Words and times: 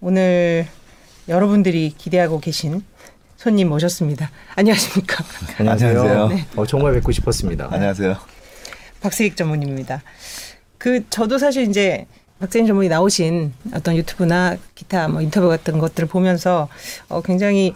오늘 0.00 0.66
여러분들이 1.28 1.92
기대하고 1.96 2.40
계신 2.40 2.82
손님 3.36 3.68
모셨습니다. 3.68 4.30
안녕하십니까? 4.54 5.24
안녕하세요. 5.58 5.90
안녕하세요. 5.90 6.28
네. 6.28 6.46
어, 6.56 6.66
정말 6.66 6.94
뵙고 6.94 7.12
싶었습니다. 7.12 7.68
안녕하세요. 7.70 8.16
박세익 9.00 9.36
전무님입니다. 9.36 10.02
그 10.78 11.08
저도 11.10 11.38
사실 11.38 11.68
이제 11.68 12.06
박세익 12.38 12.66
전문이 12.66 12.88
나오신 12.88 13.52
어떤 13.74 13.96
유튜브나 13.96 14.56
기타 14.74 15.08
뭐 15.08 15.20
인터뷰 15.20 15.48
같은 15.48 15.78
것들을 15.78 16.08
보면서 16.08 16.68
어 17.08 17.20
굉장히 17.20 17.74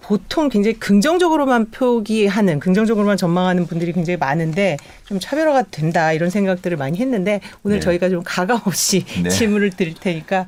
보통 0.00 0.48
굉장히 0.48 0.78
긍정적으로만 0.78 1.70
표기하는 1.70 2.60
긍정적으로만 2.60 3.16
전망하는 3.16 3.66
분들이 3.66 3.92
굉장히 3.92 4.16
많은데 4.16 4.76
좀 5.06 5.18
차별화가 5.18 5.64
된다 5.70 6.12
이런 6.12 6.30
생각들을 6.30 6.76
많이 6.76 6.98
했는데 6.98 7.40
오늘 7.64 7.78
네. 7.78 7.80
저희가 7.80 8.10
좀 8.10 8.22
가감 8.24 8.60
없이 8.66 9.04
네. 9.22 9.28
질문을 9.30 9.70
드릴 9.70 9.94
테니까 9.94 10.46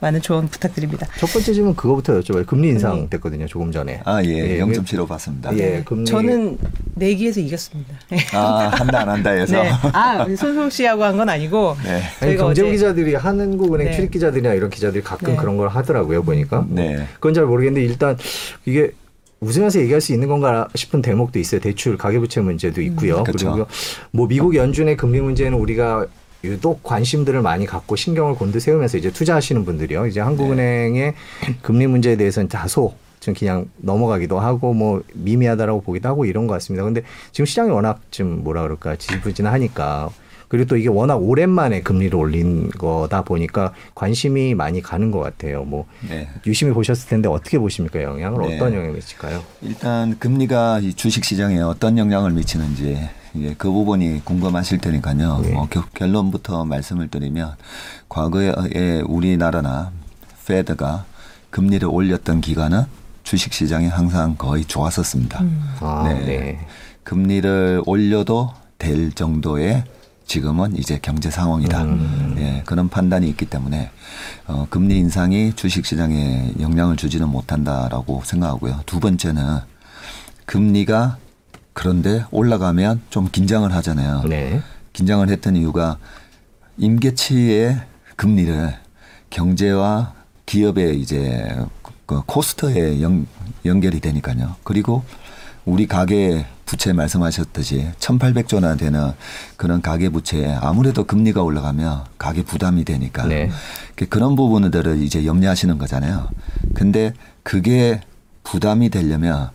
많은 0.00 0.20
조언 0.20 0.46
부탁드립니다. 0.48 1.06
첫 1.18 1.26
번째 1.32 1.52
질문 1.54 1.74
그거부터 1.74 2.20
여쭤봐요. 2.20 2.46
금리 2.46 2.68
인상 2.68 2.92
금리. 2.96 3.10
됐거든요. 3.10 3.46
조금 3.46 3.72
전에. 3.72 4.00
아, 4.04 4.22
예. 4.22 4.28
예, 4.28 4.60
0.75 4.60 5.08
받습니다. 5.08 5.56
예, 5.58 5.82
금리. 5.84 6.04
저는 6.04 6.58
내기에서 6.94 7.40
이겼습니다. 7.40 7.94
네. 8.10 8.18
아, 8.34 8.68
한다 8.74 9.00
안 9.00 9.08
한다 9.08 9.30
해서. 9.30 9.62
네. 9.62 9.70
아, 9.92 10.24
손수욱 10.36 10.70
씨하고 10.70 11.02
한 11.04 11.16
건 11.16 11.30
아니고 11.30 11.76
네. 11.82 12.02
아니, 12.20 12.36
경제 12.36 12.60
어제- 12.62 12.70
기자들이 12.72 13.14
한국은행 13.14 13.86
네. 13.86 13.92
출입 13.94 14.10
기자들이나 14.10 14.52
이런 14.52 14.68
기자들이 14.68 15.02
가끔 15.02 15.28
네. 15.32 15.36
그런 15.36 15.56
걸 15.56 15.68
하더라고요. 15.68 16.22
보니까. 16.24 16.66
네. 16.68 17.06
그건 17.14 17.32
잘 17.32 17.46
모르겠는데 17.46 17.86
일단 17.86 18.18
이게 18.66 18.90
웃으면서 19.40 19.80
얘기할 19.80 20.02
수 20.02 20.12
있는 20.12 20.28
건가 20.28 20.68
싶은 20.74 21.00
대목도 21.00 21.38
있어요. 21.38 21.60
대출 21.62 21.96
가계부채 21.96 22.40
문제도 22.42 22.82
있고요. 22.82 23.18
음, 23.18 23.24
그렇죠. 23.24 23.52
그리고 23.52 23.68
뭐 24.10 24.26
미국 24.28 24.54
연준의 24.54 24.96
금리 24.98 25.20
문제는 25.22 25.56
우리가 25.58 26.04
유독 26.44 26.82
관심들을 26.82 27.42
많이 27.42 27.66
갖고 27.66 27.96
신경을 27.96 28.34
곤두세우면서 28.34 28.98
이제 28.98 29.10
투자하시는 29.10 29.64
분들이요. 29.64 30.06
이제 30.06 30.20
한국은행의 30.20 31.14
금리 31.62 31.86
문제에 31.86 32.16
대해서는 32.16 32.48
다소 32.48 32.94
좀 33.20 33.34
그냥 33.34 33.68
넘어가기도 33.78 34.38
하고 34.38 34.72
뭐 34.72 35.02
미미하다라고 35.14 35.82
보기도 35.82 36.08
하고 36.08 36.24
이런 36.24 36.46
것 36.46 36.54
같습니다. 36.54 36.84
근데 36.84 37.02
지금 37.32 37.46
시장이 37.46 37.70
워낙 37.70 38.00
좀 38.10 38.44
뭐라 38.44 38.62
그럴까 38.62 38.96
지지부진하니까 38.96 40.10
그리고 40.48 40.68
또 40.68 40.76
이게 40.76 40.88
워낙 40.88 41.16
오랜만에 41.16 41.80
금리를 41.80 42.14
올린 42.14 42.70
거다 42.70 43.22
보니까 43.22 43.72
관심이 43.94 44.54
많이 44.54 44.80
가는 44.80 45.10
것 45.10 45.18
같아요. 45.18 45.64
뭐 45.64 45.86
네. 46.08 46.28
유심히 46.46 46.72
보셨을 46.72 47.08
텐데 47.08 47.28
어떻게 47.28 47.58
보십니까 47.58 48.02
영향을 48.02 48.46
네. 48.46 48.56
어떤 48.56 48.72
영향을 48.72 48.94
미칠까요? 48.94 49.42
일단 49.62 50.16
금리가 50.18 50.80
이 50.80 50.94
주식 50.94 51.24
시장에 51.24 51.58
어떤 51.58 51.98
영향을 51.98 52.30
미치는지 52.30 52.96
이제 53.38 53.54
그 53.58 53.70
부분이 53.70 54.24
궁금하실 54.24 54.78
테니까요. 54.78 55.40
네. 55.42 55.52
뭐 55.52 55.68
겨- 55.68 55.84
결론부터 55.94 56.64
말씀을 56.64 57.08
드리면 57.08 57.54
과거에 58.08 59.00
우리나라나 59.06 59.90
페드가 60.46 61.04
금리를 61.50 61.86
올렸던 61.88 62.40
기간은 62.40 62.84
주식 63.22 63.52
시장이 63.52 63.88
항상 63.88 64.36
거의 64.36 64.64
좋았었습니다. 64.64 65.42
아, 65.80 66.04
네. 66.08 66.24
네. 66.24 66.66
금리를 67.02 67.82
올려도 67.86 68.52
될 68.78 69.12
정도의 69.12 69.84
지금은 70.26 70.76
이제 70.76 70.98
경제 71.00 71.30
상황이다. 71.30 71.82
음. 71.84 72.34
예, 72.38 72.62
그런 72.66 72.88
판단이 72.88 73.28
있기 73.28 73.46
때문에 73.46 73.90
어, 74.48 74.66
금리 74.70 74.98
인상이 74.98 75.52
주식 75.54 75.86
시장에 75.86 76.52
영향을 76.58 76.96
주지는 76.96 77.28
못한다라고 77.28 78.22
생각하고요. 78.24 78.80
두 78.86 78.98
번째는 78.98 79.60
금리가 80.46 81.18
그런데 81.80 82.24
올라가면 82.30 83.02
좀 83.10 83.28
긴장을 83.30 83.70
하잖아요. 83.70 84.22
네. 84.26 84.62
긴장을 84.94 85.28
했던 85.28 85.56
이유가 85.56 85.98
임계치의 86.78 87.78
금리를 88.16 88.74
경제와 89.28 90.14
기업의 90.46 90.98
이제 90.98 91.54
그 92.06 92.22
코스트에 92.24 93.02
연, 93.02 93.26
연결이 93.66 94.00
되니까요. 94.00 94.56
그리고 94.64 95.04
우리 95.66 95.86
가계 95.86 96.46
부채 96.64 96.94
말씀하셨듯이 96.94 97.88
1,800조나 97.98 98.78
되는 98.78 99.12
그런 99.58 99.82
가계 99.82 100.08
부채에 100.08 100.54
아무래도 100.54 101.04
금리가 101.04 101.42
올라가면 101.42 102.04
가계 102.16 102.42
부담이 102.42 102.84
되니까 102.86 103.26
네. 103.26 103.50
그- 103.96 104.08
그런 104.08 104.34
부분들을 104.34 105.02
이제 105.02 105.26
염려하시는 105.26 105.76
거잖아요. 105.76 106.30
근데 106.74 107.12
그게 107.42 108.00
부담이 108.44 108.88
되려면 108.88 109.50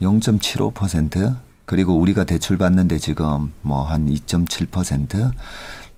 0.75% 0.00 1.36
그리고 1.70 1.96
우리가 1.96 2.24
대출 2.24 2.58
받는데 2.58 2.98
지금 2.98 3.52
뭐 3.62 3.84
한 3.84 4.08
2.7% 4.08 5.30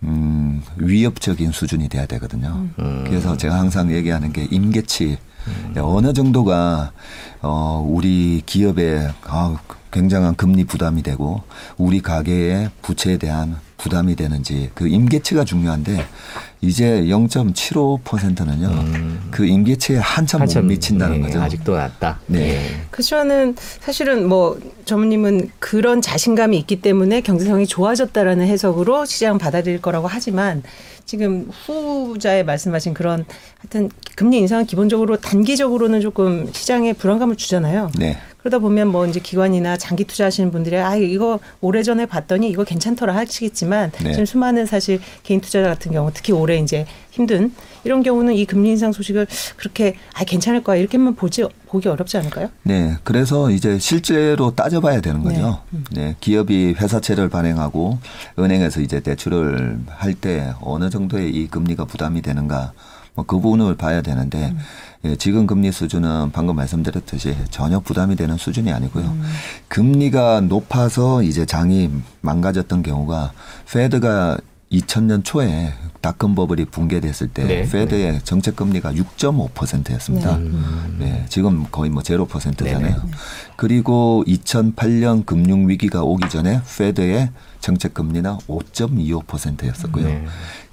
음, 0.02 0.62
위협적인 0.76 1.50
수준이 1.52 1.88
돼야 1.88 2.04
되거든요. 2.04 2.68
음. 2.78 3.04
그래서 3.06 3.38
제가 3.38 3.58
항상 3.58 3.90
얘기하는 3.90 4.34
게 4.34 4.46
임계치 4.50 5.16
어느 5.78 6.12
정도가 6.12 6.92
어 7.40 7.82
우리 7.88 8.42
기업에 8.44 9.08
아 9.24 9.56
굉장한 9.90 10.34
금리 10.34 10.64
부담이 10.64 11.02
되고 11.02 11.42
우리 11.78 12.02
가계의 12.02 12.68
부채에 12.82 13.16
대한 13.16 13.56
부담이 13.82 14.14
되는지 14.14 14.70
그 14.74 14.86
임계치가 14.86 15.44
중요한데 15.44 16.06
이제 16.60 17.02
0.75%는요 17.02 18.70
그 19.32 19.44
임계치에 19.44 19.96
한참, 19.96 20.44
못 20.44 20.56
미친다는 20.62 21.16
네, 21.16 21.26
거죠. 21.26 21.42
아직도 21.42 21.74
낮다. 21.74 22.20
네. 22.26 22.60
그렇지만은 22.92 23.56
사실은 23.80 24.28
뭐 24.28 24.56
전무님은 24.84 25.50
그런 25.58 26.00
자신감이 26.00 26.56
있기 26.58 26.80
때문에 26.80 27.22
경제성이 27.22 27.66
좋아졌다라는 27.66 28.46
해석으로 28.46 29.04
시장 29.04 29.38
받아들일 29.38 29.82
거라고 29.82 30.06
하지만 30.06 30.62
지금 31.04 31.50
후자에 31.50 32.44
말씀하신 32.44 32.94
그런 32.94 33.24
하여튼 33.58 33.90
금리 34.14 34.38
인상은 34.38 34.64
기본적으로 34.64 35.16
단기적으로는 35.16 36.00
조금 36.00 36.48
시장에 36.52 36.92
불안감을 36.92 37.34
주잖아요. 37.34 37.90
네. 37.98 38.16
그러다 38.42 38.58
보면 38.58 38.88
뭐 38.88 39.06
이제 39.06 39.20
기관이나 39.20 39.76
장기 39.76 40.04
투자하시는 40.04 40.50
분들이 40.50 40.76
아 40.76 40.96
이거 40.96 41.38
오래전에 41.60 42.06
봤더니 42.06 42.50
이거 42.50 42.64
괜찮더라 42.64 43.14
하시겠지만 43.14 43.92
네. 44.02 44.12
지금 44.12 44.26
수많은 44.26 44.66
사실 44.66 45.00
개인 45.22 45.40
투자자 45.40 45.68
같은 45.68 45.92
경우 45.92 46.10
특히 46.12 46.32
올해 46.32 46.58
이제 46.58 46.84
힘든 47.10 47.52
이런 47.84 48.02
경우는 48.02 48.34
이 48.34 48.44
금리 48.44 48.70
인상 48.70 48.90
소식을 48.92 49.26
그렇게 49.56 49.96
아 50.14 50.24
괜찮을 50.24 50.64
거야 50.64 50.76
이렇게만 50.76 51.14
보지 51.14 51.44
보기 51.68 51.88
어렵지 51.88 52.16
않을까요? 52.18 52.48
네, 52.64 52.96
그래서 53.04 53.50
이제 53.50 53.78
실제로 53.78 54.54
따져봐야 54.54 55.00
되는 55.00 55.22
거죠. 55.22 55.62
네, 55.92 56.16
기업이 56.20 56.74
회사채를 56.78 57.28
발행하고 57.28 57.98
은행에서 58.38 58.80
이제 58.80 59.00
대출을 59.00 59.78
할 59.88 60.12
때 60.14 60.52
어느 60.60 60.90
정도의 60.90 61.30
이 61.30 61.48
금리가 61.48 61.86
부담이 61.86 62.20
되는가, 62.22 62.72
뭐 63.14 63.24
그 63.26 63.36
부분을 63.40 63.74
봐야 63.76 64.02
되는데 64.02 64.54
예, 65.04 65.16
지금 65.16 65.46
금리 65.46 65.72
수준은 65.72 66.30
방금 66.32 66.54
말씀드렸듯이 66.56 67.36
전혀 67.50 67.80
부담이 67.80 68.14
되는 68.14 68.36
수준이 68.36 68.72
아니고요. 68.72 69.16
금리가 69.68 70.42
높아서 70.42 71.22
이제 71.22 71.44
장이 71.44 71.90
망가졌던 72.20 72.82
경우가 72.82 73.32
Fed가 73.70 74.38
2000년 74.70 75.24
초에 75.24 75.74
닷컴 76.02 76.34
버블이 76.34 76.66
붕괴됐을 76.66 77.28
때 77.28 77.44
네. 77.44 77.62
Fed의 77.62 78.20
정책 78.24 78.56
금리가 78.56 78.92
6.5%였습니다. 78.92 80.36
네. 80.98 81.24
지금 81.28 81.64
거의 81.70 81.90
뭐 81.90 82.02
0%잖아요. 82.02 82.78
네네. 82.78 82.96
그리고 83.56 84.24
2008년 84.26 85.24
금융 85.24 85.68
위기가 85.68 86.02
오기 86.02 86.28
전에 86.28 86.60
Fed의 86.76 87.30
정책 87.60 87.94
금리는 87.94 88.28
5.25%였었고요. 88.48 90.04
네. 90.04 90.24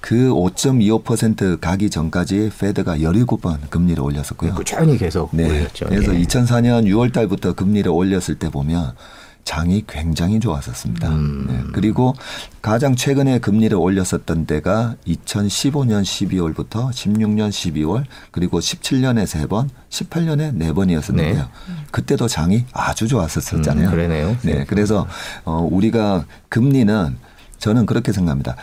그 0.02 0.16
5.25% 0.32 1.62
가기 1.62 1.92
전까지 1.92 2.52
Fed가 2.58 2.98
17번 2.98 3.70
금리를 3.70 4.02
올렸었고요. 4.02 4.56
꾸준히 4.56 4.98
계속 4.98 5.30
네. 5.32 5.48
올렸죠. 5.48 5.86
그래서 5.86 6.16
예. 6.16 6.24
2004년 6.24 6.86
6월 6.86 7.14
달부터 7.14 7.54
금리를 7.54 7.90
올렸을 7.92 8.40
때 8.40 8.50
보면 8.50 8.94
장이 9.44 9.86
굉장히 9.88 10.40
좋았었습니다. 10.40 11.10
음. 11.10 11.48
네. 11.50 11.64
그리고 11.74 12.14
가장 12.62 12.96
최근에 12.96 13.40
금리를 13.40 13.76
올렸었던 13.76 14.46
때가 14.46 14.96
2015년 15.08 16.04
12월부터 16.04 16.92
16년 16.92 17.50
12월 17.50 18.04
그리고 18.32 18.60
17년에 18.60 19.26
세 19.26 19.48
번, 19.48 19.70
18년에 19.90 20.54
네 20.54 20.72
번이었었는데요. 20.72 21.44
네. 21.44 21.74
그때도 21.92 22.28
장이 22.28 22.66
아주 22.74 23.08
좋았었잖아요. 23.08 23.88
음, 23.88 23.92
그러네요. 23.92 24.38
네. 24.44 24.66
그래서 24.66 25.08
어 25.46 25.68
우리가 25.70 26.26
금리는 26.50 27.18
저는 27.58 27.86
그렇게 27.86 28.12
생각합니다. 28.12 28.56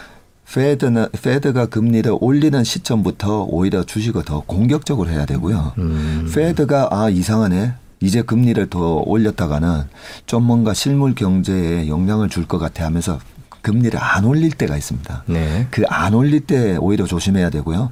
페드는 0.53 1.09
페드가 1.21 1.67
금리를 1.67 2.17
올리는 2.21 2.63
시점부터 2.63 3.45
오히려 3.49 3.83
주식을 3.83 4.25
더 4.25 4.41
공격적으로 4.41 5.11
해야 5.11 5.27
되고요. 5.27 5.73
음. 5.79 6.31
페드가 6.33 6.89
아 6.93 7.11
이상하네. 7.11 7.75
이제 8.01 8.23
금리를 8.23 8.69
더 8.69 8.97
올렸다가는 9.07 9.83
좀 10.27 10.43
뭔가 10.45 10.75
실물 10.75 11.15
경제에 11.15 11.89
영향을 11.89 12.29
줄 12.29 12.47
것 12.47 12.59
같아 12.59 12.85
하면서 12.85 13.19
금리를 13.63 13.99
안 14.01 14.25
올릴 14.25 14.51
때가 14.53 14.77
있습니다. 14.77 15.25
네. 15.27 15.67
그 15.71 15.83
안 15.89 16.15
올릴 16.15 16.41
때 16.41 16.77
오히려 16.77 17.07
조심해야 17.07 17.51
되고요. 17.51 17.91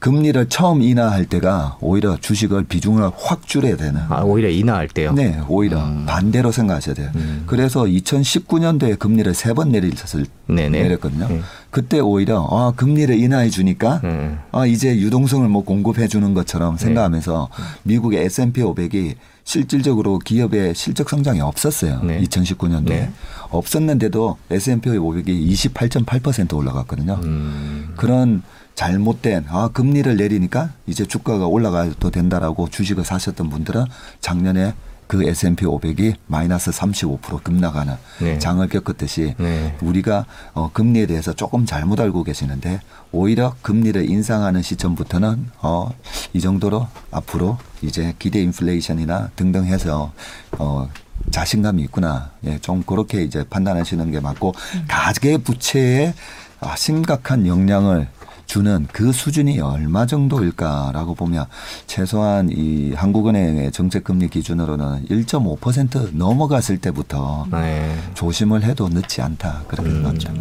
금리를 0.00 0.50
처음 0.50 0.82
인하할 0.82 1.24
때가 1.24 1.78
오히려 1.80 2.18
주식을 2.20 2.64
비중을 2.64 3.10
확 3.16 3.46
줄여야 3.46 3.76
되는. 3.78 4.02
아, 4.10 4.20
오히려 4.20 4.50
인하할 4.50 4.86
때요. 4.86 5.12
네, 5.14 5.40
오히려 5.48 5.78
반대로 6.04 6.52
생각하셔야 6.52 6.94
돼요. 6.94 7.10
음. 7.14 7.44
그래서 7.46 7.84
2019년도에 7.84 8.98
금리를 8.98 9.32
세 9.32 9.54
번 9.54 9.70
내렸을 9.70 10.26
네네. 10.46 10.82
내렸거든요. 10.82 11.28
네. 11.28 11.40
그때 11.70 12.00
오히려 12.00 12.46
아 12.50 12.72
금리를 12.76 13.16
인하해 13.18 13.48
주니까 13.48 14.00
음. 14.04 14.38
아 14.52 14.66
이제 14.66 14.94
유동성을 14.94 15.48
뭐 15.48 15.64
공급해 15.64 16.06
주는 16.08 16.34
것처럼 16.34 16.76
생각하면서 16.76 17.48
미국의 17.84 18.24
S&P 18.26 18.60
500이 18.60 19.14
실질적으로 19.44 20.18
기업의 20.18 20.74
실적 20.74 21.08
성장이 21.08 21.40
없었어요. 21.40 22.02
네. 22.02 22.20
2019년도에 22.22 22.88
네. 22.88 23.12
없었는데도 23.50 24.38
S&P 24.50 24.90
500이 24.90 25.50
28.8% 25.52 26.54
올라갔거든요. 26.54 27.20
음. 27.22 27.92
그런 27.96 28.42
잘못된 28.74 29.44
아 29.48 29.68
금리를 29.72 30.16
내리니까 30.16 30.70
이제 30.86 31.04
주가가 31.04 31.46
올라가도 31.46 32.10
된다라고 32.10 32.68
주식을 32.68 33.04
사셨던 33.04 33.50
분들은 33.50 33.84
작년에 34.20 34.74
그 35.06 35.24
S&P 35.24 35.66
500이 35.66 36.14
마이너스 36.26 36.70
35% 36.70 37.42
급락하는 37.42 37.94
네. 38.20 38.38
장을 38.38 38.66
겪었듯이 38.68 39.34
네. 39.38 39.76
우리가 39.80 40.26
어, 40.54 40.70
금리에 40.72 41.06
대해서 41.06 41.32
조금 41.32 41.66
잘못 41.66 42.00
알고 42.00 42.24
계시는데 42.24 42.80
오히려 43.12 43.54
금리를 43.62 44.08
인상하는 44.08 44.62
시점부터는 44.62 45.50
어, 45.62 45.90
이 46.32 46.40
정도로 46.40 46.88
앞으로 47.10 47.58
이제 47.82 48.14
기대 48.18 48.40
인플레이션이나 48.40 49.30
등등 49.36 49.66
해서 49.66 50.12
어, 50.58 50.88
자신감이 51.30 51.82
있구나. 51.84 52.32
예, 52.44 52.58
좀 52.58 52.82
그렇게 52.82 53.22
이제 53.22 53.44
판단하시는 53.48 54.10
게 54.10 54.20
맞고 54.20 54.54
가계 54.88 55.38
부채에 55.38 56.14
아, 56.60 56.76
심각한 56.76 57.46
영향을 57.46 58.08
주는 58.46 58.86
그 58.92 59.10
수준이 59.12 59.60
얼마 59.60 60.06
정도일까라고 60.06 61.14
보면 61.14 61.46
최소한 61.86 62.48
이 62.50 62.92
한국은행의 62.92 63.72
정책금리 63.72 64.28
기준으로는 64.28 65.06
1.5% 65.08 66.14
넘어갔을 66.14 66.78
때부터 66.78 67.46
네. 67.50 67.96
조심을 68.14 68.62
해도 68.64 68.88
늦지 68.88 69.22
않다 69.22 69.62
그렇게 69.68 69.90
생각합니다. 69.90 70.32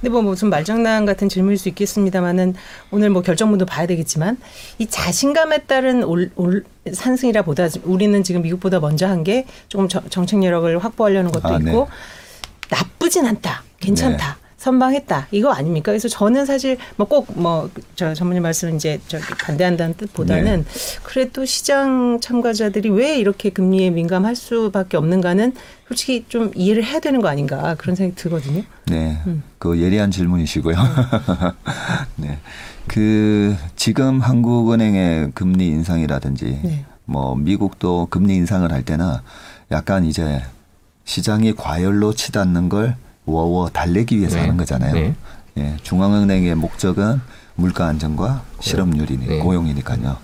근데 0.00 0.08
뭐 0.10 0.22
무슨 0.22 0.50
말장난 0.50 1.06
같은 1.06 1.28
질문일 1.28 1.58
수 1.58 1.68
있겠습니다만은 1.68 2.54
오늘 2.90 3.10
뭐 3.10 3.22
결정문도 3.22 3.66
봐야 3.66 3.86
되겠지만 3.86 4.38
이 4.78 4.86
자신감에 4.86 5.64
따른 5.64 6.02
올, 6.04 6.30
올 6.36 6.64
상승이라 6.92 7.42
보다 7.42 7.66
우리는 7.84 8.22
지금 8.22 8.42
미국보다 8.42 8.80
먼저 8.80 9.06
한 9.06 9.24
게 9.24 9.44
조금 9.68 9.88
정- 9.88 10.08
정책 10.08 10.44
여력을 10.44 10.78
확보하려는 10.84 11.32
것도 11.32 11.48
아, 11.48 11.58
네. 11.58 11.70
있고 11.70 11.88
나쁘진 12.70 13.26
않다. 13.26 13.62
괜찮다. 13.80 14.36
선방했다. 14.66 15.28
이거 15.30 15.52
아닙니까? 15.52 15.92
그래서 15.92 16.08
저는 16.08 16.44
사실 16.44 16.76
뭐 16.96 17.06
꼭 17.06 17.26
뭐 17.38 17.70
저 17.94 18.12
전문님 18.14 18.42
말씀 18.42 18.74
이제 18.74 18.98
저기 19.06 19.22
반대한다는 19.40 19.94
뜻보다는 19.94 20.64
네. 20.64 21.00
그래도 21.04 21.44
시장 21.44 22.18
참가자들이 22.20 22.88
왜 22.90 23.16
이렇게 23.16 23.50
금리에 23.50 23.90
민감할 23.90 24.34
수밖에 24.34 24.96
없는가는 24.96 25.52
솔직히 25.86 26.24
좀 26.28 26.50
이해를 26.56 26.84
해야 26.84 26.98
되는 26.98 27.20
거 27.22 27.28
아닌가 27.28 27.76
그런 27.76 27.94
생각이 27.94 28.20
들거든요. 28.20 28.62
네, 28.86 29.18
그 29.58 29.80
예리한 29.80 30.10
질문이시고요. 30.10 30.74
네, 32.16 32.38
그 32.88 33.54
지금 33.76 34.20
한국은행의 34.20 35.30
금리 35.34 35.68
인상이라든지 35.68 36.60
네. 36.64 36.84
뭐 37.04 37.36
미국도 37.36 38.08
금리 38.10 38.34
인상을 38.34 38.70
할 38.72 38.82
때는 38.82 39.06
약간 39.70 40.04
이제 40.04 40.42
시장이 41.04 41.54
과열로 41.54 42.14
치닫는 42.14 42.68
걸 42.68 42.96
워워 43.26 43.68
달래기 43.68 44.18
위해서 44.18 44.36
네. 44.36 44.42
하는 44.42 44.56
거잖아요. 44.56 44.94
네. 44.94 45.14
예, 45.58 45.76
중앙은행의 45.82 46.54
목적은 46.54 47.20
물가 47.56 47.86
안정과 47.86 48.42
실업률이니 48.60 49.26
네. 49.26 49.38
고용이니까요. 49.38 50.16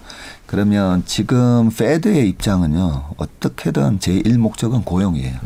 그러면 0.47 1.03
지금 1.07 1.71
페드의 1.71 2.29
입장은요 2.29 3.15
어떻게든 3.17 3.99
제1 3.99 4.39
목적은 4.39 4.83
고용이에요. 4.83 5.39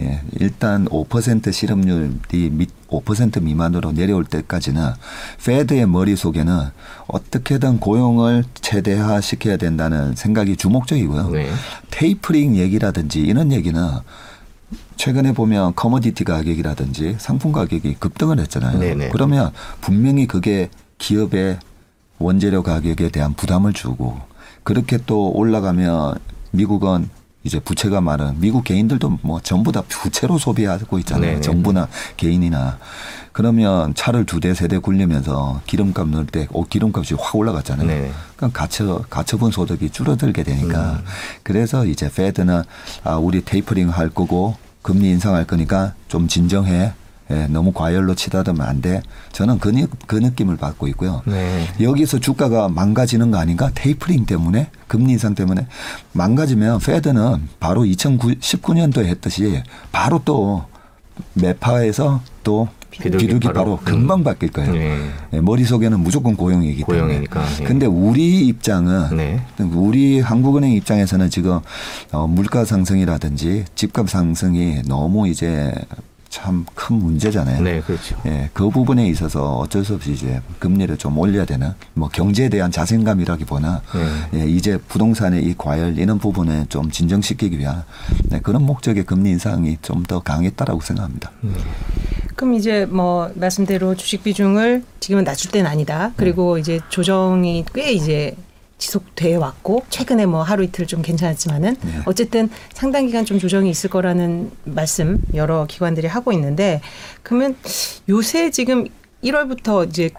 예, 0.00 0.22
일단 0.38 0.86
5% 0.86 1.52
실업률이 1.52 2.50
미, 2.50 2.66
5% 2.88 3.42
미만으로 3.42 3.92
내려올 3.92 4.24
때까지는 4.24 4.92
Fed의 5.44 5.86
머릿속에는 5.86 6.68
어떻게든 7.06 7.80
고용을 7.80 8.44
최대화 8.54 9.20
시켜야 9.20 9.56
된다는 9.56 10.14
생각이 10.16 10.56
주목적이고요. 10.56 11.30
네. 11.30 11.50
테이프링 11.90 12.56
얘기라든지 12.56 13.20
이런 13.20 13.52
얘기는 13.52 13.80
최근에 15.00 15.32
보면 15.32 15.74
commodity 15.76 16.24
가격이라든지 16.24 17.16
상품 17.18 17.52
가격이 17.52 17.94
급등을 17.94 18.38
했잖아요. 18.40 18.78
네네. 18.78 19.08
그러면 19.08 19.50
분명히 19.80 20.26
그게 20.26 20.68
기업의 20.98 21.58
원재료 22.18 22.62
가격에 22.62 23.08
대한 23.08 23.32
부담을 23.32 23.72
주고 23.72 24.20
그렇게 24.62 24.98
또 25.06 25.30
올라가면 25.30 26.18
미국은 26.50 27.08
이제 27.44 27.58
부채가 27.60 28.02
많은 28.02 28.40
미국 28.40 28.62
개인들도 28.64 29.20
뭐 29.22 29.40
전부 29.40 29.72
다 29.72 29.82
부채로 29.88 30.36
소비하고 30.36 30.98
있잖아요. 30.98 31.30
네네. 31.30 31.40
정부나 31.40 31.88
개인이나 32.18 32.78
그러면 33.32 33.94
차를 33.94 34.26
두 34.26 34.38
대 34.38 34.50
세 34.50 34.68
대 34.68 34.76
굴리면서 34.76 35.62
기름값 35.66 36.08
넣을 36.10 36.26
때 36.26 36.46
어, 36.52 36.62
기름값이 36.66 37.14
확 37.18 37.34
올라갔잖아요. 37.36 37.86
네네. 37.86 38.10
그럼 38.36 38.52
가처 38.52 39.02
가처분 39.08 39.50
소득이 39.50 39.88
줄어들게 39.88 40.42
되니까 40.42 40.92
음. 40.92 41.04
그래서 41.42 41.86
이제 41.86 42.10
Fed는 42.14 42.64
아 43.04 43.16
우리 43.16 43.42
테이퍼링 43.42 43.88
할 43.88 44.10
거고 44.10 44.56
금리 44.82 45.10
인상할 45.10 45.46
거니까 45.46 45.94
좀 46.08 46.28
진정해. 46.28 46.92
예, 47.32 47.46
너무 47.46 47.70
과열로 47.72 48.16
치닫으면 48.16 48.60
안 48.66 48.80
돼. 48.82 49.02
저는 49.30 49.60
그, 49.60 49.68
느- 49.68 49.86
그 50.08 50.16
느낌을 50.16 50.56
받고 50.56 50.88
있고요. 50.88 51.22
네. 51.26 51.64
여기서 51.80 52.18
주가가 52.18 52.68
망가지는 52.68 53.30
거 53.30 53.38
아닌가? 53.38 53.70
테이퍼링 53.72 54.26
때문에 54.26 54.68
금리 54.88 55.12
인상 55.12 55.36
때문에 55.36 55.68
망가지면 56.12 56.80
페드는 56.80 57.48
바로 57.60 57.82
2019년도에 57.82 59.04
했듯이 59.06 59.62
바로 59.92 60.20
또 60.24 60.64
매파에서 61.34 62.20
또 62.42 62.68
비둘기 62.90 63.26
비둘기 63.26 63.46
바로. 63.48 63.60
바로 63.60 63.76
금방 63.84 64.24
바뀔 64.24 64.50
거예요. 64.50 64.72
네. 64.72 64.98
예, 65.32 65.40
머릿속에는 65.40 65.98
무조건 66.00 66.36
고용이기 66.36 66.84
때문에. 66.84 67.06
고용이니까, 67.06 67.44
예. 67.60 67.64
근데 67.64 67.86
우리 67.86 68.46
입장은 68.46 69.16
네. 69.16 69.40
우리 69.72 70.20
한국은행 70.20 70.72
입장에서는 70.72 71.30
지금 71.30 71.60
어, 72.12 72.26
물가 72.26 72.64
상승이라든지 72.64 73.64
집값 73.74 74.10
상승이 74.10 74.82
너무 74.86 75.28
이제 75.28 75.72
참 76.30 76.64
큰 76.74 76.96
문제잖아요. 76.96 77.60
네, 77.62 77.80
그렇죠. 77.82 78.16
예, 78.26 78.48
그 78.54 78.70
부분에 78.70 79.06
있어서 79.08 79.56
어쩔 79.56 79.84
수 79.84 79.94
없이 79.94 80.12
이제 80.12 80.40
금리를 80.60 80.96
좀 80.96 81.18
올려야 81.18 81.44
되는 81.44 81.72
뭐 81.94 82.08
경제에 82.08 82.48
대한 82.48 82.70
자신감이라기보다 82.70 83.82
네. 84.32 84.40
예, 84.40 84.46
이제 84.46 84.78
부동산의 84.78 85.44
이 85.44 85.54
과열 85.58 85.98
이런 85.98 86.18
부분에 86.18 86.66
좀 86.68 86.90
진정시키기 86.90 87.58
위한 87.58 87.82
네, 88.30 88.40
그런 88.40 88.64
목적의 88.64 89.04
금리 89.04 89.30
인상이 89.30 89.76
좀 89.82 90.00
더 90.06 90.20
강했다라고 90.20 90.80
생각합니다. 90.80 91.30
그럼 92.34 92.54
이제 92.54 92.86
뭐 92.86 93.30
말씀대로 93.34 93.94
주식 93.94 94.24
비중을 94.24 94.82
지금은 94.98 95.24
낮출 95.24 95.50
때는 95.50 95.70
아니다. 95.70 96.12
그리고 96.16 96.56
이제 96.58 96.80
조정이 96.88 97.64
꽤 97.74 97.92
이제 97.92 98.34
지속돼 98.80 99.36
왔고 99.36 99.84
최근에 99.90 100.26
뭐 100.26 100.42
하루 100.42 100.64
이틀 100.64 100.86
좀 100.86 101.02
괜찮았지만은 101.02 101.76
네. 101.82 102.00
어쨌든 102.06 102.50
상당 102.72 103.06
기간 103.06 103.24
좀 103.24 103.38
조정이 103.38 103.70
있을 103.70 103.90
거라는 103.90 104.50
말씀 104.64 105.22
여러 105.34 105.66
기관들이 105.66 106.08
하고 106.08 106.32
있는데 106.32 106.80
그러면 107.22 107.56
요새 108.08 108.50
지금 108.50 108.86
1월부터 109.22 109.88
이제 109.88 110.10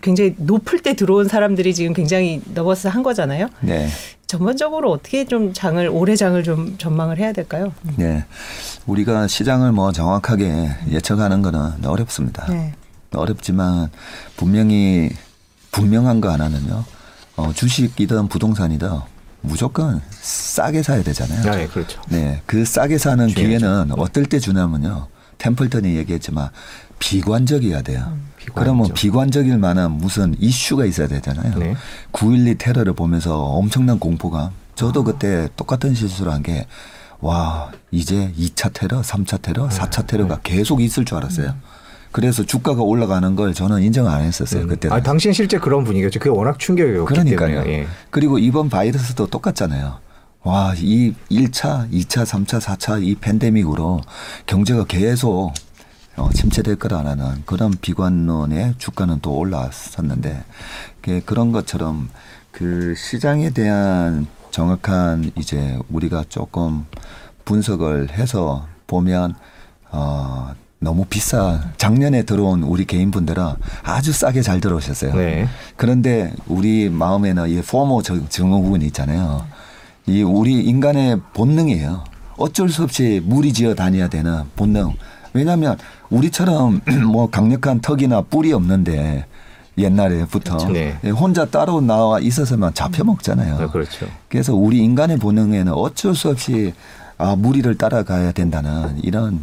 굉장히 0.00 0.34
높을 0.38 0.80
때 0.80 0.94
들어온 0.94 1.28
사람들이 1.28 1.74
지금 1.74 1.92
굉장히 1.92 2.40
너버스 2.54 2.86
한 2.86 3.02
거잖아요. 3.02 3.48
네. 3.60 3.88
전반적으로 4.26 4.90
어떻게 4.90 5.26
좀 5.26 5.52
장을 5.52 5.86
올해 5.88 6.16
장을 6.16 6.42
좀 6.42 6.78
전망을 6.78 7.18
해야 7.18 7.32
될까요? 7.32 7.72
네. 7.96 8.24
우리가 8.86 9.26
시장을 9.26 9.72
뭐 9.72 9.92
정확하게 9.92 10.70
예측하는 10.90 11.42
거는 11.42 11.84
어렵습니다. 11.84 12.46
네. 12.48 12.72
어렵지만 13.12 13.90
분명히 14.36 15.10
분명한 15.70 16.20
거 16.20 16.30
하나는요. 16.30 16.84
어, 17.42 17.52
주식이든 17.52 18.28
부동산이든 18.28 18.88
무조건 19.40 20.00
싸게 20.20 20.82
사야 20.84 21.02
되잖아요. 21.02 21.50
아, 21.50 21.56
네, 21.56 21.66
그렇죠. 21.66 22.00
네, 22.08 22.40
그 22.46 22.64
싸게 22.64 22.98
사는. 22.98 23.26
기회는 23.26 23.92
어떨 23.98 24.26
때 24.26 24.38
주냐면요. 24.38 25.08
템플턴이 25.38 25.96
얘기했지만 25.96 26.50
비관적이어야 27.00 27.82
돼요. 27.82 28.04
음, 28.12 28.28
비관적. 28.36 28.54
그러면 28.54 28.94
비관적일 28.94 29.58
만한 29.58 29.90
무슨 29.90 30.36
이슈가 30.38 30.84
있어야 30.84 31.08
되잖아요. 31.08 31.58
네. 31.58 31.74
9.12 32.12 32.58
테러를 32.58 32.92
보면서 32.92 33.42
엄청난 33.42 33.98
공포감. 33.98 34.50
저도 34.76 35.00
아. 35.00 35.04
그때 35.04 35.48
똑같은 35.56 35.96
실수를 35.96 36.32
한 36.32 36.44
게, 36.44 36.66
와, 37.20 37.72
이제 37.90 38.32
2차 38.38 38.72
테러, 38.72 39.00
3차 39.00 39.42
테러, 39.42 39.68
네. 39.68 39.76
4차 39.76 40.06
테러가 40.06 40.38
계속 40.44 40.80
있을 40.80 41.04
줄 41.04 41.16
알았어요. 41.18 41.56
그래서 42.12 42.44
주가가 42.44 42.82
올라가는 42.82 43.34
걸 43.34 43.54
저는 43.54 43.82
인정 43.82 44.06
안 44.06 44.22
했었어요. 44.22 44.66
그때. 44.66 44.88
아, 44.90 45.00
당신 45.02 45.32
실제 45.32 45.58
그런 45.58 45.82
분위기였죠. 45.84 46.20
그게 46.20 46.30
워낙 46.30 46.58
충격이었기 46.58 47.06
그러니까요. 47.06 47.62
때문에. 47.62 47.72
예. 47.72 47.86
그리고 48.10 48.38
이번 48.38 48.68
바이러스도 48.68 49.26
똑같잖아요. 49.26 49.98
와, 50.44 50.74
이 50.76 51.14
1차, 51.30 51.90
2차, 51.90 52.24
3차, 52.24 52.60
4차 52.60 53.02
이 53.02 53.14
팬데믹으로 53.14 54.00
경제가 54.46 54.84
계속 54.84 55.52
어, 56.16 56.28
침체될 56.34 56.76
거라는 56.76 57.42
그런 57.46 57.72
비관론에 57.80 58.74
주가는 58.76 59.20
또 59.22 59.34
올라왔었는데 59.38 60.44
그 61.00 61.22
그런 61.24 61.52
것처럼 61.52 62.10
그 62.50 62.94
시장에 62.96 63.50
대한 63.50 64.26
정확한 64.50 65.30
이제 65.36 65.78
우리가 65.88 66.24
조금 66.28 66.84
분석을 67.46 68.10
해서 68.12 68.66
보면 68.86 69.34
어 69.90 70.54
너무 70.82 71.04
비싸 71.08 71.60
작년에 71.78 72.24
들어온 72.24 72.64
우리 72.64 72.84
개인분들은 72.84 73.42
아주 73.84 74.12
싸게 74.12 74.42
잘 74.42 74.60
들어오셨어요. 74.60 75.14
네. 75.14 75.46
그런데 75.76 76.32
우리 76.48 76.90
마음에는 76.90 77.48
이 77.48 77.62
포모 77.62 78.02
증- 78.02 78.28
증후군이 78.28 78.86
있잖아요. 78.86 79.46
이 80.06 80.22
우리 80.24 80.60
인간의 80.64 81.20
본능이에요. 81.34 82.02
어쩔 82.36 82.68
수 82.68 82.82
없이 82.82 83.22
무리지어 83.24 83.74
다녀야 83.76 84.08
되는 84.08 84.42
본능. 84.56 84.92
왜냐하면 85.34 85.78
우리처럼 86.10 86.80
뭐 87.12 87.30
강력한 87.30 87.80
턱이나 87.80 88.22
뿔이 88.22 88.52
없는데 88.52 89.26
옛날에부터 89.78 90.56
그렇죠. 90.58 90.72
네. 90.72 90.98
혼자 91.10 91.44
따로 91.46 91.80
나와 91.80 92.18
있어서만 92.18 92.74
잡혀 92.74 93.04
먹잖아요. 93.04 93.58
네, 93.58 93.66
그렇죠. 93.68 94.06
그래서 94.28 94.52
우리 94.54 94.78
인간의 94.78 95.18
본능에는 95.18 95.72
어쩔 95.74 96.16
수 96.16 96.28
없이 96.28 96.74
아, 97.18 97.36
무리를 97.36 97.72
따라가야 97.78 98.32
된다는 98.32 98.98
이런 99.04 99.40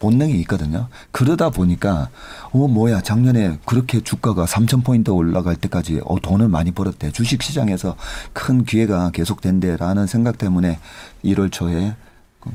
본능이 0.00 0.34
있거든요. 0.40 0.88
그러다 1.12 1.50
보니까 1.50 2.08
어 2.52 2.66
뭐야 2.66 3.02
작년에 3.02 3.58
그렇게 3.64 4.00
주가가 4.00 4.46
3천 4.46 4.84
포인트 4.84 5.10
올라갈 5.10 5.54
때까지 5.54 6.00
어 6.04 6.18
돈을 6.20 6.48
많이 6.48 6.72
벌었대. 6.72 7.12
주식 7.12 7.42
시장에서 7.42 7.94
큰 8.32 8.64
기회가 8.64 9.10
계속된대라는 9.10 10.08
생각 10.08 10.38
때문에 10.38 10.80
1월 11.24 11.52
초에 11.52 11.94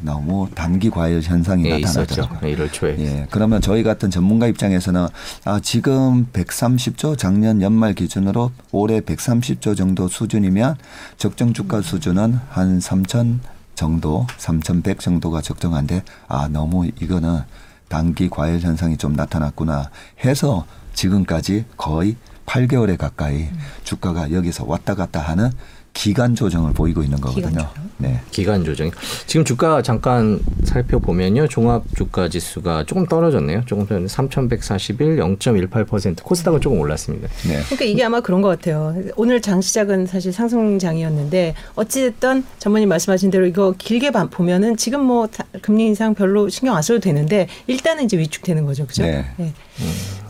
너무 0.01 0.47
단기 0.55 0.89
과열 0.89 1.21
현상이 1.21 1.65
예. 1.65 1.77
나타나더라고요. 1.79 2.39
1월 2.39 2.73
초에. 2.73 2.95
예. 2.99 3.27
그러면 3.29 3.61
저희 3.61 3.83
같은 3.83 4.09
전문가 4.09 4.47
입장에서는 4.47 5.07
아, 5.45 5.59
지금 5.61 6.25
130조 6.33 7.17
작년 7.17 7.61
연말 7.61 7.93
기준으로 7.93 8.51
올해 8.71 8.99
130조 8.99 9.77
정도 9.77 10.07
수준이면 10.07 10.75
적정 11.17 11.53
주가 11.53 11.81
수준은 11.81 12.39
한 12.49 12.79
3천 12.79 13.39
정도, 13.75 14.25
3,100 14.37 14.99
정도가 14.99 15.41
적정한데 15.41 16.03
아, 16.27 16.47
너무 16.47 16.87
이거는 16.87 17.41
단기 17.87 18.29
과열 18.29 18.59
현상이 18.59 18.97
좀 18.97 19.13
나타났구나 19.13 19.91
해서 20.23 20.65
지금까지 20.93 21.65
거의 21.77 22.15
8개월에 22.45 22.97
가까이 22.97 23.49
주가가 23.83 24.31
여기서 24.31 24.65
왔다 24.65 24.95
갔다 24.95 25.19
하는 25.19 25.51
기간 25.95 26.35
조정을 26.35 26.73
보이고 26.73 27.01
있는 27.01 27.19
거거든요. 27.19 27.47
기간 27.47 27.65
조정? 27.67 27.89
네. 27.97 28.19
기간 28.29 28.63
조정. 28.65 28.91
지금 29.25 29.45
주가 29.45 29.81
잠깐 29.81 30.39
살펴보면요. 30.65 31.47
종합 31.47 31.83
주가 31.95 32.27
지수가 32.29 32.83
조금 32.85 33.07
떨어졌네요. 33.07 33.63
조금 33.65 33.87
전에 33.87 34.05
3,141, 34.07 35.15
0.18% 35.15 36.21
코스닥은 36.21 36.59
조금 36.61 36.79
올랐습니다. 36.79 37.29
네. 37.47 37.61
그러니까 37.63 37.85
이게 37.85 38.03
아마 38.03 38.19
그런 38.19 38.41
것 38.41 38.49
같아요. 38.49 38.93
오늘 39.15 39.41
장 39.41 39.61
시작은 39.61 40.05
사실 40.05 40.33
상승장이었는데 40.33 41.55
어찌됐든 41.75 42.43
전문님 42.59 42.89
말씀하신 42.89 43.31
대로 43.31 43.45
이거 43.47 43.73
길게 43.77 44.11
봐- 44.11 44.27
보면은 44.29 44.75
지금 44.75 45.01
뭐 45.05 45.27
다- 45.27 45.45
금리 45.61 45.85
인상 45.87 46.13
별로 46.13 46.49
신경 46.49 46.75
안 46.75 46.81
써도 46.83 46.99
되는데 46.99 47.47
일단은 47.67 48.03
이제 48.03 48.17
위축되는 48.17 48.65
거죠, 48.65 48.85
그죠? 48.85 49.03
네. 49.03 49.25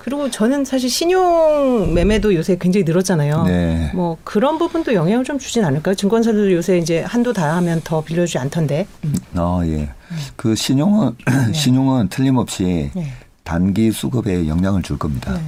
그리고 0.05 0.29
저는 0.29 0.65
사실 0.65 0.88
신용 0.88 1.95
매매도 1.95 2.35
요새 2.35 2.57
굉장히 2.59 2.83
늘었잖아요. 2.83 3.43
네. 3.45 3.89
뭐 3.95 4.17
그런 4.24 4.59
부분도 4.59 4.93
영향을 4.93 5.25
좀 5.25 5.39
주진 5.39 5.65
않을까요? 5.65 5.95
증권사들도 5.95 6.53
요새 6.53 6.77
이제 6.77 7.01
한도 7.01 7.33
다 7.33 7.55
하면 7.55 7.81
더 7.83 8.03
빌려주지 8.03 8.38
않던데. 8.38 8.85
아, 9.33 9.62
예. 9.65 9.89
그 10.35 10.53
신용은 10.53 11.15
신용은 11.53 12.09
틀림없이 12.09 12.91
네. 12.93 13.13
단기 13.43 13.91
수급에 13.91 14.47
영향을 14.47 14.83
줄 14.83 15.00
겁니다. 15.00 15.33
네. 15.33 15.41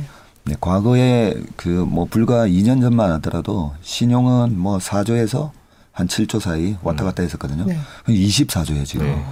네, 0.46 0.56
과거에 0.60 1.36
그 1.56 1.86
뭐 1.88 2.06
불과 2.10 2.48
2년 2.48 2.82
전만 2.82 3.12
하더라도 3.12 3.74
신용은 3.84 4.58
뭐 4.58 4.80
4조에서 4.80 5.52
한 5.92 6.08
7조 6.08 6.40
사이 6.40 6.76
왔다 6.82 7.04
갔다 7.04 7.22
했었거든요. 7.22 7.66
네. 7.66 7.78
24조예요, 8.08 8.86
지금. 8.86 9.06
네. 9.06 9.24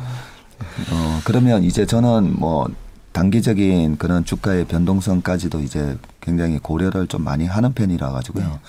어, 0.92 1.20
그러면 1.24 1.64
이제 1.64 1.88
저는 1.88 2.36
뭐 2.40 2.68
단기적인 3.16 3.96
그런 3.96 4.26
주가의 4.26 4.66
변동성까지도 4.66 5.62
이제 5.62 5.98
굉장히 6.20 6.60
고려를 6.60 7.08
좀 7.08 7.24
많이 7.24 7.46
하는 7.46 7.72
편이라 7.72 8.12
가지고요. 8.12 8.60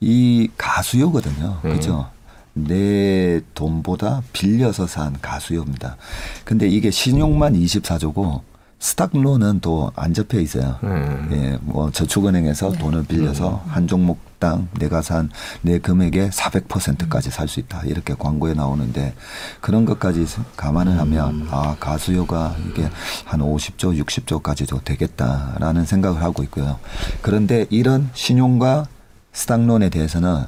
이 0.00 0.50
가수요거든요. 0.58 1.60
네. 1.64 1.72
그죠? 1.72 2.10
내 2.52 3.40
돈보다 3.54 4.20
빌려서 4.34 4.86
산 4.86 5.18
가수요입니다. 5.22 5.96
근데 6.44 6.68
이게 6.68 6.90
신용만 6.90 7.54
24조고 7.54 8.42
스탁론은 8.80 9.60
또 9.60 9.90
안 9.96 10.14
접혀 10.14 10.38
있어요. 10.40 10.76
음. 10.84 11.28
예, 11.32 11.58
뭐 11.62 11.90
저축은행에서 11.90 12.72
돈을 12.72 13.04
빌려서 13.04 13.62
한 13.66 13.86
종목당 13.88 14.68
내가 14.78 15.02
산 15.02 15.30
내 15.62 15.78
금액의 15.78 16.30
400%까지 16.30 17.30
살 17.30 17.48
수 17.48 17.58
있다. 17.60 17.82
이렇게 17.84 18.14
광고에 18.14 18.54
나오는데 18.54 19.14
그런 19.60 19.84
것까지 19.84 20.26
감안을 20.56 20.98
하면 20.98 21.48
아, 21.50 21.76
가수요가 21.80 22.54
이게 22.68 22.88
한 23.24 23.40
50조, 23.40 24.00
60조까지도 24.04 24.84
되겠다라는 24.84 25.84
생각을 25.84 26.22
하고 26.22 26.42
있고요. 26.44 26.78
그런데 27.22 27.66
이런 27.70 28.10
신용과 28.14 28.86
stock 29.32 29.60
loan에 29.60 29.88
대해서는 29.88 30.44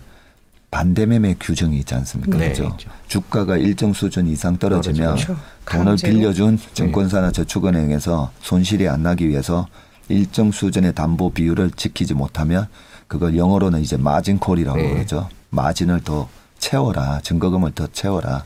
반대매매 0.70 1.36
규정이 1.40 1.78
있지 1.78 1.94
않습니까? 1.94 2.38
네, 2.38 2.52
그렇죠? 2.52 2.64
있죠. 2.74 2.90
주가가 3.08 3.56
일정 3.56 3.92
수준 3.92 4.26
이상 4.26 4.56
떨어지면 4.56 5.04
떨어지죠. 5.04 5.36
돈을. 5.64 5.96
빌려준 5.96 6.58
증권사나 6.74 7.32
저축은행에서 7.32 8.30
손실이 8.40 8.88
안 8.88 9.02
나기 9.02 9.28
위해서 9.28 9.66
일정 10.08 10.52
수준의 10.52 10.94
담보 10.94 11.30
비율을 11.30 11.72
지키지 11.72 12.14
못하면 12.14 12.66
그걸 13.08 13.36
영어로는 13.36 13.80
이제 13.80 13.96
margin 13.96 14.29
call이라고 14.29 14.78
네. 14.78 14.90
그러죠. 14.94 15.28
마진을 15.50 16.02
더 16.02 16.28
채워라. 16.60 17.20
증거금을 17.22 17.72
더 17.72 17.86
채워라. 17.88 18.44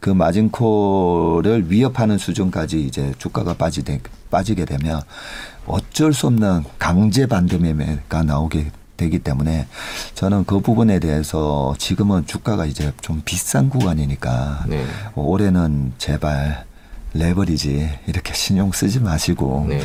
그 0.00 0.08
마진콜을 0.08 1.70
위협하는 1.70 2.16
수준까지 2.16 2.80
이제 2.80 3.12
주가가 3.18 3.54
빠지게, 3.54 4.00
빠지게 4.30 4.64
되면 4.64 5.02
어쩔 5.66 6.14
수 6.14 6.28
없는 6.28 6.64
강제 6.78 7.26
반대 7.26 7.58
매매가 7.58 8.22
나오게 8.22 8.70
되기 8.96 9.18
때문에 9.18 9.66
저는 10.14 10.44
그 10.44 10.60
부분에 10.60 10.98
대해서 10.98 11.74
지금은 11.78 12.26
주가가 12.26 12.66
이제 12.66 12.92
좀 13.00 13.22
비싼 13.24 13.68
구간이니까 13.68 14.64
네. 14.68 14.84
올해는 15.14 15.92
제발 15.98 16.64
레버리지 17.14 17.88
이렇게 18.06 18.32
신용 18.34 18.72
쓰지 18.72 19.00
마시고 19.00 19.66
네. 19.68 19.80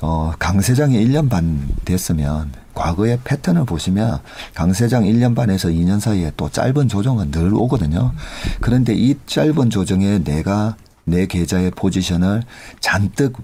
어, 0.00 0.32
강세장이 0.38 1.02
1년 1.06 1.30
반 1.30 1.66
됐으면 1.84 2.52
과거의 2.74 3.20
패턴을 3.24 3.64
보시면 3.64 4.18
강세장 4.52 5.04
1년 5.04 5.34
반에서 5.34 5.68
2년 5.68 6.00
사이에 6.00 6.32
또 6.36 6.50
짧은 6.50 6.88
조정은 6.88 7.30
늘 7.30 7.54
오거든요. 7.54 8.12
그런데 8.60 8.94
이 8.94 9.14
짧은 9.26 9.70
조정에 9.70 10.22
내가 10.24 10.76
내 11.04 11.26
계좌의 11.26 11.70
포지션을 11.70 12.42
잔뜩 12.80 13.36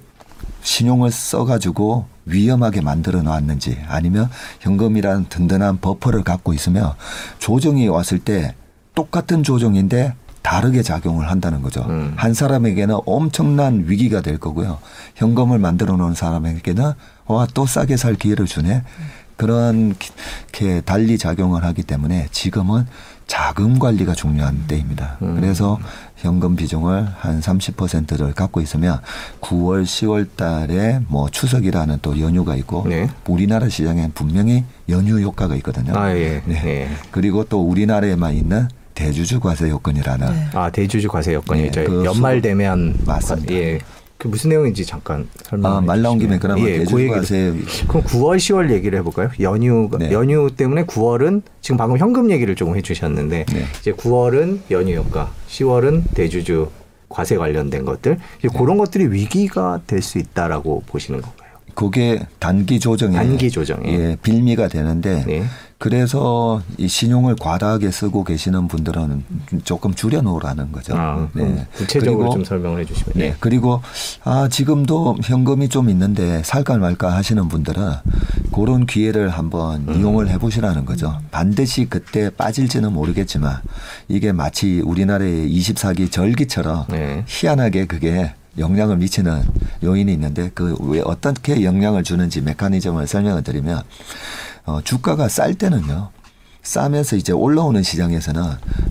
신용을 0.62 1.10
써가지고 1.10 2.06
위험하게 2.26 2.80
만들어 2.80 3.22
놨는지 3.22 3.78
아니면 3.88 4.28
현금이라는 4.60 5.26
든든한 5.28 5.80
버퍼를 5.80 6.22
갖고 6.22 6.52
있으면 6.52 6.92
조정이 7.38 7.88
왔을 7.88 8.18
때 8.18 8.54
똑같은 8.94 9.42
조정인데 9.42 10.14
다르게 10.42 10.82
작용을 10.82 11.30
한다는 11.30 11.60
거죠. 11.62 11.84
음. 11.88 12.14
한 12.16 12.32
사람에게는 12.34 12.96
엄청난 13.06 13.84
위기가 13.86 14.22
될 14.22 14.38
거고요. 14.38 14.78
현금을 15.16 15.58
만들어 15.58 15.96
놓은 15.96 16.14
사람에게는 16.14 16.92
와 17.26 17.46
또 17.52 17.66
싸게 17.66 17.96
살 17.96 18.14
기회를 18.14 18.46
주네. 18.46 18.82
그런 19.36 19.94
게 20.52 20.80
달리 20.82 21.16
작용을 21.16 21.64
하기 21.64 21.82
때문에 21.82 22.28
지금은 22.30 22.86
자금 23.26 23.78
관리가 23.78 24.14
중요한 24.14 24.66
때입니다. 24.66 25.16
음. 25.22 25.36
그래서 25.36 25.78
현금 26.20 26.54
비중을 26.54 27.06
한 27.18 27.40
30%를 27.40 28.32
갖고 28.34 28.60
있으면 28.60 29.00
9월, 29.40 29.84
10월 29.84 30.28
달에 30.36 31.00
뭐 31.08 31.28
추석이라는 31.30 31.98
또 32.02 32.20
연휴가 32.20 32.56
있고 32.56 32.84
네. 32.86 33.08
우리나라 33.26 33.68
시장엔 33.68 34.12
분명히 34.14 34.64
연휴 34.88 35.18
효과가 35.20 35.56
있거든요. 35.56 35.94
아, 35.96 36.14
예. 36.14 36.42
네. 36.44 36.62
예. 36.64 36.88
그리고 37.10 37.44
또 37.44 37.62
우리나라에만 37.62 38.34
있는 38.34 38.68
대주주 38.94 39.40
과세 39.40 39.70
요건이라는 39.70 40.26
네. 40.32 40.46
아, 40.52 40.70
대주주 40.70 41.08
과세 41.08 41.32
여건이 41.32 41.70
네, 41.70 41.84
그 41.84 42.04
연말 42.04 42.42
되면 42.42 42.98
맞습니다. 43.06 43.54
예. 43.54 43.78
그 44.20 44.28
무슨 44.28 44.50
내용인지 44.50 44.84
잠깐 44.84 45.26
설명. 45.44 45.72
아, 45.72 45.80
말 45.80 46.02
나온 46.02 46.18
김에 46.18 46.38
그러면 46.38 46.68
예, 46.68 46.84
그 46.84 46.92
얘기를- 46.98 47.10
과세 47.14 47.54
그럼 47.88 48.04
9월, 48.04 48.36
10월 48.36 48.70
얘기를 48.70 48.98
해볼까요? 48.98 49.30
연휴 49.40 49.88
네. 49.98 50.12
연휴 50.12 50.50
때문에 50.54 50.84
9월은 50.84 51.40
지금 51.62 51.78
방금 51.78 51.96
현금 51.96 52.30
얘기를 52.30 52.54
조금 52.54 52.76
해주셨는데 52.76 53.46
네. 53.46 53.64
이제 53.80 53.92
9월은 53.92 54.58
연휴 54.70 54.94
효과, 54.96 55.32
10월은 55.48 56.02
대주주 56.14 56.68
과세 57.08 57.36
관련된 57.38 57.86
것들 57.86 58.18
이제 58.38 58.48
네. 58.48 58.58
그런 58.58 58.76
것들이 58.76 59.06
위기가 59.10 59.80
될 59.86 60.02
수 60.02 60.18
있다라고 60.18 60.82
보시는 60.86 61.22
건가요? 61.22 61.48
그게 61.74 62.20
단기 62.38 62.78
조정에 62.78 63.16
단기 63.16 63.50
조정에. 63.50 63.88
예, 63.90 64.16
빌미가 64.22 64.68
되는데 64.68 65.24
네. 65.26 65.44
그래서 65.80 66.60
이 66.76 66.88
신용을 66.88 67.36
과다하게 67.40 67.90
쓰고 67.90 68.24
계시는 68.24 68.68
분들은 68.68 69.24
조금 69.64 69.94
줄여놓으라는 69.94 70.72
거죠. 70.72 70.94
아, 70.94 71.26
그럼 71.32 71.64
구체적으로 71.72 72.18
그리고 72.18 72.34
좀 72.34 72.44
설명을 72.44 72.80
해주시면. 72.82 73.12
네. 73.14 73.34
그리고 73.40 73.80
아 74.22 74.46
지금도 74.50 75.16
현금이 75.24 75.70
좀 75.70 75.88
있는데 75.88 76.42
살까 76.42 76.76
말까 76.76 77.14
하시는 77.14 77.48
분들은 77.48 77.92
그런 78.52 78.84
기회를 78.84 79.30
한번 79.30 79.88
음. 79.88 79.98
이용을 79.98 80.28
해보시라는 80.28 80.84
거죠. 80.84 81.18
반드시 81.30 81.86
그때 81.86 82.28
빠질지는 82.28 82.92
모르겠지만 82.92 83.62
이게 84.08 84.32
마치 84.32 84.82
우리나라의 84.84 85.50
24기 85.50 86.12
절기처럼 86.12 86.88
네. 86.90 87.24
희한하게 87.26 87.86
그게 87.86 88.34
영향을 88.58 88.96
미치는 88.98 89.42
요인이 89.82 90.12
있는데 90.12 90.50
그 90.50 90.76
왜 90.80 91.00
어떻게 91.04 91.62
영향을 91.64 92.02
주는지 92.02 92.40
메커니즘을 92.40 93.06
설명을 93.06 93.42
드리면 93.42 93.82
어, 94.66 94.80
주가가 94.82 95.28
쌀 95.28 95.54
때는요. 95.54 96.10
싸면서 96.62 97.16
이제 97.16 97.32
올라오는 97.32 97.82
시장에서는 97.82 98.42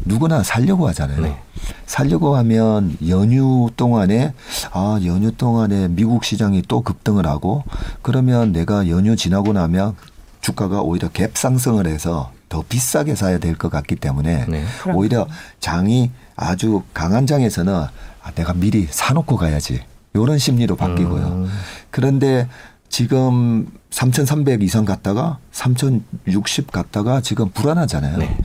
누구나 0.06 0.42
살려고 0.44 0.88
하잖아요. 0.90 1.22
네. 1.22 1.38
살려고 1.86 2.36
하면 2.38 2.98
연휴 3.08 3.70
동안에 3.78 4.34
아 4.72 5.00
연휴 5.06 5.32
동안에 5.32 5.90
미국 5.90 6.24
시장이 6.24 6.64
또 6.68 6.82
급등을 6.82 7.28
하고 7.28 7.64
그러면 8.02 8.52
내가 8.54 8.88
연휴 8.90 9.16
지나고 9.16 9.54
나면 9.54 9.96
주가가 10.42 10.82
오히려 10.82 11.10
갭 11.10 11.38
상승을 11.38 11.86
해서 11.86 12.32
더 12.50 12.64
비싸게 12.68 13.14
사야 13.16 13.38
될 13.38 13.56
것 13.56 13.70
같기 13.70 13.98
때문에 13.98 14.46
네. 14.48 14.64
오히려 14.96 15.28
장이 15.60 16.10
아주 16.36 16.82
강한 16.96 17.28
장에서는 17.28 17.86
아, 18.30 18.32
내가 18.36 18.54
미리 18.54 18.88
사놓고 18.90 19.38
가야지 19.38 19.82
이런 20.14 20.38
심리로 20.38 20.76
바뀌고요. 20.76 21.28
음. 21.28 21.50
그런데 21.90 22.48
지금 22.90 23.68
3,300 23.92 24.64
이상 24.64 24.86
갔다가 24.86 25.38
3,060 25.52 26.72
갔다가 26.72 27.22
지금 27.22 27.50
불안하잖아요. 27.50 28.18
네. 28.18 28.38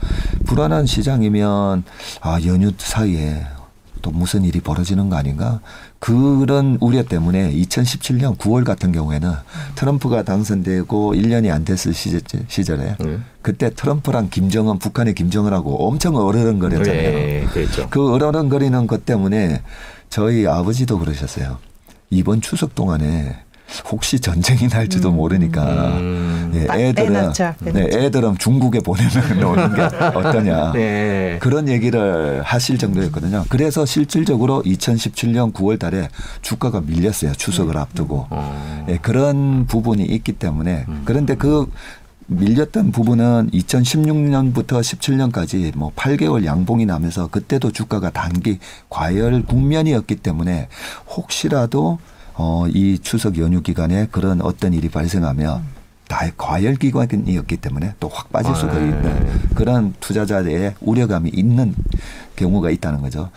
불안한 0.45 0.85
시장이면 0.85 1.83
아 2.21 2.39
연휴 2.45 2.71
사이에 2.77 3.45
또 4.01 4.11
무슨 4.11 4.43
일이 4.43 4.59
벌어지는 4.59 5.09
거 5.09 5.15
아닌가? 5.15 5.61
그런 5.99 6.77
우려 6.81 7.03
때문에 7.03 7.51
2017년 7.53 8.37
9월 8.37 8.63
같은 8.63 8.91
경우에는 8.91 9.31
트럼프가 9.75 10.23
당선되고 10.23 11.13
1년이 11.15 11.51
안 11.51 11.65
됐을 11.65 11.93
시절, 11.93 12.21
시절에 12.47 12.95
네. 12.99 13.19
그때 13.41 13.69
트럼프랑 13.69 14.29
김정은 14.29 14.77
북한의 14.77 15.15
김정은하고 15.15 15.87
엄청 15.87 16.15
어르렁거렸잖아요. 16.15 17.11
네, 17.11 17.45
그렇죠. 17.51 17.89
그 17.89 18.13
어르렁거리는 18.13 18.87
것 18.87 19.05
때문에 19.05 19.61
저희 20.09 20.45
아버지도 20.45 20.99
그러셨어요. 20.99 21.57
이번 22.09 22.41
추석 22.41 22.75
동안에 22.75 23.44
혹시 23.89 24.19
전쟁이 24.19 24.67
날지도 24.67 25.11
모르니까 25.11 25.63
음. 25.97 26.51
예, 26.55 26.65
딱 26.65 26.79
애들은 26.79 27.13
빼놨자, 27.13 27.55
네, 27.59 27.89
애들은 27.91 28.37
중국에 28.37 28.79
보내면 28.79 29.43
오는 29.43 29.75
게 29.75 29.81
어떠냐. 29.81 30.71
네. 30.73 31.37
그런 31.41 31.67
얘기를 31.67 32.41
하실 32.43 32.77
정도였거든요. 32.77 33.45
그래서 33.49 33.85
실질적으로 33.85 34.61
2017년 34.63 35.53
9월 35.53 35.79
달에 35.79 36.09
주가가 36.41 36.81
밀렸어요. 36.81 37.33
추석을 37.33 37.77
앞두고. 37.77 38.27
어. 38.29 38.85
예, 38.89 38.97
그런 38.97 39.65
부분이 39.65 40.03
있기 40.03 40.33
때문에 40.33 40.85
그런데 41.05 41.35
그 41.35 41.69
밀렸던 42.27 42.91
부분은 42.91 43.51
2016년부터 43.51 44.81
17년까지 44.81 45.75
뭐 45.75 45.91
8개월 45.95 46.43
양봉이 46.45 46.85
나면서 46.85 47.27
그때도 47.27 47.71
주가가 47.71 48.09
단기 48.09 48.57
과열 48.89 49.43
국면이었기 49.43 50.15
때문에 50.17 50.67
혹시라도 51.07 51.99
어, 52.37 52.65
이 52.67 52.99
추석 52.99 53.37
연휴 53.37 53.61
기간에 53.61 54.07
그런 54.11 54.41
어떤 54.41 54.73
일이 54.73 54.89
발생하면 54.89 55.63
다 56.07 56.25
과열 56.37 56.75
기간이었기 56.75 57.57
때문에 57.57 57.93
또 57.99 58.09
확 58.09 58.31
빠질 58.31 58.51
아, 58.51 58.55
수가 58.55 58.73
네. 58.75 58.85
있는 58.89 59.27
그런 59.55 59.93
투자자의 59.99 60.75
우려감이 60.81 61.29
있는 61.33 61.73
경우가 62.35 62.69
있다는 62.69 63.01
거죠. 63.01 63.29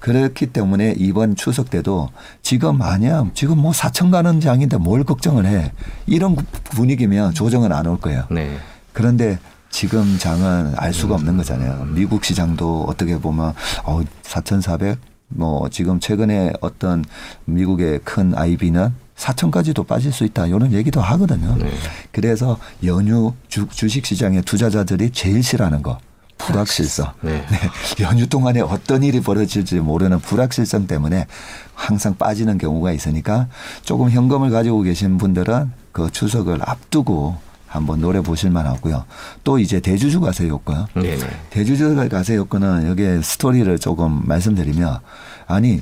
그렇기 0.00 0.46
때문에 0.46 0.94
이번 0.98 1.36
추석 1.36 1.68
때도 1.70 2.08
지금 2.42 2.78
만약 2.78 3.34
지금 3.34 3.58
뭐 3.58 3.72
4천 3.72 4.10
가는 4.10 4.40
장인데 4.40 4.78
뭘 4.78 5.04
걱정을 5.04 5.44
해 5.46 5.72
이런 6.06 6.36
분위기면 6.70 7.34
조정은 7.34 7.70
안 7.72 7.86
올 7.86 7.98
거예요. 8.00 8.24
네. 8.30 8.56
그런데 8.92 9.38
지금 9.70 10.16
장은 10.18 10.74
알 10.76 10.92
수가 10.92 11.14
없는 11.14 11.36
거잖아요. 11.36 11.84
미국 11.94 12.24
시장도 12.24 12.84
어떻게 12.88 13.18
보면 13.18 13.52
어 13.84 14.00
4,400, 14.22 14.98
뭐 15.30 15.68
지금 15.70 16.00
최근에 16.00 16.52
어떤 16.60 17.04
미국의 17.46 18.00
큰 18.04 18.36
IB는 18.36 18.92
4천까지도 19.16 19.86
빠질 19.86 20.12
수 20.12 20.24
있다 20.24 20.46
이런 20.46 20.72
얘기도 20.72 21.00
하거든요. 21.00 21.54
네. 21.56 21.70
그래서 22.10 22.58
연휴 22.84 23.34
주, 23.48 23.66
주식 23.68 24.06
시장의 24.06 24.42
투자자들이 24.42 25.10
제일 25.10 25.42
싫어하는 25.42 25.82
거 25.82 25.98
불확실성. 26.38 27.12
네. 27.20 27.44
네. 27.50 27.58
연휴 28.02 28.26
동안에 28.26 28.60
어떤 28.60 29.02
일이 29.02 29.20
벌어질지 29.20 29.80
모르는 29.80 30.20
불확실성 30.20 30.86
때문에 30.86 31.26
항상 31.74 32.16
빠지는 32.16 32.58
경우가 32.58 32.92
있으니까 32.92 33.48
조금 33.82 34.10
현금을 34.10 34.50
가지고 34.50 34.82
계신 34.82 35.18
분들은 35.18 35.70
그 35.92 36.10
추석을 36.10 36.60
앞두고 36.62 37.49
한번 37.70 38.00
노려 38.00 38.20
보실 38.20 38.50
만 38.50 38.66
하고요. 38.66 39.04
또 39.44 39.60
이제 39.60 39.78
대주주 39.78 40.20
가세 40.20 40.48
요건. 40.48 40.86
네. 40.94 41.16
네. 41.16 41.26
대주주 41.50 42.08
가세 42.10 42.34
요건은 42.34 42.88
여기에 42.88 43.22
스토리를 43.22 43.78
조금 43.78 44.22
말씀드리면 44.24 44.98
아니 45.46 45.80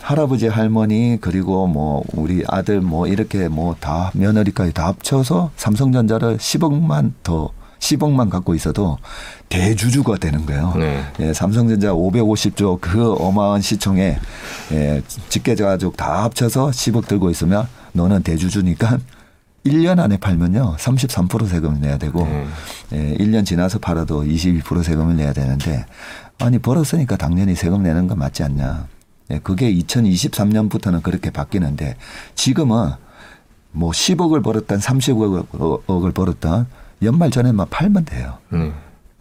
할아버지 0.00 0.46
할머니 0.46 1.18
그리고 1.20 1.66
뭐 1.66 2.04
우리 2.12 2.44
아들 2.46 2.80
뭐 2.80 3.08
이렇게 3.08 3.48
뭐 3.48 3.74
다 3.80 4.12
며느리까지 4.14 4.72
다 4.72 4.86
합쳐서 4.86 5.50
삼성전자를 5.56 6.38
10억만 6.38 7.12
더 7.24 7.50
10억만 7.80 8.30
갖고 8.30 8.54
있어도 8.54 8.98
대주주가 9.48 10.16
되는 10.16 10.46
거예요. 10.46 10.74
네. 10.78 11.02
예, 11.18 11.32
삼성전자 11.32 11.92
550조 11.92 12.80
그 12.80 13.14
어마어마한 13.14 13.62
시총에 13.62 14.16
예, 14.72 15.02
직계가족 15.28 15.96
다 15.96 16.22
합쳐서 16.24 16.68
10억 16.70 17.08
들고 17.08 17.30
있으면 17.30 17.66
너는 17.94 18.22
대주주니까 18.22 18.98
1년 19.64 19.98
안에 19.98 20.16
팔면요. 20.16 20.76
33% 20.78 21.46
세금을 21.46 21.80
내야 21.80 21.98
되고 21.98 22.24
네. 22.24 22.46
예, 22.92 23.14
1년 23.18 23.44
지나서 23.44 23.78
팔아도 23.78 24.22
22% 24.24 24.82
세금을 24.82 25.16
내야 25.16 25.32
되는데 25.32 25.84
아니 26.38 26.58
벌었으니까 26.58 27.16
당연히 27.16 27.54
세금 27.54 27.82
내는 27.82 28.06
건 28.06 28.18
맞지 28.18 28.42
않냐. 28.42 28.86
예, 29.30 29.38
그게 29.40 29.72
2023년부터는 29.74 31.02
그렇게 31.02 31.30
바뀌는데 31.30 31.96
지금은 32.34 32.90
뭐 33.72 33.90
10억을 33.90 34.42
벌었던 34.42 34.78
30억을 34.78 36.14
벌었던 36.14 36.66
연말 37.02 37.30
전에만 37.30 37.66
팔면 37.68 38.04
돼요. 38.06 38.38
네. 38.50 38.72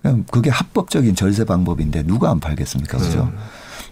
그냥 0.02 0.24
그게 0.32 0.50
합법적인 0.50 1.16
절세 1.16 1.44
방법인데 1.44 2.04
누가 2.04 2.32
안 2.32 2.40
팔겠습니까? 2.40 2.98
그죠? 2.98 3.30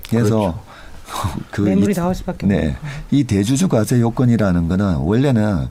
그래서 0.10 0.64
그 1.52 1.62
매물이 1.62 1.92
이- 1.92 1.96
나올 1.96 2.16
수밖에 2.16 2.48
네. 2.48 2.70
없고. 2.70 2.88
이 3.12 3.24
대주주 3.26 3.68
과세 3.68 4.00
요건이라는 4.00 4.68
거는 4.70 4.96
원래는 4.96 5.68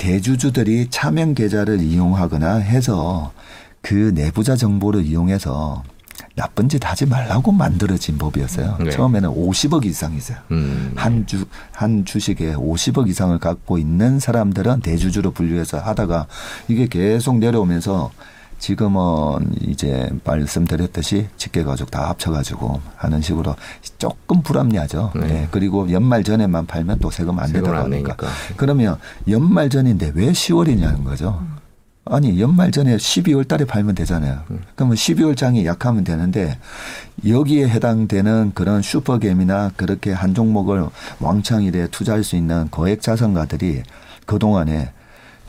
대주주들이 0.00 0.88
차명 0.88 1.34
계좌를 1.34 1.82
이용하거나 1.82 2.56
해서 2.56 3.32
그 3.82 4.12
내부자 4.14 4.56
정보를 4.56 5.04
이용해서 5.04 5.84
나쁜 6.34 6.70
짓 6.70 6.88
하지 6.88 7.04
말라고 7.04 7.52
만들어진 7.52 8.16
법이었어요. 8.16 8.78
네. 8.80 8.90
처음에는 8.90 9.28
50억 9.28 9.84
이상이세요. 9.84 10.38
음. 10.52 10.92
한 10.96 11.26
주, 11.26 11.44
한 11.72 12.06
주식에 12.06 12.54
50억 12.54 13.08
이상을 13.08 13.38
갖고 13.40 13.76
있는 13.76 14.18
사람들은 14.18 14.80
대주주로 14.80 15.32
분류해서 15.32 15.78
하다가 15.78 16.26
이게 16.68 16.86
계속 16.86 17.36
내려오면서 17.38 18.10
지금은 18.60 19.54
이제 19.66 20.08
말씀드렸듯이 20.22 21.26
직계 21.36 21.64
가족 21.64 21.90
다 21.90 22.10
합쳐가지고 22.10 22.80
하는 22.96 23.20
식으로 23.20 23.56
조금 23.98 24.42
불합리하죠. 24.42 25.12
네. 25.16 25.26
네. 25.26 25.48
그리고 25.50 25.90
연말 25.90 26.22
전에만 26.22 26.66
팔면 26.66 26.98
또 27.00 27.10
세금 27.10 27.38
안 27.38 27.46
하니까. 27.46 27.88
내니까. 27.88 28.16
그러면 28.56 28.98
연말 29.28 29.70
전인데 29.70 30.12
왜 30.14 30.30
10월이냐는 30.30 31.02
거죠. 31.04 31.42
아니 32.04 32.40
연말 32.40 32.70
전에 32.70 32.96
12월 32.96 33.46
달에 33.46 33.64
팔면 33.64 33.94
되잖아요. 33.94 34.40
그러면 34.74 34.96
12월 34.96 35.36
장이 35.36 35.64
약하면 35.64 36.04
되는데 36.04 36.58
여기에 37.26 37.68
해당되는 37.68 38.52
그런 38.54 38.82
슈퍼겜이나 38.82 39.72
그렇게 39.76 40.12
한 40.12 40.34
종목을 40.34 40.86
왕창 41.20 41.62
이래 41.62 41.86
투자할 41.88 42.24
수 42.24 42.36
있는 42.36 42.68
거액 42.70 43.00
자산가들이 43.00 43.82
그동안에 44.26 44.92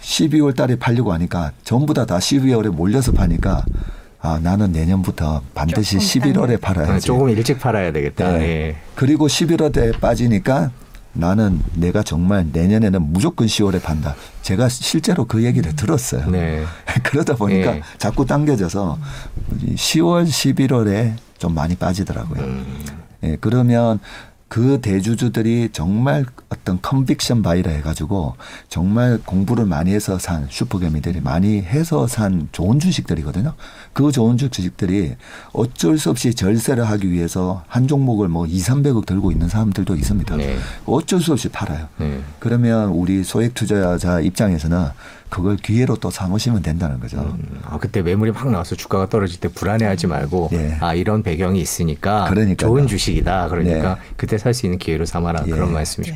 12월 0.02 0.56
달에 0.56 0.76
팔려고 0.78 1.14
하니까 1.14 1.52
전부 1.64 1.94
다 1.94 2.06
다 2.06 2.18
12월에 2.18 2.70
몰려서 2.70 3.12
파니까 3.12 3.64
아 4.22 4.40
나는 4.42 4.72
내년부터 4.72 5.42
반드시 5.54 6.00
조금 6.00 6.34
11월에 6.34 6.48
빨리. 6.48 6.58
팔아야지. 6.58 6.92
아, 6.92 7.00
조금 7.00 7.30
일찍 7.30 7.60
팔아야 7.60 7.92
되겠다. 7.92 8.32
네. 8.34 8.42
예. 8.44 8.76
그리고 8.96 9.28
11월에 9.28 10.00
빠지니까 10.00 10.72
나는 11.14 11.60
내가 11.76 12.04
정말 12.04 12.48
내년에는 12.52 13.02
무조건 13.02 13.48
10월에 13.48 13.82
판다. 13.82 14.16
제가 14.44 14.70
실제로 14.70 15.26
그 15.26 15.44
얘기를 15.44 15.76
들었어요. 15.76 16.30
네. 16.30 16.64
그러다 17.04 17.36
보니까 17.36 17.78
예. 17.78 17.82
자꾸 17.98 18.26
당겨져서 18.26 18.98
10월, 19.76 20.26
11월에 20.28 21.14
좀 21.38 21.54
많이 21.56 21.76
빠지더라고요. 21.76 22.42
음. 22.44 22.66
예, 23.24 23.38
그러면 23.42 24.00
그 24.52 24.82
대주주들이 24.82 25.70
정말 25.72 26.26
어떤 26.50 26.82
conviction 26.82 27.42
buy라 27.42 27.72
해가지고 27.72 28.36
정말 28.68 29.18
공부를 29.26 29.66
많이 29.66 29.94
해서 29.94 30.20
산 30.20 30.46
슈퍼개미들이 30.50 31.22
많이 31.22 31.62
해서 31.62 32.06
산 32.06 32.50
좋은 32.52 32.78
주식들이거든요. 32.78 33.54
그 33.94 34.12
좋은 34.12 34.36
주식들이 34.36 35.16
어쩔 35.54 35.98
수 35.98 36.10
없이 36.10 36.36
절세를 36.36 36.84
하기 36.84 37.10
위해서 37.12 37.64
한 37.70 37.88
종목을 37.88 38.28
뭐 38.28 38.46
2, 38.46 38.60
300억 38.60 39.06
들고 39.06 39.32
있는 39.32 39.48
사람들도 39.48 39.96
있습니다. 39.96 40.36
네. 40.36 40.58
어쩔 40.86 41.22
수 41.22 41.32
없이 41.32 41.48
팔아요. 41.48 41.88
네. 41.96 42.20
그러면 42.40 42.90
우리 42.90 43.24
소액 43.24 43.54
투자자 43.54 44.20
입장에서는 44.20 44.90
그걸 45.32 45.56
기회로 45.56 45.96
또 45.96 46.12
삼으시면 46.12 46.62
된다는 46.62 47.00
거죠. 47.00 47.18
음, 47.22 47.60
아, 47.64 47.78
그때 47.80 48.02
매물이 48.02 48.32
막 48.34 48.52
나와서 48.52 48.76
주가가 48.76 49.08
떨어질 49.08 49.40
때 49.40 49.48
불안해하지 49.48 50.08
말고 50.08 50.50
예. 50.52 50.78
아 50.82 50.94
이런 50.94 51.24
배경이 51.24 51.60
있으니까 51.60 52.26
그러니까요. 52.30 52.56
좋은 52.70 52.86
주식이다. 52.88 53.48
그러니까 53.48 53.96
네. 53.96 54.02
그때 54.18 54.38
살 54.38 54.54
수 54.54 54.66
있는 54.66 54.78
기회로 54.78 55.06
삼아라 55.06 55.46
예. 55.48 55.52
그런 55.52 55.72
말씀이죠. 55.72 56.14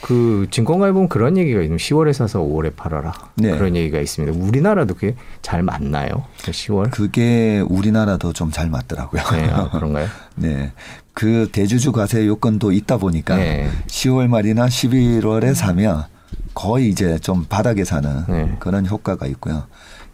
그 0.00 0.46
증권가에 0.50 0.90
보면 0.92 1.08
그런 1.08 1.36
얘기가 1.36 1.60
있는 1.62 1.76
10월에 1.76 2.12
사서 2.12 2.40
5월에 2.40 2.74
팔아라 2.76 3.12
네. 3.36 3.52
그런 3.52 3.76
얘기가 3.76 4.00
있습니다. 4.00 4.36
우리나라도 4.44 4.94
그게 4.94 5.14
잘 5.42 5.62
맞나요? 5.62 6.24
10월? 6.38 6.90
그게 6.90 7.62
우리나라도 7.68 8.32
좀 8.32 8.50
잘 8.50 8.68
맞더라고요. 8.70 9.22
네, 9.32 9.50
아, 9.52 9.70
그런가요? 9.70 10.08
네. 10.34 10.72
그 11.14 11.48
대주주 11.52 11.92
과세 11.92 12.26
요건도 12.26 12.72
있다 12.72 12.96
보니까 12.96 13.36
네. 13.36 13.68
10월 13.86 14.26
말이나 14.28 14.66
11월에 14.66 15.54
사면 15.54 16.04
거의 16.58 16.88
이제 16.88 17.20
좀 17.20 17.44
바닥에 17.48 17.84
사는 17.84 18.24
네. 18.26 18.56
그런 18.58 18.84
효과가 18.84 19.26
있고요. 19.26 19.62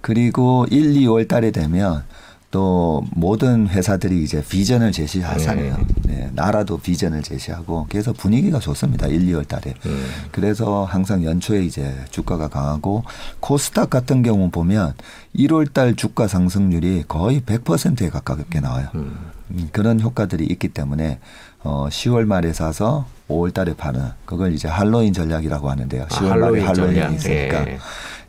그리고 0.03 0.67
1, 0.71 0.93
2월 0.93 1.27
달에 1.27 1.51
되면 1.51 2.05
또 2.51 3.03
모든 3.13 3.67
회사들이 3.67 4.23
이제 4.23 4.45
비전을 4.47 4.93
제시하잖아요. 4.93 5.87
네. 6.03 6.31
나라도 6.35 6.77
비전을 6.77 7.23
제시하고 7.23 7.87
그래서 7.89 8.13
분위기가 8.13 8.59
좋습니다. 8.59 9.07
1, 9.07 9.27
2월 9.29 9.49
달에. 9.49 9.73
음. 9.87 10.07
그래서 10.33 10.85
항상 10.85 11.25
연초에 11.25 11.65
이제 11.65 11.97
주가가 12.11 12.49
강하고 12.49 13.05
코스닥 13.41 13.89
같은 13.89 14.23
경우 14.23 14.51
보면 14.51 14.93
1월 15.35 15.73
달 15.73 15.97
주가 15.97 16.29
상승률이 16.29 17.05
거의 17.09 17.41
100%에 17.41 18.11
가깝게 18.11 18.61
나와요. 18.61 18.89
음. 18.97 19.17
음, 19.51 19.69
그런 19.73 19.99
효과들이 19.99 20.45
있기 20.45 20.69
때문에 20.69 21.21
어 21.65 21.89
10월 21.91 22.25
말에 22.27 22.53
사서 22.53 23.07
5월 23.29 23.53
달에 23.55 23.75
파는 23.75 24.01
그걸 24.27 24.53
이제 24.53 24.69
할로윈 24.69 25.13
전략이라고 25.15 25.71
하는데요. 25.71 26.07
10월 26.07 26.29
말에 26.29 26.33
아, 26.33 26.37
할로윈 26.45 26.67
할로윈이 26.67 26.95
전략. 26.95 27.15
있으니까 27.15 27.67
예. 27.69 27.79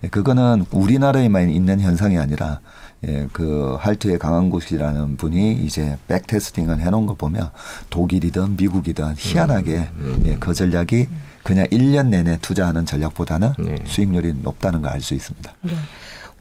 예, 0.04 0.08
그거는 0.08 0.66
우리나라에만 0.72 1.50
있는 1.50 1.80
현상이 1.82 2.18
아니라 2.18 2.60
예, 3.08 3.28
그 3.34 3.76
할트의 3.80 4.18
강한 4.20 4.50
곳이라는 4.50 5.18
분이 5.18 5.54
이제 5.64 5.98
백 6.08 6.26
테스팅을 6.28 6.80
해놓은 6.80 7.06
거 7.06 7.14
보면 7.16 7.50
독일이든 7.90 8.56
미국이든 8.58 9.16
희한하게 9.18 9.90
음. 9.98 10.24
예, 10.26 10.36
그 10.40 10.54
전략이 10.54 11.08
그냥 11.44 11.68
1년 11.68 12.08
내내 12.08 12.38
투자하는 12.42 12.86
전략보다는 12.86 13.54
네. 13.60 13.76
수익률이 13.86 14.34
높다는 14.42 14.82
걸 14.82 14.94
알 14.94 15.02
수 15.02 15.14
있습니다. 15.14 15.52
네. 15.62 15.72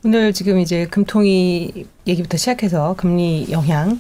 오늘 0.05 0.33
지금 0.33 0.59
이제 0.61 0.87
금통위 0.87 1.87
얘기부터 2.07 2.37
시작해서 2.37 2.95
금리 2.97 3.49
영향 3.51 3.99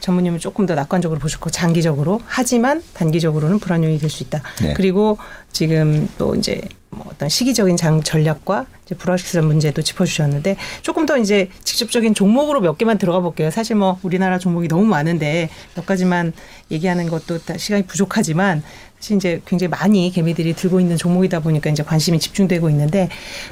전문님은 0.00 0.38
조금 0.38 0.66
더 0.66 0.74
낙관적으로 0.74 1.18
보셨고 1.20 1.50
장기적으로 1.50 2.20
하지만 2.26 2.82
단기적으로는 2.94 3.58
불안 3.58 3.82
요인이 3.84 3.98
될 3.98 4.10
수 4.10 4.22
있다. 4.22 4.42
네. 4.62 4.74
그리고 4.74 5.18
지금 5.52 6.08
또 6.18 6.34
이제 6.34 6.60
뭐 6.90 7.06
어떤 7.10 7.28
시기적인 7.28 7.76
장 7.76 8.02
전략과 8.02 8.66
이제 8.84 8.94
불확실한 8.94 9.46
문제도 9.46 9.80
짚어주셨는데 9.80 10.56
조금 10.82 11.06
더 11.06 11.16
이제 11.18 11.48
직접적인 11.64 12.14
종목으로 12.14 12.60
몇 12.60 12.78
개만 12.78 12.98
들어가 12.98 13.20
볼게요. 13.20 13.50
사실 13.50 13.76
뭐 13.76 13.98
우리나라 14.02 14.38
종목이 14.38 14.68
너무 14.68 14.84
많은데 14.84 15.48
몇 15.74 15.86
가지만 15.86 16.32
얘기하는 16.70 17.08
것도 17.08 17.38
다 17.38 17.56
시간이 17.56 17.86
부족하지만 17.86 18.62
사실 19.00 19.16
이제 19.16 19.40
굉장히 19.46 19.70
많이 19.70 20.10
개미들이 20.12 20.54
들고 20.54 20.80
있는 20.80 20.96
종목이다 20.96 21.40
보니까 21.40 21.70
이제 21.70 21.82
관심이 21.82 22.20
집중되고 22.20 22.70
있는데 22.70 23.08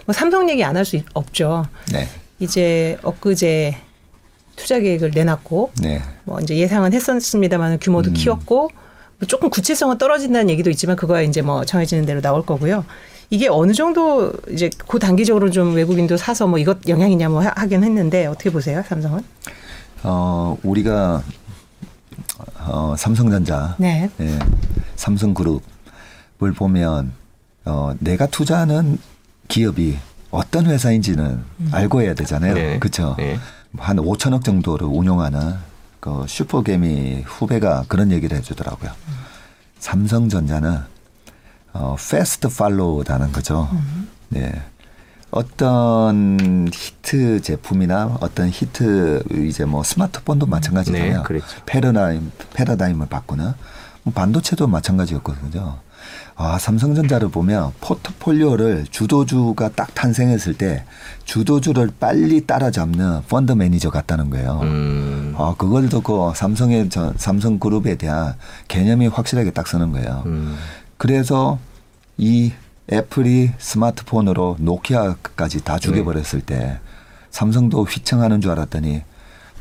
뭐 0.07 0.13
삼성 0.13 0.49
얘기 0.51 0.63
안 0.63 0.77
할 0.77 0.85
수 0.85 1.01
없죠. 1.15 1.67
네. 1.93 2.07
이제 2.39 2.99
엊그제 3.03 3.77
투자 4.57 4.79
계획을 4.79 5.11
내놨고 5.15 5.73
네. 5.81 6.03
뭐 6.25 6.41
이제 6.41 6.57
예상은 6.57 6.93
했었습니다만 6.93 7.79
규모도 7.81 8.11
음. 8.11 8.15
키웠고 8.15 8.71
뭐 9.19 9.27
조금 9.29 9.51
구체성은 9.51 9.99
떨어진다는 9.99 10.51
얘기도 10.51 10.71
있지만 10.71 10.97
그거야 10.97 11.23
이제 11.23 11.43
뭐 11.43 11.65
정해지는 11.65 12.07
대로 12.07 12.21
나올 12.21 12.45
거고요. 12.45 12.85
이게 13.31 13.49
어느 13.49 13.73
정도 13.73 14.33
이제 14.51 14.69
그 14.87 14.99
단기적으로 14.99 15.51
좀 15.51 15.75
외국인도 15.75 16.17
사서 16.17 16.47
뭐 16.47 16.59
이것 16.59 16.87
영향이냐 16.87 17.29
뭐 17.31 17.41
하- 17.43 17.53
하긴 17.57 17.83
했는데 17.83 18.27
어떻게 18.27 18.51
보세요, 18.51 18.83
삼성은? 18.87 19.21
어, 20.03 20.57
우리가 20.63 21.23
어, 22.67 22.95
삼성전자, 22.99 23.75
네. 23.79 24.11
예, 24.21 24.39
삼성그룹을 24.97 26.53
보면 26.57 27.13
어, 27.65 27.95
내가 28.01 28.27
투자하는 28.27 28.99
기업이 29.49 29.97
어떤 30.31 30.67
회사인지는 30.67 31.43
알고 31.71 32.03
해야 32.03 32.15
되잖아요. 32.15 32.55
네. 32.55 32.79
그렇죠. 32.79 33.15
네. 33.19 33.39
한 33.79 33.97
5천억 33.97 34.45
정도를 34.45 34.87
운용하는 34.87 35.55
그 36.01 36.25
슈퍼개미 36.29 37.23
후배가 37.25 37.85
그런 37.89 38.11
얘기를 38.11 38.37
해주더라고요. 38.37 38.91
삼성전자는 39.79 40.79
어, 41.73 41.97
패스트 41.97 42.49
팔로우라는 42.49 43.33
거죠. 43.33 43.69
네. 44.29 44.63
어떤 45.31 46.69
히트 46.73 47.41
제품이나 47.41 48.19
어떤 48.21 48.51
히트 48.51 49.25
이제 49.49 49.65
뭐 49.65 49.83
스마트폰도 49.83 50.47
마찬가지잖아요. 50.47 51.17
네, 51.19 51.23
그렇죠. 51.23 51.47
패러다임 51.65 52.31
패러다임을 52.53 53.07
바꾸는 53.07 53.55
뭐 54.03 54.13
반도체도 54.13 54.67
마찬가지였거든요. 54.67 55.79
아, 56.43 56.59
삼성전자를 56.59 57.29
보면 57.29 57.73
포트폴리오를 57.81 58.87
주도주가 58.91 59.69
딱 59.69 59.95
탄생했을 59.95 60.55
때 60.55 60.85
주도주를 61.25 61.93
빨리 62.01 62.45
따라잡는 62.45 63.23
펀드 63.29 63.53
매니저 63.53 63.91
같다는 63.91 64.29
거예요. 64.29 64.59
음. 64.65 65.35
아, 65.39 65.55
그걸 65.57 65.89
듣고 65.89 66.35
삼성의 66.35 66.91
저 66.91 67.15
삼성 67.17 67.61
그룹에 67.61 67.95
대한 67.95 68.35
개념이 68.67 69.07
확실하게 69.07 69.53
딱 69.53 69.69
서는 69.69 69.93
거예요. 69.93 70.25
음. 70.27 70.57
그래서 70.97 71.61
이 72.19 72.53
애플이 72.93 73.53
스마트폰으로 73.59 74.57
노키아까지 74.59 75.63
다 75.63 75.79
죽여버렸을 75.79 76.41
때 76.41 76.81
삼성도 77.31 77.85
휘청하는 77.85 78.41
줄 78.41 78.51
알았더니 78.51 79.03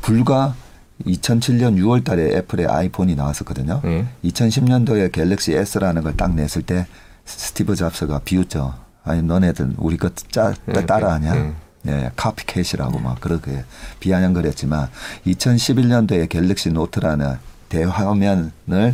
불과 0.00 0.56
2007년 1.06 1.76
6월 1.78 2.04
달에 2.04 2.36
애플의 2.36 2.66
아이폰이 2.66 3.14
나왔었거든요. 3.14 3.80
네. 3.84 4.06
2010년도에 4.24 5.12
갤럭시 5.12 5.52
S라는 5.54 6.02
걸 6.02 6.16
딱 6.16 6.34
냈을 6.34 6.62
때 6.62 6.86
스티브 7.24 7.74
잡스가 7.76 8.20
비웃죠. 8.24 8.74
아니 9.04 9.22
너네들 9.22 9.74
우리 9.78 9.96
거 9.96 10.10
짜, 10.30 10.54
네, 10.66 10.84
따라하냐? 10.86 11.34
네. 11.34 11.52
네, 11.84 12.10
copycat이라고 12.14 13.00
막 13.00 13.20
그렇게 13.20 13.64
비아냥거렸지만 13.98 14.88
2011년도에 15.26 16.28
갤럭시 16.28 16.70
노트라는 16.70 17.36
대화면을 17.68 18.52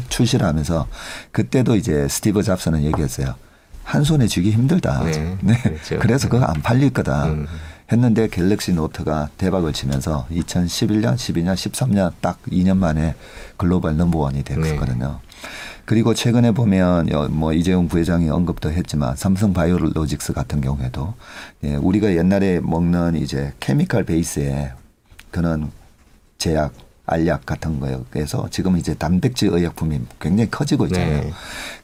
출시를 0.09 0.47
하면서 0.47 0.87
그때도 1.33 1.77
이제 1.77 2.07
스티브 2.09 2.42
잡스는 2.42 2.85
얘기했어요. 2.85 3.35
한 3.85 4.05
손에 4.05 4.27
쥐기 4.27 4.53
힘들다. 4.53 5.03
네, 5.05 5.37
그렇죠. 5.62 5.99
그래서 5.99 6.29
그거 6.29 6.44
안 6.44 6.62
팔릴 6.62 6.90
거다. 6.90 7.27
음. 7.27 7.47
했는데 7.90 8.29
갤럭시 8.29 8.72
노트가 8.74 9.31
대박을 9.38 9.72
치면서 9.72 10.27
2011년, 10.31 11.14
12년, 11.14 11.55
13년 11.55 12.12
딱 12.20 12.38
2년 12.51 12.77
만에 12.77 13.14
글로벌 13.57 13.96
number 13.96 14.24
one이 14.24 14.42
됐었거든요. 14.44 15.20
그리고 15.87 16.12
최근에 16.12 16.51
보면 16.53 17.09
여- 17.11 17.29
뭐 17.29 17.55
이재용 17.55 17.88
부회장이 17.88 18.29
언급도 18.29 18.70
했지만 18.72 19.16
삼성 19.16 19.55
바이오로직스 19.55 20.35
같은 20.35 20.61
경우에도 20.61 21.14
예, 21.64 21.77
우리가 21.77 22.14
옛날에 22.14 22.61
먹는 22.61 23.16
이제 23.16 23.55
케미칼 23.59 24.05
베이스의 24.05 24.72
그런 25.31 25.70
제약 26.37 26.74
알약 27.07 27.46
같은 27.46 27.81
거에서 27.81 28.48
지금 28.51 28.77
이제 28.77 28.92
단백질 28.92 29.48
의약품이 29.48 29.98
굉장히 30.20 30.51
커지고 30.51 30.85
있잖아요. 30.87 31.22
네. 31.22 31.33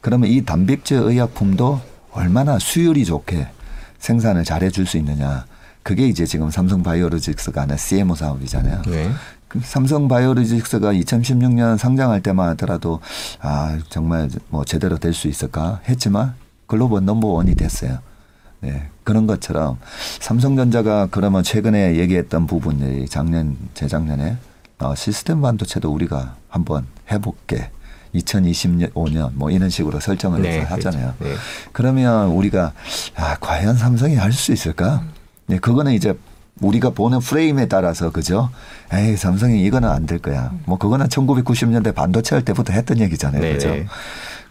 그러면 0.01 0.29
이 0.29 0.45
단백질 0.45 0.97
의약품도 0.97 1.81
얼마나 2.11 2.59
수율이 2.59 3.05
좋게 3.05 3.47
생산을 3.97 4.43
잘해 4.43 4.69
줄 4.69 4.85
수 4.85 4.97
있느냐. 4.97 5.47
그게 5.85 6.07
이제 6.07 6.25
지금 6.25 6.49
삼성 6.49 6.81
바이오로직스가 6.81 7.61
하는 7.61 7.77
CMO 7.77 8.15
사업이잖아요. 8.15 8.81
네. 8.87 9.11
그 9.47 9.59
삼성 9.63 10.07
바이오로직스가 10.07 10.91
2016년 10.93 11.77
상장할 11.77 12.21
때만 12.23 12.49
하더라도 12.49 13.01
아 13.39 13.77
정말 13.89 14.27
뭐 14.49 14.65
제대로 14.65 14.97
될 14.97 15.13
수 15.13 15.27
있을까 15.27 15.81
했지만 15.87 16.33
글로벌 16.65 17.05
넘버 17.05 17.27
원이 17.27 17.53
됐어요. 17.53 17.99
네 18.61 18.89
그런 19.03 19.27
것처럼 19.27 19.77
삼성전자가 20.21 21.09
그러면 21.11 21.43
최근에 21.43 21.97
얘기했던 21.97 22.47
부분들이 22.47 23.07
작년 23.07 23.55
재작년에 23.75 24.37
어, 24.79 24.95
시스템 24.95 25.39
반도체도 25.39 25.93
우리가 25.93 26.35
한번 26.49 26.87
해볼게. 27.11 27.69
2025년 28.15 29.33
뭐 29.35 29.51
이런 29.51 29.69
식으로 29.69 29.99
설정을 29.99 30.39
해서 30.45 30.59
네, 30.61 30.65
하잖아요. 30.65 31.13
그렇죠. 31.19 31.35
네. 31.35 31.39
그러면 31.73 32.29
우리가 32.29 32.71
아 33.15 33.35
과연 33.39 33.75
삼성이 33.77 34.15
할 34.15 34.31
수 34.31 34.51
있을까? 34.51 35.03
네, 35.47 35.59
그거는 35.59 35.93
이제 35.93 36.13
우리가 36.61 36.91
보는 36.91 37.19
프레임에 37.19 37.67
따라서 37.67 38.11
그죠? 38.11 38.49
에이 38.93 39.17
삼성이 39.17 39.63
이거는 39.65 39.89
안 39.89 40.05
될 40.05 40.19
거야. 40.19 40.51
뭐 40.65 40.77
그거는 40.77 41.07
1990년대 41.07 41.93
반도체 41.93 42.35
할 42.35 42.45
때부터 42.45 42.71
했던 42.73 42.99
얘기잖아요, 42.99 43.41
네네. 43.41 43.53
그죠? 43.55 43.75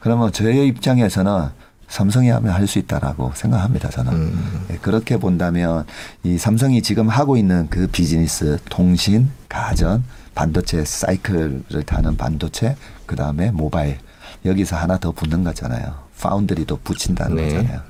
그러면 0.01 0.31
저의 0.33 0.67
입장에서는 0.69 1.49
삼성이 1.89 2.29
하면 2.31 2.53
할 2.53 2.67
수 2.67 2.79
있다라고 2.79 3.33
생각합니다, 3.35 3.89
저는. 3.89 4.13
음. 4.13 4.67
예, 4.71 4.77
그렇게 4.77 5.17
본다면 5.17 5.85
이 6.23 6.37
삼성이 6.39 6.83
지금 6.83 7.09
하고 7.09 7.37
있는 7.37 7.69
그 7.71 7.87
비즈니스, 7.87 8.59
통신, 8.69 9.31
가전, 9.49 10.05
반도체 10.35 10.85
사이클을 10.85 11.85
타는 11.87 12.17
반도체, 12.17 12.77
그 13.07 13.17
다음에 13.17 13.51
모바일 13.51 13.99
여기서 14.45 14.77
하나 14.77 14.99
더 14.99 15.13
붙는 15.13 15.45
거잖아요. 15.45 15.95
파운드리도 16.21 16.81
붙인다는 16.85 17.37
네. 17.37 17.45
거잖아요. 17.55 17.81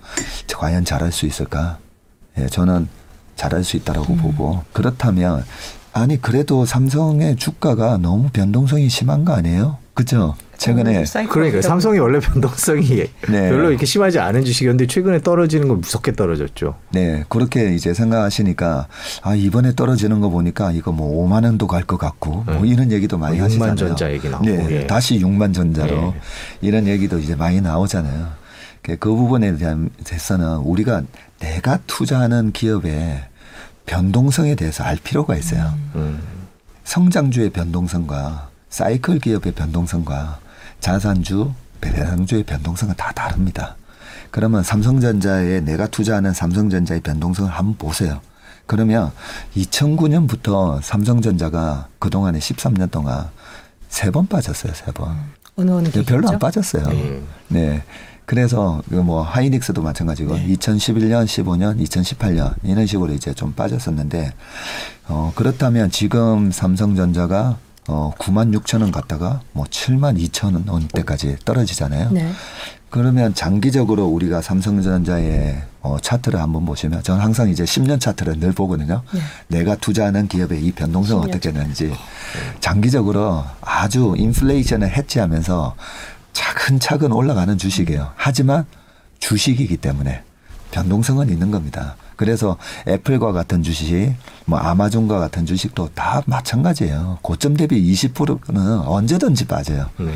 과연 0.57 0.85
잘할 0.85 1.11
수 1.11 1.27
있을까? 1.27 1.79
예, 2.39 2.47
저는 2.47 2.89
잘할 3.37 3.65
수 3.65 3.77
있다라고 3.77 4.17
보고 4.17 4.63
그렇다면 4.73 5.45
아니 5.93 6.21
그래도 6.21 6.65
삼성의 6.65 7.37
주가가 7.37 7.99
너무 7.99 8.29
변동성이 8.33 8.89
심한 8.89 9.25
거 9.25 9.33
아니에요? 9.35 9.79
그죠? 9.95 10.35
최근에 10.57 11.05
그러니까 11.29 11.63
삼성이 11.63 11.99
원래 11.99 12.19
변동성이 12.21 13.05
네. 13.29 13.49
별로 13.51 13.71
이렇게 13.71 13.87
심하지 13.87 14.19
않은 14.19 14.45
주식이었는데 14.45 14.87
최근에 14.87 15.21
떨어지는 15.21 15.69
건 15.69 15.81
무섭게 15.81 16.13
떨어졌죠. 16.13 16.75
네, 16.93 17.25
그렇게 17.29 17.75
이제 17.75 17.93
생각하시니까 17.95 18.89
아 19.23 19.35
이번에 19.35 19.75
떨어지는 19.77 20.21
거 20.21 20.31
보니까 20.31 20.73
이거 20.73 20.91
뭐 20.91 21.29
5만 21.29 21.45
원도 21.45 21.67
갈 21.69 21.85
것 21.85 21.97
같고 21.99 22.45
뭐 22.47 22.63
네. 22.63 22.69
이런 22.69 22.91
얘기도 22.91 23.19
많이 23.19 23.37
뭐 23.37 23.45
하시잖아요. 23.47 23.75
6만 23.75 23.79
전자 23.79 24.11
얘기 24.13 24.29
나오고, 24.29 24.47
네, 24.47 24.67
예. 24.71 24.87
다시 24.87 25.19
6만 25.21 25.53
전자로 25.55 26.15
예. 26.17 26.21
이런 26.67 26.87
얘기도 26.87 27.19
이제 27.19 27.35
많이 27.37 27.61
나오잖아요. 27.61 28.29
그- 28.83 28.97
그 28.97 29.15
부분에 29.15 29.57
대한 29.57 29.91
대해서는 30.05 30.57
우리가 30.59 31.03
내가 31.45 31.79
투자하는 31.87 32.53
기업의 32.53 33.23
변동성에 33.87 34.55
대해서 34.55 34.83
알 34.83 34.97
필요가 34.97 35.37
있어요. 35.37 35.75
음. 35.95 36.23
성장주의 36.85 37.51
변동성과 37.51 38.49
사이클 38.71 39.19
기업의 39.19 39.53
변동성과 39.53 40.39
자산주, 40.81 41.53
배당주의 41.83 42.43
변동성은 42.45 42.95
다 42.97 43.13
다릅니다. 43.13 43.77
그러면 44.31 44.63
삼성전자에 44.63 45.61
내가 45.61 45.87
투자하는 45.87 46.33
삼성전자의 46.33 47.01
변동성을 47.03 47.51
한번 47.51 47.77
보세요. 47.77 48.21
그러면 48.67 49.13
2009년부터 49.55 50.81
삼성전자가 50.83 51.89
그동안에 51.99 52.39
13년 52.39 52.91
동안 52.91 53.29
세 53.89 54.11
번 54.11 54.27
빠졌어요, 54.27 54.73
세 54.75 54.91
번. 54.93 55.15
어느 55.57 55.71
어느 55.71 55.89
별로 56.05 56.29
안? 56.31 56.39
빠졌어요. 56.39 56.89
네. 56.89 57.23
네. 57.49 57.83
그래서 58.27 58.83
그 58.89 59.05
뭐 59.05 59.23
하이닉스도 59.23 59.83
마찬가지고 59.83 60.35
네. 60.37 60.47
2011년, 60.55 61.27
15년, 61.27 61.79
2018년 61.87 62.55
이런 62.63 62.87
식으로 62.87 63.13
이제 63.13 63.35
좀 63.35 63.53
빠졌었는데 63.53 64.33
어 65.09 65.33
그렇다면 65.35 65.91
지금 65.91 66.51
삼성전자가 66.51 67.59
어 67.87 68.13
9만 68.19 68.57
6천 68.59 68.81
원 68.81 68.91
갔다가 68.91 69.43
뭐 69.53 69.67
7만 69.67 70.19
2천 70.19 70.67
원대까지 70.71 71.37
떨어지잖아요. 71.45 72.11
네. 72.13 72.31
그러면 72.89 73.35
장기적으로 73.35 74.07
우리가 74.07 74.41
삼성전자의 74.41 75.61
어, 75.83 75.99
차트를 76.01 76.41
한번 76.41 76.65
보시면 76.65 77.03
저는 77.03 77.21
항상 77.21 77.51
이제 77.51 77.65
10년 77.65 78.01
차트를 78.01 78.39
늘 78.39 78.53
보거든요. 78.53 79.03
네. 79.13 79.21
내가 79.49 79.75
투자하는 79.75 80.29
기업의 80.29 80.65
이 80.65 80.71
변동성 80.73 81.19
10년 81.19 81.29
어떻게 81.29 81.51
되는지 81.53 81.93
장기적으로 82.61 83.45
아주 83.61 84.15
인플레이션을 84.17 84.97
해치하면서 84.97 85.75
차근차근 86.35 87.13
올라가는 87.13 87.57
주식이에요. 87.57 88.13
하지만 88.17 88.67
주식이기 89.21 89.79
때문에 89.79 90.23
변동성은 90.71 91.31
있는 91.31 91.51
겁니다. 91.51 91.97
그래서 92.17 92.59
애플과 92.87 93.33
같은 93.33 93.63
주식, 93.63 94.13
뭐 94.45 94.59
아마존과 94.59 95.19
같은 95.19 95.47
주식도 95.47 95.91
다 95.95 96.23
마찬가지예요. 96.27 97.19
고점 97.23 97.57
대비 97.57 97.81
20%는 97.93 98.81
언제든지 98.81 99.47
빠져요. 99.47 99.89
네. 99.99 100.13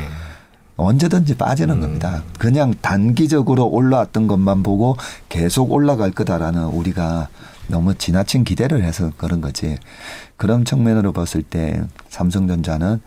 언제든지 0.75 1.35
빠지는 1.35 1.75
음. 1.75 1.81
겁니다. 1.81 2.23
그냥 2.37 2.73
단기적으로 2.81 3.67
올라왔던 3.67 4.27
것만 4.27 4.63
보고 4.63 4.95
계속 5.27 5.71
올라갈 5.71 6.11
거다라는 6.11 6.65
우리가 6.65 7.27
너무 7.67 7.95
지나친 7.95 8.43
기대를 8.43 8.83
해서 8.83 9.11
그런 9.17 9.41
거지. 9.41 9.77
그런 10.37 10.63
측면으로 10.63 11.11
봤을 11.11 11.43
때 11.43 11.81
삼성전자는 12.09 13.01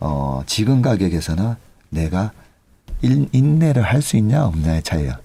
어 0.00 0.42
지금 0.46 0.82
가격에서는 0.82 1.54
내가 1.88 2.32
일, 3.04 3.28
인내를 3.32 3.82
할 3.82 4.02
수 4.02 4.16
있냐 4.16 4.44
없냐의 4.46 4.82
차이야. 4.82 5.18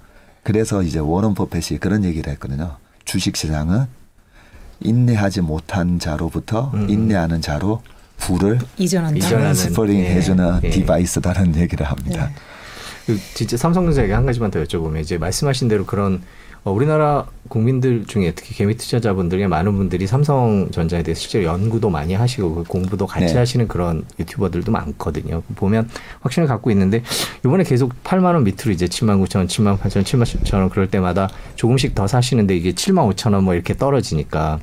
그래서 0.43 0.83
이제 0.83 0.99
워런 0.99 1.33
버핏이 1.33 1.79
그런 1.79 2.03
얘기를 2.03 2.31
했거든요. 2.33 2.77
주식 3.05 3.35
시장은 3.35 3.85
인내하지 4.81 5.41
못한 5.41 5.99
자로부터 5.99 6.71
음. 6.73 6.89
인내하는 6.89 7.41
자로 7.41 7.81
부를 8.17 8.60
이전한다. 8.77 9.27
transferring 9.27 9.99
예, 9.99 10.15
해주는 10.15 10.59
예. 10.63 10.69
device다라는 10.69 11.55
얘기를 11.57 11.85
합니다. 11.85 12.27
네. 12.27 12.33
그 13.05 13.19
진짜 13.33 13.57
삼성전자에게 13.57 14.13
한 14.13 14.25
가지만 14.25 14.51
더 14.51 14.61
여쭤보면 14.63 15.01
이제 15.01 15.17
말씀하신 15.17 15.67
대로 15.67 15.85
그런 15.85 16.15
어, 16.15 16.19
우리나라 16.71 17.25
국민들 17.47 18.05
중에 18.05 18.32
특히 18.36 18.53
개미 18.55 18.75
투자자분들의 18.77 19.47
많은 19.47 19.75
분들이 19.75 20.05
삼성전자에 20.05 21.03
대해서 21.03 21.21
실제로 21.21 21.45
연구도 21.45 21.89
많이 21.89 22.13
하시고 22.13 22.55
그 22.55 22.63
공부도 22.63 23.08
같이 23.08 23.34
네. 23.34 23.39
하시는 23.39 23.67
그런 23.67 24.03
유튜버들도 24.19 24.71
많거든요. 24.71 25.41
보면 25.55 25.89
확신을 26.21 26.47
갖고 26.47 26.69
있는데 26.71 27.01
이번에 27.45 27.63
계속 27.63 27.91
8만 28.03 28.25
원 28.36 28.43
밑으로 28.43 28.71
이제 28.71 28.86
7만 28.86 29.23
9천 29.25 29.38
원, 29.38 29.47
7만 29.47 29.79
8천 29.79 29.95
원, 29.97 30.03
7만 30.05 30.23
10천 30.23 30.53
원 30.55 30.69
그럴 30.69 30.88
때마다 30.89 31.29
조금씩 31.55 31.95
더 31.95 32.05
사시는데 32.08 32.55
이게 32.55 32.71
7만 32.73 33.12
5천 33.13 33.34
원 33.34 33.43
뭐 33.43 33.53
이렇게 33.53 33.73
떨어지니까 33.75 34.60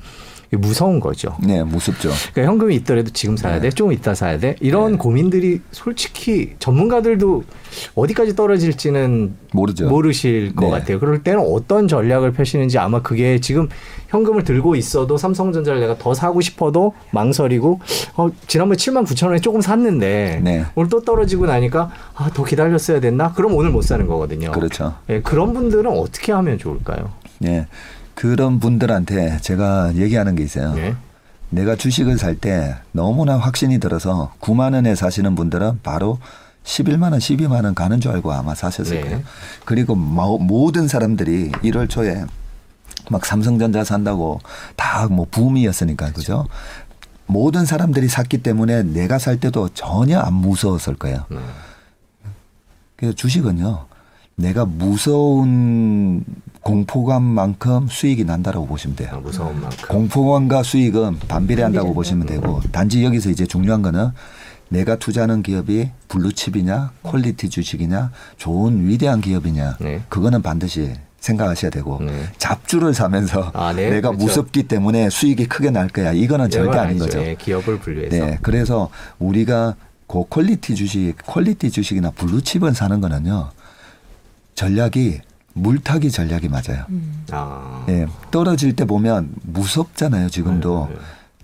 무서운 0.52 1.00
거죠. 1.00 1.36
네, 1.42 1.62
무섭죠. 1.64 2.10
그러니까 2.32 2.52
현금이 2.52 2.74
있더라도 2.76 3.10
지금 3.10 3.36
사야 3.36 3.54
네. 3.54 3.62
돼, 3.62 3.70
조금 3.70 3.92
이따 3.92 4.14
사야 4.14 4.38
돼. 4.38 4.56
이런 4.60 4.92
네. 4.92 4.98
고민들이 4.98 5.60
솔직히 5.72 6.54
전문가들도 6.58 7.44
어디까지 7.94 8.36
떨어질지는 8.36 9.34
모르죠. 9.52 9.88
모르실 9.88 10.54
것 10.54 10.66
네. 10.66 10.70
같아요. 10.72 11.00
그럴 11.00 11.22
때는 11.22 11.40
어떤 11.40 11.88
전략을 11.88 12.32
펴시는지 12.32 12.78
아마 12.78 13.02
그게 13.02 13.40
지금 13.40 13.68
현금을 14.08 14.44
들고 14.44 14.76
있어도 14.76 15.16
삼성전자를 15.16 15.80
내가 15.80 15.98
더 15.98 16.14
사고 16.14 16.40
싶어도 16.40 16.94
망설이고 17.10 17.80
어, 18.16 18.28
지난번에 18.46 18.76
7만 18.76 19.04
9천 19.04 19.26
원에 19.26 19.38
조금 19.40 19.60
샀는데 19.60 20.40
네. 20.42 20.64
오늘 20.74 20.88
또 20.88 21.02
떨어지고 21.02 21.46
나니까 21.46 21.90
아, 22.14 22.30
더 22.32 22.44
기다렸어야 22.44 23.00
됐나? 23.00 23.32
그럼 23.32 23.54
오늘 23.54 23.70
못 23.70 23.82
사는 23.82 24.06
거거든요. 24.06 24.52
그렇죠. 24.52 24.94
예, 25.08 25.20
그런 25.20 25.52
분들은 25.54 25.90
어떻게 25.90 26.32
하면 26.32 26.58
좋을까요? 26.58 27.10
네. 27.38 27.66
그런 28.20 28.58
분들한테 28.60 29.38
제가 29.42 29.94
얘기하는 29.94 30.34
게 30.36 30.42
있어요. 30.42 30.74
예. 30.78 30.96
내가 31.50 31.76
주식을 31.76 32.18
살 32.18 32.34
때 32.34 32.74
너무나 32.92 33.36
확신이 33.36 33.78
들어서 33.78 34.32
9만 34.40 34.72
원에 34.74 34.94
사시는 34.96 35.34
분들은 35.36 35.80
바로 35.82 36.18
11만 36.64 37.12
원, 37.12 37.20
12만 37.20 37.62
원 37.64 37.74
가는 37.74 38.00
줄 38.00 38.10
알고 38.12 38.32
아마 38.32 38.54
사셨을 38.54 38.96
네. 38.96 39.00
거예요. 39.02 39.22
그리고 39.64 39.94
모- 39.94 40.38
모든 40.38 40.88
사람들이 40.88 41.52
1월 41.62 41.88
초에 41.88 42.24
막 43.10 43.24
삼성전자 43.24 43.84
산다고 43.84 44.40
다 44.74 45.06
뭐 45.08 45.26
붐이었으니까 45.30 46.10
그죠? 46.12 46.46
모든 47.26 47.66
사람들이 47.66 48.08
샀기 48.08 48.42
때문에 48.42 48.82
내가 48.82 49.18
살 49.18 49.38
때도 49.38 49.68
전혀 49.74 50.18
안 50.18 50.32
무서웠을 50.34 50.96
거예요. 50.96 51.24
네. 51.30 51.36
그래서 52.96 53.14
주식은요, 53.14 53.84
내가 54.36 54.64
무서운 54.64 56.24
공포감만큼 56.66 57.86
수익이 57.88 58.24
난다라고 58.24 58.66
보시면 58.66 58.96
돼요. 58.96 59.10
아, 59.12 59.16
무서운 59.18 59.60
만큼. 59.60 59.88
공포감과 59.88 60.64
수익은 60.64 61.20
반비례한다고 61.28 61.28
반비례한다. 61.28 61.92
보시면 61.94 62.26
되고 62.26 62.60
단지 62.72 63.04
여기서 63.04 63.30
이제 63.30 63.46
중요한 63.46 63.82
거는 63.82 64.10
내가 64.68 64.96
투자하는 64.96 65.44
기업이 65.44 65.90
블루칩이냐 66.08 66.90
quality 67.04 67.48
주식이냐 67.48 68.10
좋은 68.36 68.88
위대한 68.88 69.20
기업이냐 69.20 69.76
네. 69.78 70.02
그거는 70.08 70.42
반드시 70.42 70.92
생각하셔야 71.20 71.70
되고 71.70 72.00
네. 72.02 72.24
잡주를 72.38 72.94
사면서 72.94 73.52
아, 73.54 73.72
네. 73.72 73.88
내가 73.90 74.08
그렇죠. 74.10 74.24
무섭기 74.24 74.64
때문에 74.64 75.08
수익이 75.08 75.46
크게 75.46 75.70
날 75.70 75.88
거야 75.88 76.12
이거는 76.12 76.50
절대 76.50 76.68
이건 76.68 76.78
아닌 76.80 76.90
아니죠. 76.90 77.04
거죠. 77.04 77.22
예, 77.22 77.36
기업을 77.36 77.78
분류해서. 77.78 78.16
네, 78.16 78.38
그래서 78.42 78.90
우리가 79.20 79.76
그 80.08 80.24
quality 80.28 80.74
주식, 80.74 81.14
quality 81.24 81.70
주식이나 81.70 82.10
블루칩을 82.10 82.74
사는 82.74 83.00
거는요 83.00 83.50
전략이 84.56 85.20
물타기 85.66 86.10
전략이 86.10 86.48
맞아요. 86.48 86.84
음. 86.90 87.24
아. 87.32 87.84
예, 87.88 88.06
떨어질 88.30 88.76
때 88.76 88.84
보면 88.84 89.30
무섭잖아요, 89.42 90.28
지금도. 90.28 90.86
네, 90.90 90.94
네. 90.94 91.00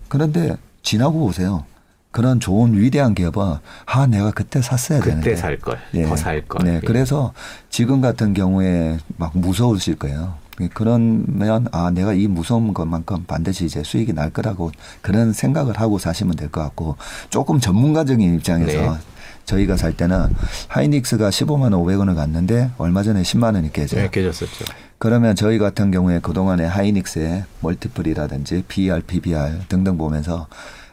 그런데 0.08 0.56
지나고 0.82 1.18
보세요. 1.20 1.64
그런 2.10 2.40
좋은 2.40 2.78
위대한 2.78 3.14
기업은 3.14 3.54
아 3.86 4.06
내가 4.06 4.30
그때 4.32 4.60
샀어야 4.60 5.00
되는데. 5.00 5.30
그때 5.30 5.36
살 5.40 5.58
걸, 5.58 5.78
예. 5.94 6.04
더살 6.04 6.42
걸. 6.46 6.62
네, 6.66 6.74
예. 6.76 6.80
그래서 6.86 7.32
지금 7.70 8.02
같은 8.02 8.34
경우에 8.34 8.98
막 9.16 9.32
무서우실 9.36 9.96
거예요. 9.96 10.34
그러면 10.74 11.66
아 11.72 11.90
내가 11.90 12.12
이 12.12 12.26
무서운 12.26 12.74
것만큼 12.74 13.24
반드시 13.24 13.64
이제 13.64 13.82
수익이 13.82 14.12
날 14.12 14.28
거라고 14.30 14.70
그런 15.00 15.32
생각을 15.32 15.80
하고 15.80 15.98
사시면 15.98 16.36
될 16.36 16.50
것 16.50 16.60
같고 16.60 16.96
조금 17.30 17.58
전문가적인 17.58 18.34
입장에서 18.34 18.78
네. 18.92 18.98
저희가 19.44 19.76
살 19.76 19.92
때는 19.96 20.28
하이닉스가 20.68 21.30
15만 21.30 21.70
500원을 21.70 22.14
갔는데 22.14 22.70
얼마 22.78 23.02
전에 23.02 23.22
10만 23.22 23.54
원이 23.54 23.72
깨져요. 23.72 24.02
네, 24.02 24.10
깨졌었죠. 24.10 24.64
그러면 24.98 25.34
저희 25.34 25.58
같은 25.58 25.90
경우에 25.90 26.20
그동안에 26.20 26.64
하이닉스의 26.64 27.44
멀티플이라든지 27.60 28.64
BR, 28.68 29.02
PBR 29.02 29.60
등등 29.68 29.98
보면서 29.98 30.46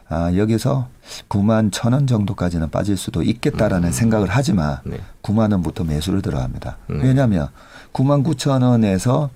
아, 0.08 0.34
여기서 0.34 0.88
9만 1.28 1.70
천원 1.72 2.08
정도까지는 2.08 2.70
빠질 2.70 2.96
수도 2.96 3.22
있겠다라는 3.22 3.92
생각을 3.92 4.26
하지만 4.28 4.78
네. 4.84 4.98
9만 5.22 5.52
원부터 5.52 5.84
매수를 5.84 6.20
들어갑니다. 6.20 6.78
음. 6.90 7.00
왜냐하면 7.02 7.48
9만 7.92 8.24
9천 8.24 8.62
원에서 8.62 9.30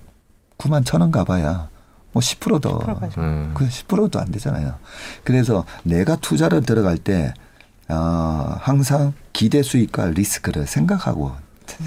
9만 0.57 0.85
천원 0.85 1.11
가봐야 1.11 1.69
뭐 2.11 2.21
10%더 2.21 2.79
10% 2.79 2.99
가죠. 2.99 3.21
음. 3.21 3.51
그 3.53 3.67
10%도 3.67 4.19
안 4.19 4.31
되잖아요. 4.31 4.75
그래서 5.23 5.65
내가 5.83 6.17
투자를 6.17 6.61
들어갈 6.61 6.97
때 6.97 7.33
어, 7.89 8.55
항상 8.59 9.13
기대 9.33 9.61
수익과 9.61 10.07
리스크를 10.07 10.65
생각하고 10.67 11.31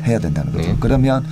해야 0.05 0.19
된다는 0.19 0.53
거죠. 0.53 0.69
네. 0.69 0.77
그러면 0.81 1.25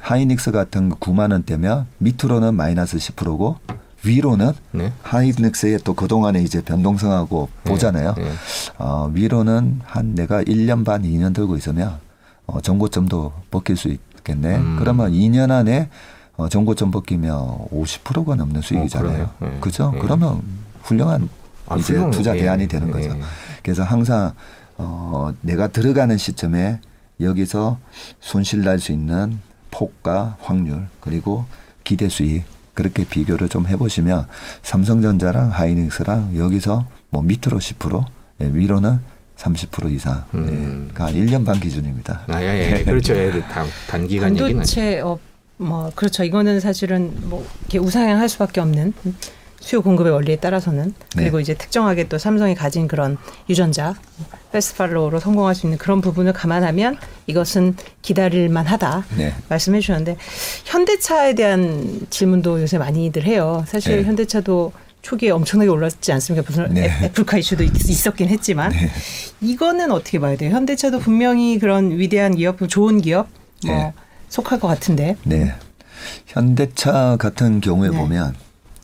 하이닉스 0.00 0.52
같은 0.52 0.88
거 0.88 0.96
9만 0.96 1.32
원대면 1.32 1.86
밑으로는 1.98 2.54
마이너스 2.54 2.96
10%고 2.96 3.58
위로는 4.02 4.52
네. 4.72 4.92
하이닉스의 5.02 5.80
또 5.84 5.94
그동안에 5.94 6.42
이제 6.42 6.62
변동성하고 6.62 7.50
보잖아요. 7.64 8.14
네. 8.16 8.30
어, 8.78 9.10
위로는 9.12 9.80
한 9.84 10.14
내가 10.14 10.42
1년 10.42 10.84
반, 10.86 11.02
2년 11.02 11.34
들고 11.34 11.56
있으면 11.56 11.98
어, 12.46 12.60
정고점도 12.60 13.32
벗길 13.50 13.76
수 13.76 13.88
있겠네. 13.88 14.56
음. 14.56 14.76
그러면 14.78 15.12
2년 15.12 15.50
안에 15.50 15.90
어, 16.36 16.48
정고점 16.48 16.90
벗기면 16.90 17.68
50%가 17.70 18.34
넘는 18.36 18.62
수익이잖아요. 18.62 19.24
어. 19.38 19.46
네. 19.46 19.58
그죠? 19.60 19.90
네. 19.92 19.98
그러면 20.00 20.40
훌륭한 20.82 21.28
아, 21.66 21.76
이제 21.76 21.94
투자. 22.10 22.32
대안이 22.32 22.66
되는 22.66 22.86
네. 22.86 22.92
거죠. 22.92 23.16
그래서 23.62 23.82
항상 23.82 24.32
어, 24.76 25.32
내가 25.42 25.68
들어가는 25.68 26.16
시점에 26.16 26.80
여기서 27.20 27.78
손실 28.20 28.62
날 28.62 28.78
수 28.78 28.92
있는 28.92 29.38
폭과 29.70 30.36
확률 30.40 30.86
그리고 31.00 31.44
기대 31.84 32.08
수익 32.08 32.44
그렇게 32.74 33.04
비교를 33.04 33.48
좀 33.48 33.66
해보시면 33.66 34.26
삼성전자랑 34.62 35.50
하이닉스랑 35.50 36.36
여기서 36.36 36.86
뭐 37.10 37.22
밑으로 37.22 37.58
10% 37.58 38.04
예, 38.40 38.50
위로는 38.52 39.00
30% 39.36 39.90
이상 39.92 40.24
음. 40.34 40.46
예, 40.48 40.92
그러니까 40.92 41.06
한 41.06 41.14
1년 41.14 41.44
반 41.46 41.60
기준입니다. 41.60 42.22
아, 42.28 42.42
예, 42.42 42.78
예. 42.78 42.84
그렇죠. 42.84 43.14
예, 43.14 43.30
단, 43.52 43.66
단기간이긴 43.88 44.42
하죠. 44.44 44.54
반도체 44.54 45.00
업, 45.00 45.20
뭐 45.58 45.90
그렇죠. 45.94 46.24
이거는 46.24 46.60
사실은 46.60 47.12
뭐 47.28 47.46
이렇게 47.60 47.78
우상향할 47.78 48.28
수밖에 48.28 48.60
없는 48.60 48.92
수요 49.60 49.82
공급의 49.82 50.10
원리에 50.12 50.36
따라서는 50.36 50.94
네. 51.14 51.22
그리고 51.22 51.38
이제 51.38 51.54
특정하게 51.54 52.08
또 52.08 52.16
삼성이 52.18 52.54
가진 52.54 52.88
그런 52.88 53.18
유전자 53.48 53.94
fast 54.52 54.75
follow로 54.75 55.20
성공할 55.20 55.54
수 55.54 55.66
있는 55.66 55.78
그런 55.78 56.00
부분을 56.00 56.32
감안하면 56.32 56.96
이것은 57.26 57.76
기다릴 58.02 58.48
만하다 58.48 59.04
네. 59.16 59.34
말씀해 59.48 59.80
주셨는데 59.80 60.16
현대차에 60.64 61.34
대한 61.34 62.00
질문도 62.10 62.62
요새 62.62 62.78
많이들 62.78 63.24
해요. 63.24 63.64
사실 63.68 63.98
네. 63.98 64.02
현대차도 64.04 64.72
초기에 65.02 65.30
엄청나게 65.30 65.70
올랐지 65.70 66.10
않습니까? 66.12 66.44
무슨 66.46 66.74
네. 66.74 66.86
애- 66.86 67.04
애플카 67.06 67.38
이슈도 67.38 67.62
있, 67.62 67.70
있었긴 67.88 68.28
했지만 68.28 68.72
네. 68.72 68.90
이거는 69.40 69.92
어떻게 69.92 70.18
봐야 70.18 70.36
돼요? 70.36 70.50
현대차도 70.54 70.98
분명히 70.98 71.58
그런 71.58 71.90
위대한 71.98 72.34
기업, 72.34 72.58
좋은 72.68 73.00
기업 73.00 73.28
뭐 73.66 73.74
네. 73.74 73.92
속할 74.30 74.58
것 74.58 74.68
같은데. 74.68 75.16
네. 75.24 75.54
현대차 76.26 77.16
같은 77.18 77.60
경우에 77.60 77.90
네. 77.90 77.96
보면 77.96 78.34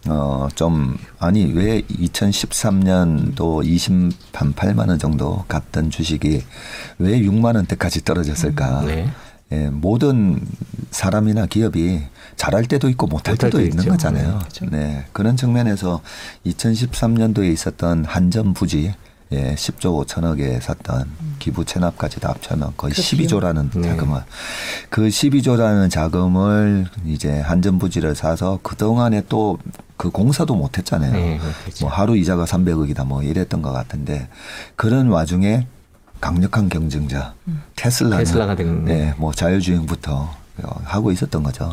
어 0.08 0.48
좀 0.54 0.96
아니 1.18 1.52
왜 1.52 1.82
2013년도 1.82 3.36
20한 3.64 4.12
8만 4.54 4.88
원 4.88 4.98
정도 4.98 5.44
갔던 5.48 5.90
주식이 5.90 6.42
왜 6.98 7.20
6만 7.20 7.54
원대까지 7.56 8.04
떨어졌을까? 8.04 8.82
네. 8.82 9.08
예, 9.52 9.70
모든 9.70 10.40
사람이나 10.90 11.46
기업이 11.46 12.02
잘할 12.36 12.64
때도 12.66 12.88
있고 12.90 13.06
못할 13.06 13.34
못할 13.34 13.50
때도 13.50 13.58
때 13.58 13.64
있는 13.64 13.78
있죠. 13.78 13.90
거잖아요. 13.90 14.38
그렇죠. 14.38 14.66
네. 14.70 15.04
그런 15.12 15.36
측면에서 15.36 16.00
2013년도에 16.46 17.52
있었던 17.52 18.04
한전 18.04 18.54
부지 18.54 18.94
예, 19.32 19.54
10조 19.56 20.06
5천억에 20.06 20.60
샀던 20.60 21.10
기부 21.40 21.64
체납까지 21.64 22.20
다 22.20 22.28
합치면 22.30 22.74
거의 22.76 22.94
그 22.94 23.02
12조라는 23.02 23.70
네. 23.80 23.88
자금을 23.88 24.20
그 24.88 25.08
12조라는 25.08 25.90
자금을 25.90 26.86
이제 27.04 27.40
한전 27.40 27.78
부지를 27.78 28.14
사서 28.14 28.60
그 28.62 28.76
동안에 28.76 29.22
또 29.28 29.58
그 29.96 30.10
공사도 30.10 30.54
못 30.54 30.76
했잖아요. 30.76 31.10
네, 31.10 31.38
그렇죠. 31.64 31.86
뭐 31.86 31.90
하루 31.94 32.18
이자가 32.18 32.44
300억이다 32.44 33.06
뭐 33.06 33.22
이랬던 33.22 33.62
것 33.62 33.72
같은데 33.72 34.28
그런 34.76 35.08
와중에 35.08 35.66
강력한 36.20 36.68
경쟁자 36.68 37.32
테슬라는 37.76 38.18
테슬라가 38.18 38.54
된- 38.56 38.84
네, 38.84 39.14
뭐 39.16 39.32
자율주행부터 39.32 40.30
하고 40.84 41.12
있었던 41.12 41.42
거죠. 41.42 41.72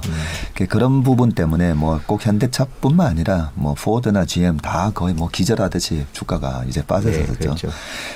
그 0.55 0.67
그런 0.67 1.03
부분 1.03 1.31
때문에 1.31 1.73
뭐 1.73 1.93
꼭 2.05 2.25
현대차뿐만 2.25 3.07
아니라 3.07 3.51
뭐 3.55 3.73
포드나 3.73 4.25
GM 4.25 4.57
다 4.57 4.91
거의 4.93 5.13
뭐 5.13 5.29
기절하듯이 5.29 6.05
주가가 6.11 6.63
이제 6.67 6.81
네, 6.81 6.87
빠졌었죠. 6.87 7.33
그렇죠. 7.33 7.69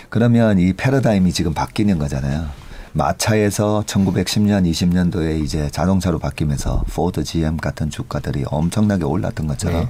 그러면 0.10 0.60
이 0.60 0.73
패러다임이 0.73 1.32
지금 1.34 1.53
바뀌는 1.53 1.97
거잖아요. 1.97 2.45
마차에서 2.93 3.84
1910년, 3.86 4.69
20년도에 4.69 5.41
이제 5.43 5.69
자동차로 5.69 6.19
바뀌면서 6.19 6.84
포드, 6.89 7.23
GM 7.23 7.58
같은 7.58 7.89
주가들이 7.89 8.45
엄청나게 8.47 9.03
올랐던 9.03 9.47
것처럼 9.47 9.86
네. 9.86 9.89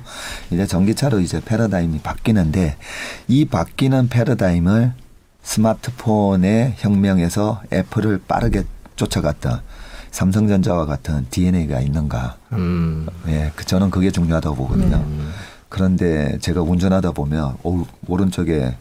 이제 0.55 0.67
전기차로 0.67 1.19
이제 1.21 1.41
패러다임이 1.43 1.99
바뀌는데 1.99 2.77
이 3.27 3.45
바뀌는 3.45 4.09
패러다임을 4.09 4.93
스마트폰의 5.41 6.75
혁명에서 6.77 7.61
애플을 7.71 8.21
빠르게 8.27 8.63
쫓아갔던 8.97 9.61
삼성전자와 10.11 10.85
같은 10.85 11.25
DNA가 11.29 11.79
있는가? 11.81 12.37
음. 12.53 13.07
예, 13.27 13.51
그 13.55 13.65
저는 13.65 13.89
그게 13.89 14.11
중요하다고 14.11 14.55
보거든요. 14.55 14.97
음. 14.97 15.31
그런데 15.69 16.37
제가 16.39 16.61
운전하다 16.61 17.11
보면 17.11 17.57
오, 17.63 17.85
오른쪽에 18.07 18.75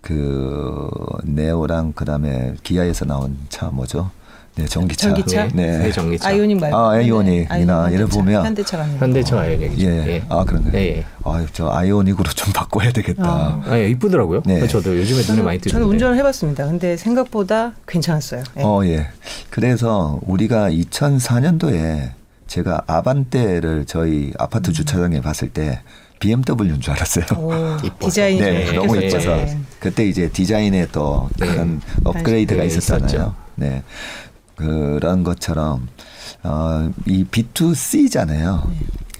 그 0.00 0.90
네오랑 1.24 1.92
그다음에 1.92 2.54
기아에서 2.62 3.04
나온 3.04 3.36
차 3.48 3.66
뭐죠? 3.66 4.10
네, 4.58 4.66
전기차. 4.66 5.08
전기차? 5.14 5.48
네. 5.54 5.78
네, 5.78 5.92
전기차. 5.92 6.28
아이오닉 6.28 6.58
말고. 6.58 6.76
아, 6.76 6.90
아이오닉이나 6.94 7.54
네, 7.56 7.72
아이오닉 7.72 7.92
이래 7.94 8.00
현대차. 8.02 8.18
보면 8.18 8.44
현대차가. 8.46 8.84
현대차 8.98 9.38
아이오닉이죠. 9.40 9.86
예. 9.88 10.22
아, 10.28 10.44
그런가요? 10.44 10.72
예, 10.74 10.96
예. 10.98 11.04
아, 11.24 11.46
저 11.52 11.68
아이오닉으로 11.70 12.28
좀 12.32 12.52
바꿔야 12.52 12.90
되겠다. 12.90 13.22
아. 13.24 13.62
아, 13.66 13.78
예, 13.78 13.88
이쁘더라고요. 13.90 14.42
네. 14.46 14.66
저도 14.66 14.96
요즘에 14.98 15.22
눈에 15.30 15.42
많이 15.42 15.58
띄는데. 15.58 15.70
저는 15.70 15.86
운전을 15.86 16.16
해 16.18 16.22
봤습니다. 16.24 16.66
근데 16.66 16.96
생각보다 16.96 17.72
괜찮았어요. 17.86 18.42
예. 18.58 18.62
어, 18.64 18.84
예. 18.84 19.06
그래서 19.50 20.18
우리가 20.26 20.70
2004년도에 20.70 22.10
제가 22.48 22.82
아반떼를 22.86 23.84
저희 23.86 24.32
아파트 24.38 24.72
주차장에 24.72 25.20
봤을 25.20 25.50
때 25.50 25.80
BMW인 26.18 26.80
줄 26.80 26.94
알았어요. 26.94 27.24
디자인이 28.00 28.40
네, 28.40 28.64
네, 28.64 28.72
너무 28.72 28.96
네. 28.96 29.06
예뻐서 29.06 29.36
네. 29.36 29.58
그때 29.78 30.04
이제 30.04 30.28
디자인에 30.28 30.88
또 30.90 31.28
네. 31.38 31.46
큰 31.46 31.80
업그레이드가 32.02 32.62
네, 32.62 32.66
있었잖아요. 32.66 33.06
있었죠. 33.06 33.34
네, 33.54 33.82
그런 34.58 35.22
것처럼 35.22 35.86
어, 36.42 36.90
이 37.06 37.24
B2C잖아요. 37.24 38.68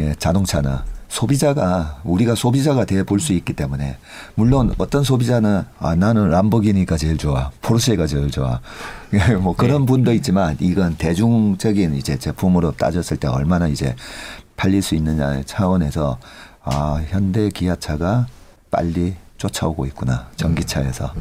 예, 0.00 0.14
자동차는 0.18 0.76
소비자가 1.08 2.00
우리가 2.04 2.34
소비자가 2.34 2.84
돼 2.84 3.02
볼 3.04 3.20
수 3.20 3.32
있기 3.32 3.52
때문에. 3.54 3.96
물론 4.34 4.74
어떤 4.78 5.02
소비자는 5.04 5.62
아 5.78 5.94
나는 5.94 6.28
람보기니가 6.28 6.96
제일 6.98 7.16
좋아, 7.16 7.50
포르쉐가 7.62 8.06
제일 8.06 8.30
좋아, 8.30 8.60
예, 9.14 9.34
뭐 9.36 9.54
그런 9.56 9.86
분도 9.86 10.12
있지만 10.12 10.56
이건 10.60 10.96
대중적인 10.96 11.94
이제 11.94 12.18
제품으로 12.18 12.72
따졌을 12.72 13.16
때 13.16 13.28
얼마나 13.28 13.68
이제 13.68 13.94
팔릴 14.56 14.82
수 14.82 14.96
있느냐 14.96 15.42
차원에서 15.44 16.18
아 16.64 17.02
현대 17.08 17.48
기아차가 17.48 18.26
빨리 18.70 19.14
쫓아오고 19.38 19.86
있구나 19.86 20.26
전기차에서. 20.36 21.12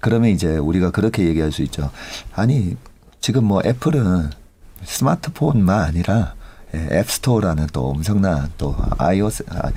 그러면 0.00 0.30
이제 0.30 0.56
우리가 0.56 0.90
그렇게 0.92 1.24
얘기할 1.26 1.50
수 1.50 1.62
있죠. 1.62 1.90
아니 2.34 2.76
지금 3.24 3.44
뭐 3.46 3.62
애플은 3.64 4.28
스마트폰만 4.82 5.80
아니라 5.80 6.34
예, 6.74 6.98
앱스토어라는 6.98 7.68
또 7.72 7.88
엄청난 7.88 8.50
또 8.58 8.76
iOS 8.98 9.44
아, 9.48 9.70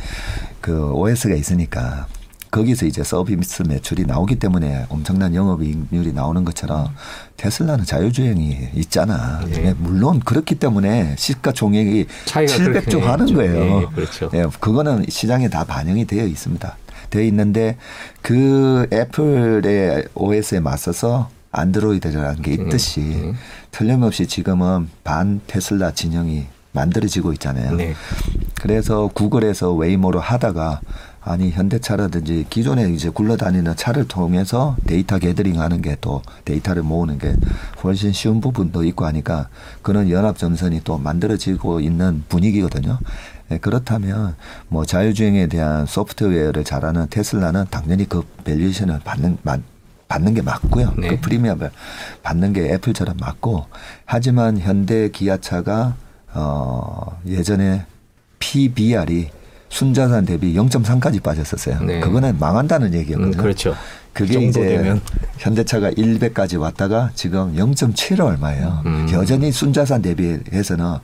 그 0.59 0.91
OS가 0.91 1.33
있으니까 1.33 2.07
거기서 2.51 2.85
이제 2.87 3.05
서비스 3.05 3.61
매출이 3.61 4.03
나오기 4.05 4.35
때문에 4.35 4.87
엄청난 4.89 5.33
영업이익률이 5.33 6.11
나오는 6.11 6.43
것처럼 6.43 6.89
테슬라는 7.37 7.85
자율주행이 7.85 8.71
있잖아. 8.75 9.39
네. 9.45 9.67
예, 9.67 9.73
물론 9.77 10.19
그렇기 10.19 10.55
때문에 10.55 11.15
시가총액이 11.17 12.05
차이가 12.25 12.53
700조 12.53 12.83
그렇게 12.83 12.99
하는. 12.99 13.33
거예요. 13.33 13.81
예, 13.81 13.95
그렇죠. 13.95 14.29
예, 14.33 14.45
그거는 14.59 15.05
시장에 15.07 15.47
다 15.47 15.63
반영이 15.63 16.03
되어 16.03 16.25
있습니다. 16.25 16.75
되어 17.11 17.21
있는데 17.21 17.77
그 18.21 18.87
애플의 18.91 20.09
OS에 20.15 20.59
맞서서 20.59 21.36
안드로이드라는 21.51 22.41
게 22.41 22.53
있듯이 22.53 22.99
음, 23.01 23.23
음. 23.29 23.35
틀림없이 23.71 24.27
지금은 24.27 24.89
반 25.03 25.41
테슬라 25.47 25.91
진영이 25.91 26.45
만들어지고 26.73 27.33
있잖아요. 27.33 27.75
네. 27.75 27.93
그래서 28.61 29.07
구글에서 29.13 29.73
웨이모로 29.73 30.19
하다가 30.19 30.81
아니 31.21 31.51
현대차라든지 31.51 32.45
기존에 32.49 32.89
이제 32.91 33.09
굴러다니는 33.09 33.75
차를 33.75 34.07
통해서 34.07 34.77
데이터 34.85 35.17
gathering하는 35.19 35.81
게 35.81 35.97
또 35.99 36.21
데이터를 36.45 36.83
모으는 36.83 37.17
게 37.17 37.35
훨씬 37.83 38.13
쉬운 38.13 38.39
부분도 38.39 38.83
있고 38.85 39.05
하니까 39.05 39.49
그런 39.81 40.09
연합 40.09 40.37
전선이 40.37 40.81
또 40.83 40.97
만들어지고 40.97 41.79
있는 41.81 42.23
분위기거든요. 42.29 42.99
예, 43.51 43.57
그렇다면 43.57 44.35
뭐 44.67 44.85
자율주행에 44.85 45.47
대한 45.47 45.85
소프트웨어를 45.85 46.63
잘하는 46.63 47.07
테슬라는 47.09 47.65
당연히 47.71 48.07
그 48.07 48.23
valuation을 48.43 48.99
받는 49.03 49.37
받, 50.07 50.17
받는 50.17 50.33
게 50.33 50.41
맞고요. 50.41 50.93
네. 50.97 51.09
그 51.09 51.19
프리미엄을 51.21 51.71
받는 52.23 52.53
게 52.53 52.73
애플처럼 52.73 53.17
맞고 53.19 53.65
하지만 54.05 54.57
현대 54.57 55.09
기아차가 55.09 55.95
어 56.33 57.19
예전에 57.25 57.85
PBR이 58.39 59.29
순자산 59.69 60.25
대비 60.25 60.53
0.3까지 60.53 61.21
빠졌었어요. 61.21 61.81
네. 61.81 61.99
그거는 61.99 62.37
망한다는 62.39 62.93
음, 62.93 62.99
얘기였거든요. 62.99 63.41
그렇죠. 63.41 63.75
그게 64.13 64.35
그 64.39 64.45
이제 64.45 64.61
되면. 64.61 65.01
현대차가 65.37 65.91
100까지 65.91 66.59
왔다가 66.59 67.11
지금 67.13 67.53
0.7 67.55 68.19
얼마예요. 68.19 68.81
음. 68.85 69.07
여전히 69.11 69.51
순자산 69.51 70.01
대비해서는 70.01 70.95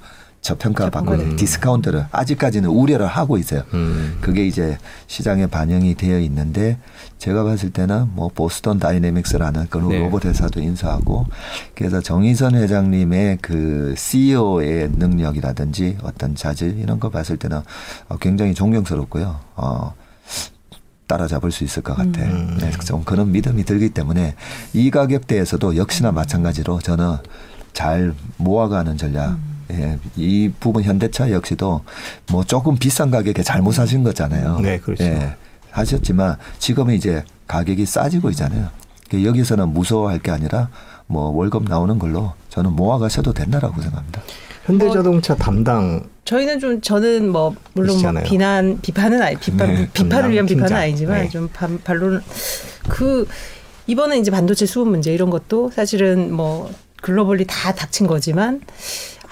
저평가 0.43 0.89
받고 0.89 1.11
저평가돼. 1.11 1.35
디스카운트를 1.37 2.05
아직까지는 2.11 2.69
우려를 2.69 3.07
하고 3.07 3.37
있어요. 3.37 3.63
음. 3.73 4.17
그게 4.19 4.45
이제 4.45 4.77
시장에 5.07 5.47
반영이 5.47 5.95
되어 5.95 6.19
있는데 6.19 6.77
제가 7.17 7.45
봤을 7.45 7.71
때는 7.71 8.09
뭐 8.13 8.27
보스턴 8.27 8.77
다이내믹스라는 8.77 9.67
그런 9.69 9.89
네. 9.89 9.99
로봇 9.99 10.25
회사도 10.25 10.59
인수하고 10.59 11.25
그래서 11.73 12.01
정의선 12.01 12.55
회장님의 12.55 13.37
그 13.41 13.95
CEO의 13.97 14.91
능력이라든지 14.97 15.97
어떤 16.03 16.35
자질 16.35 16.77
이런 16.77 16.99
거 16.99 17.09
봤을 17.09 17.37
때는 17.37 17.61
어, 18.09 18.17
굉장히 18.17 18.53
존경스럽고요. 18.53 19.39
어, 19.55 19.93
따라잡을 21.07 21.51
수 21.51 21.63
있을 21.63 21.83
것 21.83 21.95
같아. 21.95 22.21
음. 22.21 22.57
네, 22.59 22.69
좀 22.85 23.05
그런 23.05 23.31
믿음이 23.31 23.63
들기 23.63 23.89
때문에 23.89 24.35
이 24.73 24.91
가격대에서도 24.91 25.77
역시나 25.77 26.11
마찬가지로 26.11 26.79
저는 26.79 27.15
잘 27.71 28.13
모아가는 28.35 28.97
전략. 28.97 29.37
예, 29.71 29.97
이 30.15 30.51
부분 30.59 30.83
현대차 30.83 31.31
역시도 31.31 31.81
뭐 32.31 32.43
조금 32.43 32.77
비싼 32.77 33.11
가격에 33.11 33.43
잘못 33.43 33.73
사신 33.73 34.03
거잖아요. 34.03 34.59
네, 34.59 34.79
그렇죠. 34.79 35.03
예, 35.03 35.35
하셨지만 35.71 36.37
지금은 36.59 36.95
이제 36.95 37.23
가격이 37.47 37.85
싸지고 37.85 38.29
있잖아요. 38.31 38.69
그 39.09 39.23
여기서는 39.23 39.69
무서워할 39.69 40.19
게 40.19 40.31
아니라 40.31 40.69
뭐 41.07 41.29
월급 41.29 41.67
나오는 41.69 41.97
걸로 41.99 42.33
저는 42.49 42.73
모아가셔도 42.73 43.33
된다라고 43.33 43.81
생각합니다. 43.81 44.21
현대자동차 44.65 45.35
담당 45.35 46.07
저희는 46.25 46.59
좀 46.59 46.79
저는 46.79 47.29
뭐 47.29 47.53
물론 47.73 48.01
뭐. 48.01 48.23
비난 48.23 48.79
비판은 48.81 49.21
아니 49.21 49.35
비판 49.35 49.73
네, 49.73 49.89
비판을 49.91 50.31
위한 50.31 50.45
비판은 50.45 50.67
팀장. 50.67 50.81
아니지만 50.81 51.21
네. 51.23 51.29
좀 51.29 51.49
반, 51.51 51.81
반론 51.83 52.23
그 52.87 53.27
이번에 53.87 54.17
이제 54.17 54.31
반도체 54.31 54.65
수급 54.65 54.87
문제 54.87 55.13
이런 55.13 55.29
것도 55.29 55.71
사실은 55.71 56.33
뭐 56.33 56.71
글로벌리 57.01 57.45
다 57.45 57.73
닥친 57.73 58.07
거지만 58.07 58.61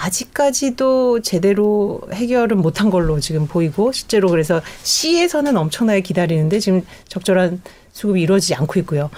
아직까지도 0.01 1.21
제대로 1.21 2.01
해결은 2.11 2.57
못한 2.57 2.89
걸로 2.89 3.19
지금 3.19 3.47
보이고 3.47 3.91
실제로 3.91 4.29
그래서 4.29 4.61
C에서는 4.83 5.55
엄청나게 5.55 6.01
기다리는데 6.01 6.59
지금 6.59 6.81
적절한 7.07 7.61
수급이 7.91 8.21
이루어지지 8.21 8.55
않고 8.55 8.79
있고요. 8.81 9.11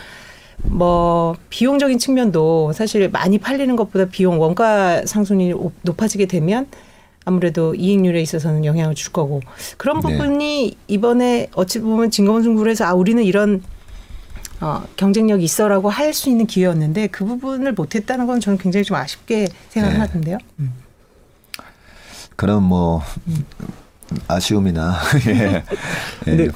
뭐 0.64 1.36
비용적인 1.50 2.00
측면도 2.00 2.74
사실 2.74 3.10
많이 3.10 3.38
팔리는 3.38 3.76
것보다 3.76 4.06
비용 4.06 4.40
원가 4.40 5.06
상승이 5.06 5.54
오- 5.54 5.72
높아지게 5.84 6.26
되면 6.26 6.68
아무래도 7.26 7.74
이익률에 7.76 8.22
있어서는 8.22 8.66
영향을 8.66 8.96
줄 8.96 9.14
거고 9.14 9.40
그런 9.78 10.02
네. 10.02 10.18
부분이 10.18 10.78
이번에 10.88 11.48
어찌 11.56 11.80
보면 11.80 12.12
진검 12.12 12.44
승부에서 12.44 12.86
아 12.86 12.94
우리는 12.94 13.24
이런 13.24 13.64
어, 14.64 14.82
경쟁력이 14.96 15.44
있어라고 15.44 15.90
할 15.90 16.14
수 16.14 16.30
있는 16.30 16.46
기회였는데 16.46 17.08
그 17.08 17.26
부분을 17.26 17.74
못했다는 17.74 18.28
건 18.28 18.40
저는 18.40 18.58
굉장히 18.60 18.84
좀 18.86 18.96
아쉽게 18.96 19.48
생각하는데요. 19.70 20.38
음. 20.60 20.72
그런 22.38 22.64
뭐 22.64 23.02
아쉬움이나 24.28 24.96
예. 25.28 25.32
예. 25.32 25.64
근데 26.24 26.50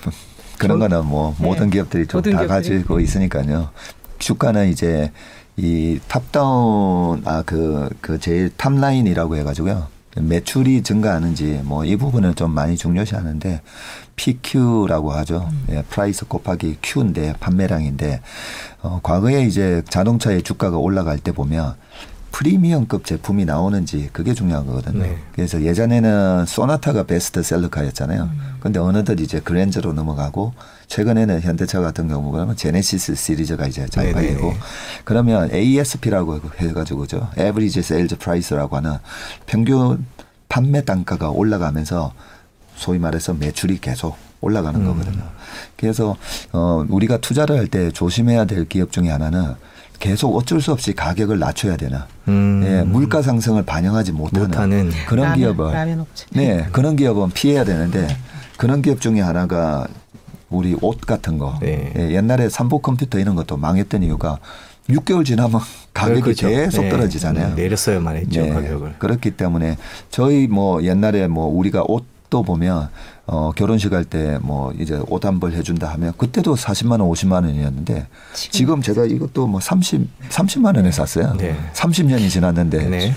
그런 0.57 0.79
거는 0.79 1.05
뭐 1.05 1.35
네. 1.39 1.45
모든 1.45 1.69
기업들이 1.69 2.05
좀 2.07 2.21
다. 2.21 2.47
가지고 2.47 2.99
있으니까요. 2.99 3.69
주가는 4.19 4.69
이제 4.69 5.11
이 5.55 5.99
top-down 6.07 7.21
아그그 7.25 8.19
제일 8.19 8.51
top 8.55 8.75
line이라고 8.75 9.35
해가지고요. 9.37 9.87
매출이 10.15 10.81
증가하는지 10.83 11.61
뭐 11.63 11.83
이 11.85 11.95
부분은 11.95 12.35
좀 12.35 12.51
많이 12.51 12.75
중요시하는데 12.77 13.61
PQ라고 14.17 15.11
하죠. 15.13 15.49
예, 15.69 15.83
price 15.83 16.27
곱하기 16.27 16.79
Q인데 16.81 17.35
판매량인데 17.39 18.21
어, 18.81 18.99
과거에 19.01 19.43
이제 19.43 19.81
자동차의 19.89 20.43
주가가 20.43 20.77
올라갈 20.77 21.17
때 21.19 21.31
보면 21.31 21.75
프리미엄급 22.31 23.05
제품이 23.05 23.45
나오는지 23.45 24.09
그게 24.11 24.33
중요한 24.33 24.65
거거든요. 24.67 25.03
네. 25.03 25.17
그래서 25.33 25.61
예전에는 25.61 26.45
소나타가 26.45 27.03
베스트셀러카였잖아요. 27.03 28.29
근데 28.59 28.79
어느덧 28.79 29.19
이제 29.19 29.39
그랜저로 29.39 29.93
넘어가고 29.93 30.53
최근에는 30.87 31.41
현대차 31.41 31.81
같은 31.81 32.07
경우 32.07 32.31
그러면 32.31 32.55
제네시스 32.55 33.15
시리즈가 33.15 33.65
이제 33.65 33.87
장판이고 33.87 34.41
네네. 34.41 34.57
그러면 35.03 35.49
ASP라고 35.51 36.41
해가지고죠. 36.57 37.29
Average 37.39 37.79
Sales 37.79 38.15
Price라고 38.17 38.75
하는 38.75 38.97
평균 39.45 40.05
판매 40.49 40.83
단가가 40.83 41.29
올라가면서 41.29 42.13
소위 42.77 42.99
말해서 42.99 43.33
매출이 43.33 43.79
계속 43.79 44.15
올라가는 44.39 44.79
음. 44.79 44.85
거거든요. 44.85 45.23
그래서 45.75 46.15
어 46.53 46.85
우리가 46.87 47.17
투자를 47.17 47.57
할 47.57 47.67
때 47.67 47.91
조심해야 47.91 48.45
될 48.45 48.65
기업 48.69 48.91
중에 48.91 49.09
하나는 49.09 49.55
계속 49.99 50.35
어쩔 50.37 50.61
수 50.61 50.71
없이 50.71 50.93
가격을 50.93 51.39
낮춰야 51.39 51.75
되나. 51.75 52.07
음. 52.27 52.61
예, 52.65 52.83
물가 52.83 53.21
상승을 53.23 53.63
반영하지 53.63 54.11
못하는, 54.11 54.47
못하는. 54.47 54.91
그런 55.07 55.25
라면, 55.25 55.39
기업을 55.39 55.73
라면. 55.73 56.05
네, 56.31 56.67
그런 56.71 56.95
기업은 56.95 57.31
피해야 57.31 57.63
되는데 57.65 58.07
그런 58.57 58.81
기업 58.83 59.01
중에 59.01 59.21
하나가 59.21 59.87
우리 60.49 60.75
옷 60.81 61.01
같은 61.01 61.39
거. 61.39 61.57
네. 61.61 61.91
예, 61.97 62.11
옛날에 62.15 62.47
삼보 62.47 62.79
컴퓨터 62.79 63.17
이런 63.19 63.35
것도 63.35 63.57
망했던 63.57 64.03
이유가 64.03 64.37
6개월 64.87 65.25
지나면 65.25 65.59
가격이 65.95 66.21
그렇죠. 66.21 66.47
계속 66.47 66.83
네. 66.83 66.89
떨어지잖아요. 66.89 67.47
음, 67.47 67.55
내렸어야만 67.55 68.15
했죠 68.17 68.41
네, 68.43 68.49
가격을. 68.49 68.95
그렇기 68.99 69.31
때문에 69.31 69.77
저희 70.11 70.47
뭐 70.47 70.83
옛날에 70.83 71.27
뭐 71.27 71.47
우리가 71.47 71.83
옷 71.87 72.05
도 72.29 72.43
보면 72.43 72.89
어 73.25 73.51
결혼식 73.55 73.93
할 73.93 74.03
때 74.03 74.37
뭐 74.41 74.73
이제 74.77 74.99
옷 75.07 75.23
한 75.25 75.39
벌 75.39 75.53
해준다 75.53 75.87
하면 75.93 76.11
그때도 76.17 76.55
40만 76.55 76.99
원, 76.99 77.09
50만 77.09 77.45
원이었는데 77.45 78.07
지금, 78.33 78.81
제가 78.81 79.05
이것도 79.05 79.47
뭐 79.47 79.59
30, 79.61 80.07
30만 80.29 80.75
원에 80.75 80.91
샀어요. 80.91 81.33
네. 81.37 81.55
30년이 81.73 82.29
지났는데 82.29 82.85
네. 82.89 83.13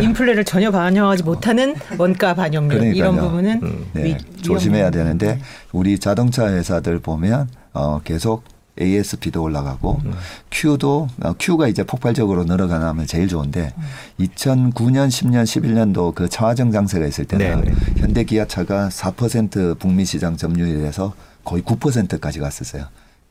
이 0.00 0.02
인플레를 0.04 0.44
전혀 0.44 0.70
반영하지 0.70 1.22
못하는 1.22 1.76
원가 1.98 2.34
반영률 2.34 2.78
그러니까요. 2.78 2.96
이런 2.98 3.16
부분은 3.20 3.60
음, 3.62 3.86
네, 3.92 4.04
위, 4.04 4.16
조심해야 4.42 4.90
되는데 4.90 5.40
우리 5.72 5.98
자동차 5.98 6.48
회사들 6.48 6.98
보면 6.98 7.48
어 7.72 8.00
계속 8.02 8.42
ASP도 8.82 9.42
올라가고 9.42 10.00
음. 10.04 10.12
Q도 10.50 11.08
어, 11.22 11.32
Q가 11.38 11.68
이제 11.68 11.84
폭발적으로 11.84 12.44
늘어가면 12.44 13.06
제일 13.06 13.28
좋은데 13.28 13.72
2009년, 14.20 15.08
10년, 15.08 15.44
11년도 15.44 16.14
그 16.14 16.28
차화정 16.28 16.72
장세가 16.72 17.06
있을 17.06 17.24
때는 17.24 17.62
네네. 17.62 17.76
현대 17.98 18.24
기아차가 18.24 18.88
4% 18.88 19.78
북미 19.78 20.04
시장 20.04 20.36
점유율에서 20.36 21.14
거의 21.44 21.62
9%까지 21.62 22.38
갔었어요. 22.38 22.86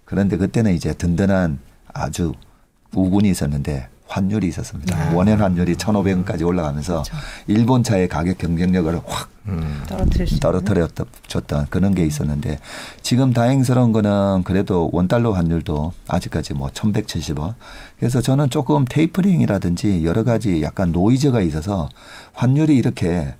그런데 0.05 0.37
그때는 0.37 0.73
이제 0.73 0.93
든든한 0.93 1.59
아주 1.93 2.33
우군이 2.93 3.29
있었는데 3.29 3.87
환율이 4.11 4.47
있었습니다. 4.49 4.95
아. 4.97 5.13
원현 5.13 5.39
환율이 5.41 5.75
1,500원까지 5.75 6.45
올라가면서 6.45 7.03
일본 7.47 7.81
차의 7.83 8.09
가격 8.09 8.37
경쟁력을 8.37 8.93
확 9.07 9.29
음. 9.47 9.81
떨어뜨렸던 10.41 11.67
그런 11.69 11.95
게 11.95 12.05
있었는데 12.05 12.59
지금 13.01 13.33
다행스러운 13.33 13.91
거는 13.91 14.43
그래도 14.43 14.89
원달러 14.91 15.31
환율도 15.31 15.93
아직까지 16.07 16.53
뭐 16.53 16.67
1170원. 16.69 17.55
그래서 17.97 18.21
저는 18.21 18.49
조금 18.49 18.85
테이퍼링이라든지 18.85 20.05
여러 20.05 20.23
가지 20.23 20.61
약간 20.61 20.91
노이즈가 20.91 21.41
있어서 21.41 21.89
환율이 22.33 22.75
이렇게 22.75 23.33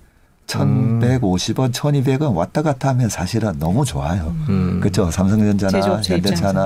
1150원, 0.46 1.72
1200원 1.72 2.34
왔다 2.34 2.62
갔다 2.62 2.88
하면 2.90 3.08
사실은 3.08 3.58
너무 3.58 3.84
좋아요. 3.84 4.34
음. 4.48 4.80
그렇죠. 4.80 5.10
삼성전자나 5.10 5.78
현대차나 5.80 6.16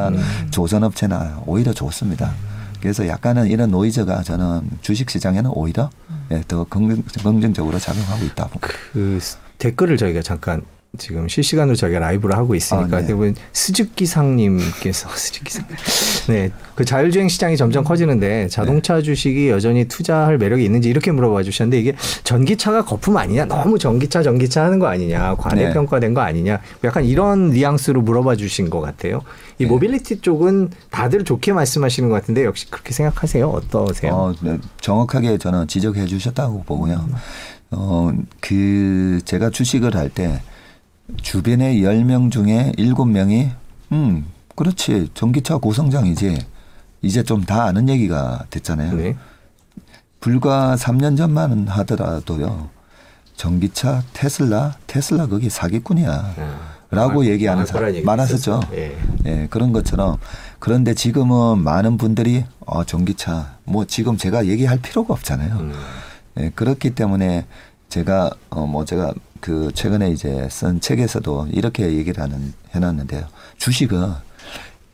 입장에서는. 0.09 0.51
조선업체나 0.51 1.43
오히려 1.47 1.73
좋습니다. 1.73 2.33
그래서 2.81 3.07
약간은 3.07 3.47
이런 3.49 3.71
노이즈가 3.71 4.23
저는 4.23 4.69
주식 4.83 5.11
시장에는 5.11 5.51
오히려 5.55 5.91
예, 6.31 6.43
더 6.49 6.65
긍정, 6.65 7.03
긍정적으로 7.23 7.79
작용하고 7.79 8.25
있다고. 8.25 8.61
그 8.93 9.19
스- 9.21 9.39
댓글을 9.59 9.97
저희가 9.97 10.23
잠깐 10.23 10.63
지금 10.99 11.29
실시간으로 11.29 11.77
저희가 11.77 11.99
라이브를 11.99 12.37
하고 12.37 12.55
있으니까 12.55 12.99
아, 12.99 13.01
네. 13.01 13.07
대부분 13.07 13.35
스즈기상님께서 13.53 15.09
스즈기상. 15.09 15.65
네그 16.29 16.85
자율주행 16.85 17.29
시장이 17.29 17.57
점점 17.57 17.85
커지는데 17.85 18.49
자동차 18.49 19.01
주식이 19.01 19.49
여전히 19.49 19.87
투자할 19.87 20.39
매력이 20.39 20.65
있는지 20.65 20.89
이렇게 20.89 21.13
물어봐 21.13 21.43
주셨는데 21.43 21.79
이게 21.79 21.95
전기차가 22.25 22.85
거품 22.85 23.17
아니냐? 23.17 23.47
너무 23.47 23.79
전기차 23.79 24.23
전기차 24.23 24.65
하는 24.65 24.79
거 24.79 24.87
아니냐? 24.87 25.37
과대 25.37 25.73
평가된 25.73 26.15
거 26.15 26.21
아니냐? 26.21 26.61
약간 26.85 27.05
이런 27.05 27.51
뉘앙스로 27.51 28.03
물어봐 28.03 28.37
주신 28.37 28.71
것 28.71 28.81
같아요. 28.81 29.23
이 29.59 29.65
네. 29.65 29.69
모빌리티 29.69 30.21
쪽은 30.21 30.71
다들 30.91 31.25
좋게 31.25 31.53
말씀하시는 31.53 32.09
것 32.09 32.15
같은데 32.17 32.45
역시 32.45 32.71
그렇게 32.71 32.93
생각하세요? 32.93 33.49
어떠세요? 33.49 34.13
어, 34.13 34.35
네, 34.41 34.59
정확하게 34.81 35.39
저는 35.39 35.67
지적해 35.69 36.07
주셨다고 36.07 36.65
보고요. 36.65 37.09
어, 37.71 38.13
그 38.41 39.21
제가 39.25 39.51
주식을 39.51 39.97
할때 39.97 40.41
주변에 41.23 41.77
10명 41.77 42.31
중에 42.31 42.73
7명이 42.77 43.51
음, 43.93 44.27
그렇지. 44.55 45.11
전기차 45.15 45.59
고성장이지. 45.59 46.39
이제 47.03 47.23
좀 47.23 47.45
다 47.45 47.65
아는 47.65 47.89
얘기가 47.89 48.45
됐잖아요. 48.51 48.95
네. 48.95 49.17
불과 50.21 50.75
3년 50.77 51.17
전만 51.17 51.69
하더라도요. 51.69 52.69
전기차 53.37 54.03
테슬라, 54.13 54.77
테슬라 54.87 55.27
거기 55.27 55.49
사기꾼이야. 55.51 56.11
아, 56.11 56.77
라고 56.91 57.23
아, 57.23 57.27
얘기하는 57.27 57.67
사람 57.67 57.93
많았었죠. 58.05 58.61
예. 58.73 58.97
예, 59.27 59.47
그런 59.51 59.73
것처럼 59.73 60.17
그런데 60.59 60.95
지금은 60.95 61.59
많은 61.59 61.99
분들이 61.99 62.45
어, 62.61 62.83
전기차 62.85 63.57
뭐 63.65 63.85
지금 63.85 64.17
제가 64.17 64.47
얘기할 64.47 64.79
필요가 64.81 65.13
없잖아요. 65.15 65.55
음. 65.59 65.73
예, 66.39 66.51
그렇기 66.55 66.91
때문에 66.91 67.47
제가 67.89 68.31
어 68.51 68.67
뭐 68.67 68.85
제가 68.85 69.13
그 69.41 69.71
최근에 69.75 70.11
이제 70.11 70.49
쓴 70.51 70.81
책에서도 70.81 71.49
이렇게 71.53 71.85
얘기를 71.93 72.23
하는 72.23 72.53
해놨는데요. 72.75 73.27
주식은 73.59 74.13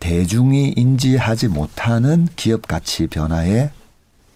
대중이 0.00 0.74
인지하지 0.76 1.48
못하는 1.48 2.26
기업 2.36 2.66
가치 2.66 3.06
변화에 3.06 3.70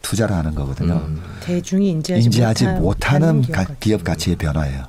투자를 0.03 0.37
하는 0.37 0.55
거거든요. 0.55 0.95
음. 0.95 1.21
대중이 1.41 1.91
인지하지, 1.91 2.25
인지하지 2.25 2.67
못하는 2.67 3.43
기업 3.43 3.53
가- 3.57 3.65
가치. 3.65 3.81
기업 3.81 4.05
가치 4.05 4.31
의 4.31 4.37
변화예요. 4.37 4.85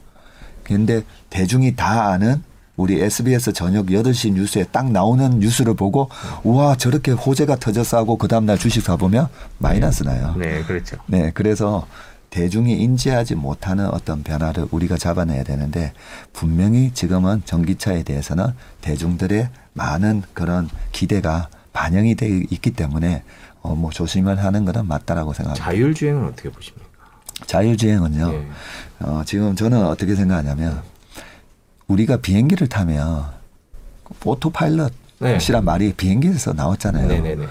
그런데 0.63 1.01
대중이 1.29 1.75
다 1.75 2.09
아는 2.11 2.43
우리 2.75 3.01
SBS 3.01 3.53
저녁 3.53 3.87
8시 3.87 4.33
뉴스에 4.33 4.65
딱 4.71 4.91
나오는 4.91 5.39
뉴스를 5.39 5.73
보고 5.73 6.09
우와 6.43 6.75
저렇게 6.75 7.11
호재가 7.11 7.55
터졌어 7.55 7.97
하고 7.97 8.19
그 8.19 8.27
다음날 8.27 8.59
주식 8.59 8.83
사보면 8.83 9.29
마이너스 9.57 10.03
나요. 10.03 10.35
네, 10.37 10.61
그렇죠. 10.61 10.97
네, 11.07 11.31
그래서 11.33 11.87
대중이 12.29 12.73
인지하지 12.73 13.35
못하는 13.35 13.87
어떤 13.87 14.23
변화를 14.23 14.67
우리가 14.71 14.97
잡아내야 14.97 15.43
되는데 15.43 15.93
분명히 16.33 16.91
지금은 16.93 17.41
전기차에 17.45 18.03
대해서는 18.03 18.47
대중들의 18.81 19.49
많은 19.73 20.23
그런 20.33 20.69
기대가 20.91 21.49
반영이 21.73 22.15
돼 22.15 22.27
있기 22.49 22.71
때문에 22.71 23.23
어, 23.61 23.75
뭐 23.75 23.91
조심을 23.91 24.43
하는 24.43 24.65
것은 24.65 24.87
맞다라고 24.87 25.33
생각합니다. 25.33 25.65
자율주행은 25.65 26.25
어떻게 26.25 26.49
보십니까? 26.49 26.87
자율주행은요. 27.45 28.33
예. 28.33 28.47
어, 28.99 29.21
지금 29.25 29.55
저는 29.55 29.85
어떻게 29.85 30.15
생각하냐면 30.15 30.81
우리가 31.87 32.17
비행기를 32.17 32.67
타면 32.67 33.25
autopilot이란 34.23 34.91
네. 35.19 35.61
말이 35.61 35.93
비행기에서 35.93 36.53
나왔잖아요. 36.53 37.07
네네네. 37.07 37.45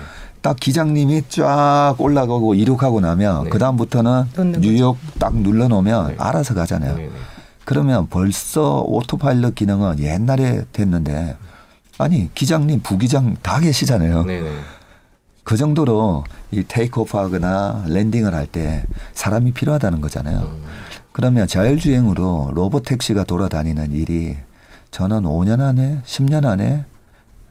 딱 0.46 0.54
기장님이 0.60 1.24
쫙 1.28 1.96
올라가고 1.98 2.54
이륙하고 2.54 3.00
나면 3.00 3.44
네. 3.44 3.50
그 3.50 3.58
다음부터는 3.58 4.26
뉴욕 4.60 4.96
딱 5.18 5.34
눌러 5.34 5.66
놓으면 5.66 6.06
네. 6.10 6.14
알아서 6.18 6.54
가잖아요. 6.54 6.94
네네. 6.94 7.10
그러면 7.64 8.06
벌써 8.08 8.80
autopilot 8.82 9.56
기능은 9.56 9.98
옛날에 9.98 10.62
됐는데 10.72 11.36
아니 11.98 12.32
기장님 12.32 12.82
부기장 12.82 13.34
다 13.42 13.58
계시잖아요. 13.58 14.22
네네. 14.22 14.48
그 15.42 15.56
정도로 15.56 16.22
이 16.52 16.62
테이크오프 16.62 17.18
하거나 17.18 17.82
랜딩을 17.88 18.32
할 18.32 18.46
때 18.46 18.84
사람이 19.14 19.50
필요하다는 19.50 20.00
거잖아요. 20.00 20.38
음. 20.42 20.62
그러면 21.10 21.48
자율주행으로 21.48 22.52
로봇 22.54 22.84
택시가 22.84 23.24
돌아다니는 23.24 23.90
일이 23.90 24.36
저는 24.92 25.24
5년 25.24 25.60
안에 25.60 26.02
10년 26.06 26.46
안에 26.46 26.84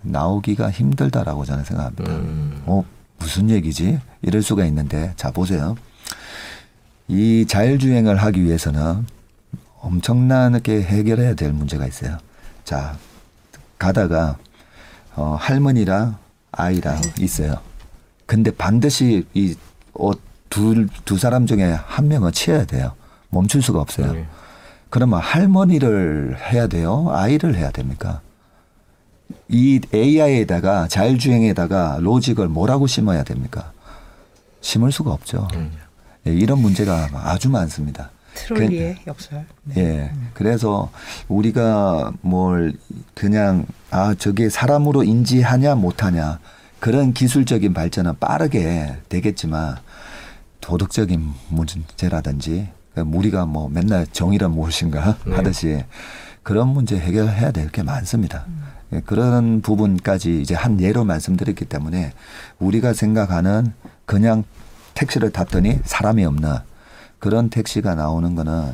나오기가 0.06 0.72
힘들다라고 0.72 1.46
저는 1.46 1.64
생각합니다. 1.64 2.12
음. 2.12 2.62
어 2.66 2.84
무슨 3.18 3.50
얘기지? 3.50 4.00
이럴 4.22 4.42
수가 4.42 4.66
있는데 4.66 5.14
자 5.16 5.32
보세요. 5.32 5.76
이 7.08 7.46
자율주행을 7.48 8.18
하기 8.18 8.44
위해서는 8.44 9.06
엄청나게 9.82 10.82
해결해야 10.82 11.36
될 11.36 11.52
문제가 11.54 11.86
있어요. 11.86 12.18
자 12.64 12.98
가다가 13.78 14.38
어, 15.16 15.38
할머니랑 15.40 16.18
아이랑 16.52 17.02
있어요. 17.20 17.58
근데 18.26 18.52
반드시 18.52 19.26
이두두 19.34 21.18
사람 21.18 21.46
중에 21.46 21.64
한 21.86 22.08
명은 22.08 22.32
치어야 22.32 22.66
돼요. 22.66 22.94
멈출 23.30 23.62
수가 23.62 23.80
없어요. 23.82 24.14
네. 24.14 24.26
그러면 24.90 25.20
할머니를 25.20 26.38
해야 26.52 26.68
돼요? 26.68 27.08
아이를 27.12 27.56
해야 27.56 27.70
됩니까? 27.72 28.22
이 29.50 29.80
AI에다가 29.94 30.88
자율주행에다가 30.88 31.98
로직을 32.02 32.48
뭐라고 32.48 32.88
심어야 32.88 33.24
됩니까? 33.24 33.72
심을 34.62 34.92
수가 34.92 35.12
없죠. 35.12 35.48
음. 35.54 35.72
예, 36.28 36.34
이런 36.34 36.60
문제가 36.60 37.08
아주 37.14 37.50
많습니다. 37.50 38.10
트롤리의 38.34 38.98
역설. 39.08 39.46
네. 39.64 39.82
예. 39.82 40.12
그래서 40.34 40.92
우리가 41.28 42.12
뭘 42.22 42.74
그냥 43.14 43.66
아 43.92 44.14
저게 44.18 44.50
사람으로 44.50 45.04
인지하냐 45.04 45.76
못하냐 45.76 46.40
그런 46.80 47.14
기술적인 47.14 47.74
발전은 47.74 48.20
빠르게 48.20 48.98
되겠지만 49.10 49.78
도덕적인 50.60 51.24
문제라든지 51.50 52.68
우리가 52.96 53.46
뭐 53.46 53.70
맨날 53.70 54.06
정의란 54.08 54.52
무엇인가 54.52 55.18
네. 55.26 55.36
하듯이 55.36 55.84
그런 56.44 56.70
문제 56.70 56.98
해결해야 57.00 57.52
될 57.52 57.70
게 57.70 57.84
많습니다. 57.84 58.46
예, 58.48 58.52
그런 59.06 59.62
부분까지 59.62 60.42
이제 60.42 60.56
한 60.56 60.80
예로 60.80 61.04
말씀드렸기 61.04 61.66
때문에 61.66 62.14
우리가 62.60 62.94
생각하는 62.94 63.74
그냥 64.06 64.44
택시를 64.94 65.32
탔더니 65.32 65.80
사람이 65.84 66.24
없는 66.26 66.56
그런 67.20 67.50
택시가 67.50 67.96
나오는 67.96 68.36
거는 68.36 68.74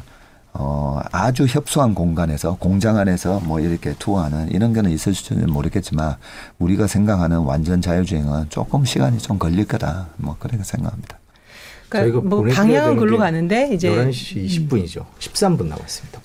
어 0.53 0.99
아주 1.13 1.45
협소한 1.45 1.95
공간에서 1.95 2.57
공장 2.57 2.97
안에서 2.97 3.39
뭐 3.39 3.61
이렇게 3.61 3.93
투어하는 3.97 4.51
이런 4.51 4.73
거는 4.73 4.91
있을 4.91 5.13
수는 5.13 5.49
모르겠지만 5.49 6.17
우리가 6.59 6.87
생각하는 6.87 7.39
완전 7.39 7.81
자율주행은 7.81 8.49
조금 8.49 8.83
시간이 8.83 9.19
좀 9.19 9.39
걸릴 9.39 9.65
거다 9.65 10.07
뭐 10.17 10.35
그렇게 10.37 10.61
생각합니다. 10.63 11.20
그러니까 11.91 11.99
저희가 12.21 12.21
뭐 12.23 12.43
방향은 12.43 12.95
글로 12.95 13.17
게 13.17 13.23
가는데 13.23 13.69
이제 13.73 13.89
11시 13.89 14.47
20분이죠. 14.69 15.03
13분 15.19 15.65
남았습니다. 15.65 16.21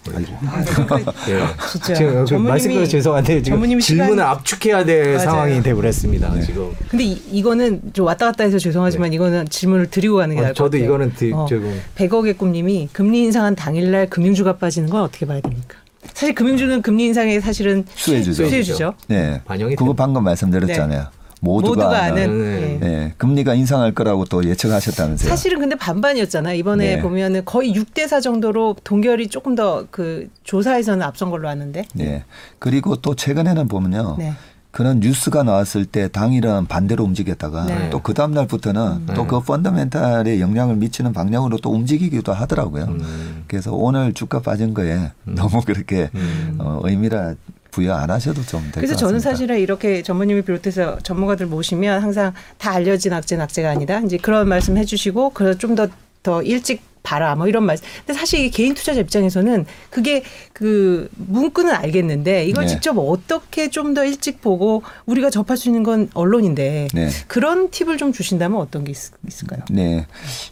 아, 0.47 0.65
그러니까 0.65 1.13
예. 1.29 1.41
진짜 1.73 1.95
지금 1.95 2.25
그 2.25 2.35
말씀드려 2.35 2.87
죄송한데 2.87 3.43
지금 3.43 3.81
질문을 3.81 4.23
압축해야 4.23 4.85
될 4.85 5.15
맞아요. 5.15 5.19
상황이 5.19 5.63
돼버렸습니다. 5.63 6.33
네. 6.35 6.43
지금 6.43 6.71
근데 6.89 7.05
이, 7.05 7.21
이거는 7.33 7.81
좀 7.93 8.07
왔다 8.07 8.27
갔다 8.27 8.45
해서 8.45 8.59
죄송하지만 8.59 9.13
이거는 9.13 9.49
질문을 9.49 9.91
드리고 9.91 10.17
가는 10.17 10.35
게 10.37 10.41
어, 10.41 10.45
나을 10.45 10.53
것 10.55 10.57
저도 10.57 10.71
같아요. 10.71 10.85
이거는 10.85 11.13
드, 11.15 11.33
어. 11.35 11.47
조금 11.47 11.81
100억의 11.97 12.39
꿈님이 12.39 12.89
금리 12.93 13.25
인상한 13.25 13.57
당일날 13.57 14.09
금융주가 14.09 14.57
빠지는 14.59 14.89
건 14.89 15.03
어떻게 15.03 15.27
봐야 15.27 15.41
됩니까? 15.41 15.79
사실 16.15 16.35
금융주는 16.37 16.81
금리 16.83 17.07
인상에 17.07 17.41
사실은 17.41 17.85
수혜주죠. 17.97 18.47
수혜주죠. 18.49 18.95
네. 19.09 19.43
반영이 19.45 19.75
그거 19.75 19.91
된- 19.91 19.97
방금 19.97 20.23
말씀드렸잖아요. 20.25 21.07
모두가, 21.41 21.85
모두가 21.85 22.03
아는. 22.03 22.43
네. 22.43 22.73
예. 22.75 22.79
네. 22.79 23.15
금리가 23.19 23.55
인상할 23.55 23.93
거라고 23.93 24.25
또 24.25 24.45
예측하셨다면서요. 24.45 25.29
사실은 25.29 25.61
근데 25.61 25.75
반반이었잖아요. 25.75 26.57
이번에 26.57 26.97
네. 26.97 27.03
보면은 27.03 27.45
거의 27.45 27.73
6대 27.73 28.07
4 28.07 28.21
정도로 28.21 28.77
동결이 28.85 29.29
조금 29.29 29.55
더 29.55 29.87
그 29.91 30.29
조사에서는 30.45 31.03
앞선 31.03 31.31
걸로 31.31 31.49
아는데. 31.49 31.87
네. 31.95 32.25
그리고 32.59 32.97
또 32.97 33.15
최근에는 33.15 33.69
보면요. 33.69 34.17
네. 34.19 34.35
그런 34.71 35.01
뉴스가 35.01 35.43
나왔을 35.43 35.87
때 35.87 36.09
당일은 36.09 36.67
반대로 36.67 37.03
움직였다가 37.05 37.65
네. 37.65 37.89
또그 37.89 38.13
다음 38.13 38.33
날부터는 38.33 38.83
음. 39.09 39.15
또그 39.15 39.41
펀더멘탈에 39.41 40.39
영향을 40.39 40.77
미치는 40.77 41.15
방향으로 41.15 41.57
또 41.59 41.71
움직이기도 41.71 42.35
하더라고요. 42.35 42.85
음. 42.85 43.45
그래서 43.49 43.73
오늘 43.73 44.13
주가 44.13 44.41
빠진 44.43 44.75
거에 44.75 45.13
너무 45.25 45.63
그렇게 45.63 46.11
음. 46.15 46.57
어, 46.59 46.81
의미를 46.85 47.39
부여 47.77 47.95
안 47.95 48.11
하셔도 48.11 48.43
좀 48.43 48.61
될 48.61 48.73
것 48.73 48.73
같습니다. 48.73 48.81
그래서 48.81 48.97
저는 48.97 49.21
사실은 49.21 49.59
이렇게 49.59 50.03
전무님을 50.03 50.43
비롯해서 50.43 50.99
전문가들 51.03 51.47
모시면 51.47 52.03
항상 52.03 52.33
다 52.59 52.73
알려진 52.73 53.13
악재 53.13 53.37
낙재가 53.37 53.71
아니다. 53.71 54.01
이제 54.01 54.17
그런 54.17 54.49
말씀 54.49 54.77
해주시고 54.79 55.31
그래서 55.31 55.59
좀더더 55.59 56.43
일찍 56.43 56.81
봐라 57.03 57.37
뭐 57.37 57.47
이런 57.47 57.63
말씀. 57.65 57.85
근데 58.05 58.19
사실 58.19 58.41
이 58.41 58.51
개인 58.51 58.75
투자자 58.75 58.99
입장에서는 59.01 59.65
그게 59.91 60.25
그 60.53 61.09
문구는 61.15 61.73
알겠는데 61.73 62.47
이걸 62.47 62.65
네. 62.65 62.71
직접 62.71 62.99
어떻게 62.99 63.71
좀 63.71 63.95
더 63.95 64.05
일찍 64.05 64.41
보고 64.41 64.83
우리가 65.07 65.31
접할 65.31 65.57
수 65.57 65.69
있는 65.69 65.85
건 65.85 66.09
언론인데 66.15 66.89
네. 66.93 67.09
그런 67.29 67.71
팁을 67.71 67.97
좀 67.99 68.13
주신다면 68.13 68.61
어떤 68.61 68.83
게 68.83 68.91
있, 68.91 68.97
있을까요? 69.29 69.61
네. 69.71 70.07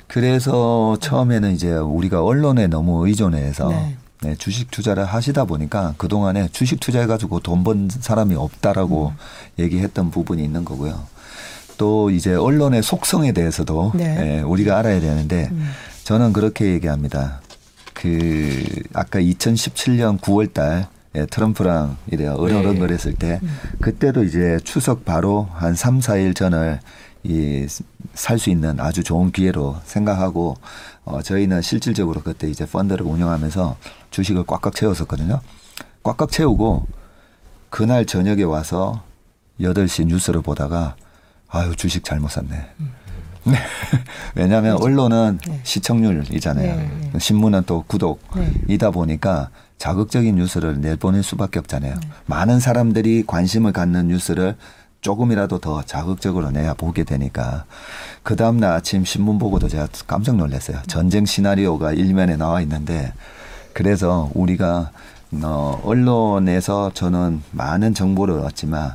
그래서 0.06 0.96
처음에는 1.00 1.52
이제 1.52 1.72
우리가 1.74 2.22
언론에 2.22 2.68
너무 2.68 3.04
의존해서 3.08 3.68
네. 3.70 3.96
네, 4.24 4.34
주식 4.36 4.70
투자를 4.70 5.04
하시다 5.04 5.44
보니까 5.44 5.94
그 5.98 6.08
동안에 6.08 6.48
주식 6.50 6.80
투자해가지고 6.80 7.40
돈 7.40 7.62
번 7.64 7.88
사람이 7.90 8.34
없다라고 8.34 9.12
얘기했던 9.58 10.10
부분이 10.10 10.42
있는 10.42 10.64
거고요. 10.64 11.04
또 11.78 12.10
이제 12.10 12.34
언론의 12.34 12.82
속성에 12.82 13.32
대해서도 13.32 13.92
네. 13.94 14.38
예, 14.38 14.40
우리가 14.42 14.78
알아야 14.78 15.00
되는데 15.00 15.50
저는 16.04 16.32
그렇게 16.32 16.72
얘기합니다. 16.72 17.40
그 17.92 18.64
아까 18.92 19.18
2017년 19.18 20.18
9월 20.20 20.52
달 20.52 20.86
예, 21.16 21.26
트럼프랑 21.26 21.96
이래 22.10 22.26
어렁어렁거렸을 22.26 23.14
때 23.14 23.40
그때도 23.80 24.24
이제 24.24 24.58
추석 24.64 25.04
바로 25.04 25.48
한 25.52 25.74
3, 25.74 26.00
4일 26.00 26.34
전을 26.34 26.80
이살 27.24 28.38
수 28.38 28.50
있는 28.50 28.78
아주 28.78 29.02
좋은 29.02 29.32
기회로 29.32 29.76
생각하고 29.84 30.56
어 31.04 31.22
저희는 31.22 31.62
실질적으로 31.62 32.20
그때 32.22 32.48
이제 32.48 32.66
펀드를 32.66 33.06
운영하면서 33.06 33.76
주식을 34.10 34.44
꽉꽉 34.46 34.74
채웠었거든요. 34.74 35.40
꽉꽉 36.02 36.30
채우고 36.30 36.86
그날 37.70 38.04
저녁에 38.04 38.42
와서 38.42 39.02
8시 39.60 40.06
뉴스를 40.06 40.42
보다가 40.42 40.96
아유 41.48 41.74
주식 41.76 42.04
잘못 42.04 42.30
샀네. 42.30 42.66
네. 43.44 43.54
왜냐하면 44.34 44.80
언론은 44.80 45.38
네. 45.46 45.60
시청률이잖아요. 45.62 46.76
네, 46.76 47.10
네. 47.12 47.18
신문은 47.18 47.64
또 47.66 47.84
구독. 47.86 48.20
네. 48.36 48.50
이다 48.68 48.90
보니까 48.90 49.50
자극적인 49.78 50.36
뉴스를 50.36 50.80
내보낼 50.80 51.22
수밖에 51.22 51.58
없잖아요. 51.58 51.94
네. 51.94 52.08
많은 52.26 52.60
사람들이 52.60 53.24
관심을 53.26 53.72
갖는 53.72 54.08
뉴스를 54.08 54.56
조금이라도 55.05 55.59
더 55.59 55.82
자극적으로 55.82 56.50
내야 56.50 56.72
보게 56.72 57.05
되니까 57.05 57.66
그 58.22 58.36
다음날 58.36 58.72
아침 58.72 59.05
신문 59.05 59.38
보고도 59.38 59.68
제가 59.68 59.86
깜짝 60.07 60.36
놀랐어요. 60.36 60.80
전쟁 60.86 61.26
시나리오가 61.26 61.92
일면에 61.92 62.36
나와 62.36 62.62
있는데 62.62 63.12
그래서 63.74 64.30
우리가 64.32 64.92
어, 65.42 65.80
언론에서 65.84 66.90
저는 66.94 67.42
많은 67.50 67.92
정보를 67.92 68.38
얻지만 68.38 68.94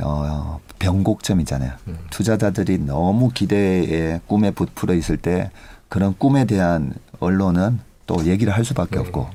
어, 0.00 0.60
변곡점이잖아요. 0.78 1.72
투자자들이 2.10 2.78
너무 2.80 3.30
기대에 3.30 4.20
꿈에 4.26 4.50
부풀어 4.50 4.92
있을 4.92 5.16
때 5.16 5.50
그런 5.88 6.14
꿈에 6.18 6.44
대한 6.44 6.92
언론은 7.20 7.80
또 8.06 8.26
얘기를 8.26 8.52
할 8.52 8.66
수밖에 8.66 8.98
없고 8.98 9.28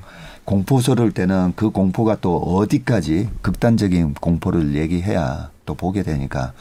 공포스러울 0.45 1.12
때는 1.12 1.54
그 1.56 1.72
공포가 1.72 2.18
또 2.22 2.38
어디까지 2.38 3.30
극단적인 3.41 4.14
공포를 4.14 4.76
얘기해야 4.76 5.50
또 5.68 5.76
보게 5.76 6.01
되니까 6.01 6.53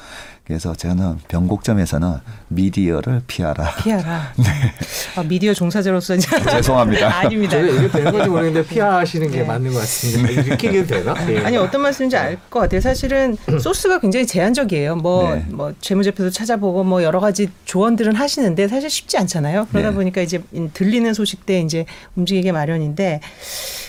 그래서 0.44 0.74
저는 0.74 1.18
변곡점에서는 1.28 2.18
미디어를 2.48 3.22
피하라. 3.26 3.74
피하라. 3.82 4.32
아, 5.16 5.22
미디어 5.24 5.52
종사자로서 5.54 6.14
이제 6.16 6.28
죄송합니다. 6.50 7.18
아닙니다. 7.18 7.58
이게 7.58 7.88
되는 7.88 8.12
건지 8.12 8.28
모르겠는데 8.28 8.68
피하시는 8.68 9.30
게 9.30 9.38
네. 9.38 9.44
맞는 9.44 9.72
것 9.72 9.80
같습니다. 9.80 10.42
이렇게 10.42 10.68
해도 10.68 10.86
되나? 10.86 11.14
예. 11.30 11.38
아니 11.40 11.56
어떤 11.56 11.80
말씀인지 11.82 12.16
알 12.16 12.36
것 12.50 12.60
같아요. 12.60 12.80
사실은 12.80 13.36
소스가 13.60 13.98
굉장히 13.98 14.26
제한적이에요. 14.26 14.96
뭐 14.96 15.34
네. 15.34 15.44
뭐 15.48 15.72
재무제표도 15.80 16.30
찾아보고 16.30 16.84
뭐 16.84 17.02
여러 17.02 17.18
가지 17.18 17.48
조언들은 17.64 18.14
하시는데 18.14 18.68
사실 18.68 18.88
쉽지 18.90 19.18
않잖아요. 19.18 19.66
그러다 19.72 19.90
네. 19.90 19.94
보니까 19.96 20.20
이제 20.20 20.42
들리는 20.74 21.12
소식 21.14 21.44
때 21.46 21.60
이제 21.60 21.86
움직이게 22.14 22.52
마련인데 22.52 23.20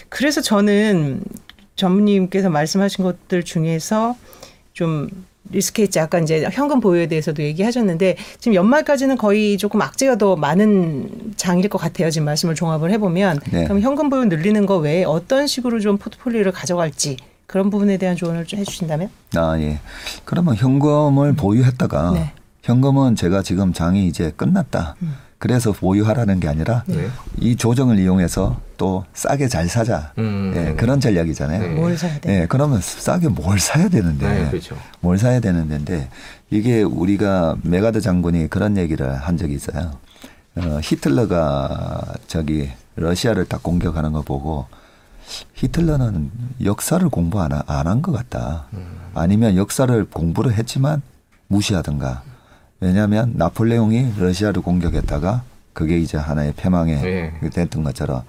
그래서 0.10 0.42
저는 0.42 1.22
전무님께서 1.76 2.50
말씀하신 2.50 3.04
것들 3.04 3.44
중에서 3.44 4.16
좀 4.78 5.10
리스크 5.50 5.82
헤지 5.82 6.00
아까 6.00 6.20
이제 6.20 6.48
현금 6.52 6.80
보유에 6.80 7.08
대해서도 7.08 7.42
얘기하셨는데 7.42 8.16
지금 8.40 8.54
연말까지는 8.54 9.18
거의 9.18 9.58
조금 9.58 9.82
악재가 9.82 10.18
더 10.18 10.36
많은 10.36 11.34
장일 11.36 11.68
것 11.68 11.80
같아요. 11.80 12.12
지금 12.12 12.26
말씀을 12.26 12.54
종합을 12.54 12.92
해보면 12.92 13.40
네. 13.52 13.64
그럼 13.64 13.82
현금 13.82 14.12
보유 14.12 14.26
늘리는 14.26 14.68
거 14.68 14.78
외에 14.78 15.04
어떤 15.04 15.48
식으로 15.48 15.80
좀 15.80 15.98
포트폴리오를 15.98 16.52
가져갈지 16.52 17.18
그런 17.48 17.72
부분에 17.72 17.98
대한 17.98 18.16
조언을 18.16 18.46
좀 18.46 18.60
해주신다면? 18.60 19.10
아, 19.36 19.58
예. 19.60 19.80
그러면 20.26 20.56
현금을 20.56 21.34
보유했다가 21.34 22.12
네. 22.12 22.34
현금은 22.62 23.16
제가 23.16 23.42
지금 23.42 23.74
장이 23.74 24.06
이제 24.06 24.32
끝났다. 24.36 24.96
그래서 25.40 25.72
보유하라는 25.72 26.40
게 26.40 26.48
아니라 26.48 26.84
네. 26.88 27.10
이 27.40 27.56
조정을 27.56 28.00
이용해서 28.00 28.60
또 28.78 29.06
싸게 29.14 29.48
잘 29.48 29.68
사자. 29.70 30.12
음, 30.18 30.52
예, 30.56 30.60
네. 30.64 30.76
그런 30.76 31.00
전략이잖아요. 31.00 31.62
네. 31.62 31.68
뭘 31.76 31.96
사야 31.98 32.20
돼? 32.20 32.42
예, 32.42 32.46
그러면 32.48 32.82
싸게 32.82 33.28
뭘 33.30 33.60
사야 33.60 33.88
되는데. 33.88 34.28
네, 34.28 34.50
그렇죠. 34.50 34.76
뭘 35.00 35.18
사야 35.20 35.40
되는데 35.40 36.10
이게 36.50 36.82
우리가 36.82 37.58
맥아더 37.62 38.02
장군이 38.02 38.48
그런 38.50 38.78
얘기를 38.78 39.14
한 39.16 39.38
적이 39.38 39.54
있어요. 39.56 39.92
어, 40.56 40.80
히틀러가 40.82 42.02
저기 42.26 42.72
러시아를 42.96 43.46
딱 43.46 43.62
공격하는 43.62 44.12
거 44.14 44.24
보고 44.24 44.66
히틀러는 45.54 46.32
역사를 46.64 47.08
공부 47.10 47.40
안 47.42 47.52
한 47.68 48.02
것 48.02 48.12
같다. 48.12 48.66
아니면 49.14 49.56
역사를 49.56 50.06
공부를 50.06 50.54
했지만 50.54 51.02
무시하든가. 51.48 52.24
왜냐하면 52.80 53.34
나폴레옹이 53.36 54.14
러시아를 54.18 54.62
공격했다가 54.62 55.44
그게 55.74 56.00
이제 56.00 56.18
하나의 56.18 56.54
패망의 56.56 57.02
네. 57.02 57.50
됐던 57.52 57.84
것처럼 57.84 58.24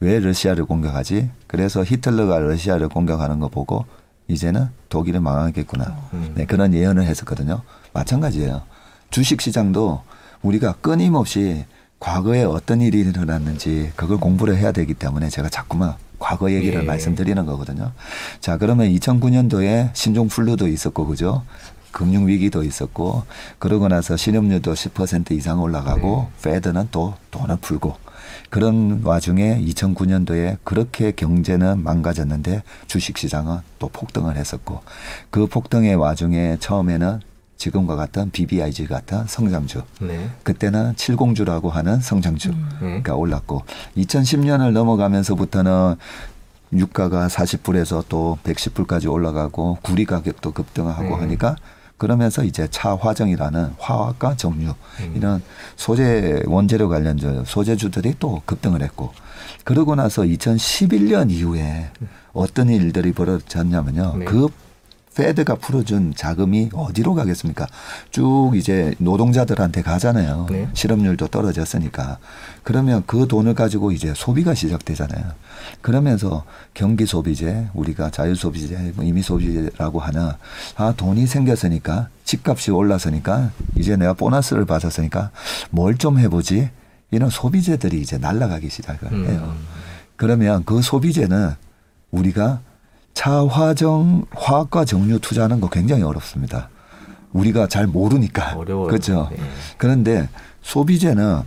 왜 0.00 0.18
러시아를 0.18 0.64
공격하지? 0.64 1.30
그래서 1.46 1.84
히틀러가 1.84 2.38
러시아를 2.38 2.88
공격하는 2.88 3.40
거 3.40 3.48
보고 3.48 3.84
이제는 4.28 4.68
독일이 4.88 5.18
망하겠구나. 5.18 5.96
음. 6.14 6.32
네, 6.34 6.46
그런 6.46 6.72
예언을 6.72 7.04
했었거든요. 7.04 7.62
마찬가지예요. 7.92 8.62
주식 9.10 9.40
시장도 9.40 10.02
우리가 10.42 10.74
끊임없이 10.80 11.64
과거에 12.00 12.42
어떤 12.42 12.80
일이 12.80 13.00
일어났는지 13.00 13.92
그걸 13.96 14.18
공부를 14.18 14.56
해야 14.56 14.72
되기 14.72 14.94
때문에 14.94 15.28
제가 15.28 15.48
자꾸만 15.48 15.94
과거 16.18 16.50
얘기를 16.50 16.82
예. 16.82 16.84
말씀드리는 16.86 17.44
거거든요. 17.44 17.92
자, 18.40 18.56
그러면 18.56 18.88
2009년도에 18.88 19.90
신종 19.94 20.28
플루도 20.28 20.68
있었고 20.68 21.06
그죠? 21.06 21.42
금융 21.94 22.26
위기도 22.26 22.64
있었고 22.64 23.22
그러고 23.60 23.86
나서 23.86 24.16
신용률도 24.16 24.74
10% 24.74 25.30
이상 25.30 25.62
올라가고 25.62 26.28
페드는 26.42 26.88
또 26.90 27.14
돈을 27.30 27.58
풀고 27.60 27.96
그런 28.50 29.00
와중에 29.04 29.60
2009년도에 29.60 30.58
그렇게 30.64 31.12
경제는 31.12 31.84
망가졌는데 31.84 32.64
주식 32.88 33.16
시장은 33.16 33.58
또 33.78 33.88
폭등을 33.88 34.36
했었고 34.36 34.82
그 35.30 35.46
폭등의 35.46 35.94
와중에 35.94 36.56
처음에는 36.58 37.20
지금과 37.58 37.94
같은 37.94 38.30
BBIG 38.32 38.86
같은 38.86 39.24
성장주 39.28 39.82
네. 40.00 40.28
그때는 40.42 40.96
칠공주라고 40.96 41.70
하는 41.70 42.00
성장주가 42.00 42.58
네. 42.82 43.10
올랐고 43.10 43.62
2010년을 43.96 44.72
넘어가면서부터는 44.72 45.94
유가가 46.72 47.28
40불에서 47.28 48.04
또 48.08 48.36
110불까지 48.42 49.10
올라가고 49.10 49.78
구리 49.82 50.04
가격도 50.04 50.50
급등하고 50.50 51.02
네. 51.02 51.14
하니까 51.14 51.54
그러면서 51.96 52.42
이제 52.44 52.66
차화정이라는 52.70 53.74
화학과 53.78 54.36
정유 54.36 54.74
이런 55.14 55.42
소재 55.76 56.42
원재료 56.46 56.88
관련주 56.88 57.44
소재주들이 57.46 58.16
또 58.18 58.42
급등을 58.46 58.82
했고 58.82 59.12
그러고 59.64 59.94
나서 59.94 60.22
2011년 60.22 61.30
이후에 61.30 61.90
어떤 62.32 62.68
일들이 62.68 63.12
벌어졌냐면요. 63.12 64.16
네. 64.18 64.24
그 64.24 64.48
페드가 65.14 65.54
풀어준 65.56 66.14
자금이 66.16 66.70
어디로 66.74 67.14
가겠습니까? 67.14 67.66
쭉 68.10 68.52
이제 68.54 68.94
노동자들한테 68.98 69.82
가잖아요. 69.82 70.46
네. 70.50 70.68
실업률도 70.74 71.28
떨어졌으니까. 71.28 72.18
그러면 72.62 73.02
그 73.06 73.26
돈을 73.28 73.54
가지고 73.54 73.92
이제 73.92 74.12
소비가 74.16 74.54
시작되잖아요. 74.54 75.32
그러면서 75.80 76.44
경기 76.74 77.06
소비재, 77.06 77.68
우리가 77.74 78.10
자유 78.10 78.34
소비재, 78.34 78.92
뭐 78.96 79.04
임의 79.04 79.22
소비재라고 79.22 80.00
하는 80.00 80.30
아 80.76 80.92
돈이 80.96 81.26
생겼으니까 81.26 82.08
집값이 82.24 82.70
올랐으니까 82.70 83.50
이제 83.76 83.96
내가 83.96 84.14
보너스를 84.14 84.64
받았으니까 84.64 85.30
뭘 85.70 85.94
좀 85.96 86.18
해보지 86.18 86.70
이런 87.12 87.30
소비재들이 87.30 88.00
이제 88.00 88.18
날아가기 88.18 88.68
시작을 88.68 89.28
해요. 89.30 89.54
음. 89.56 89.66
그러면 90.16 90.64
그 90.64 90.82
소비재는 90.82 91.52
우리가 92.10 92.60
차화정 93.14 94.26
화학과 94.34 94.84
정유 94.84 95.20
투자하는 95.20 95.60
거 95.60 95.68
굉장히 95.70 96.02
어렵습니다. 96.02 96.68
우리가 97.32 97.66
잘 97.68 97.86
모르니까. 97.86 98.54
어려워요. 98.56 98.86
그렇죠. 98.88 99.28
네. 99.32 99.38
그런데 99.78 100.28
소비재는 100.62 101.42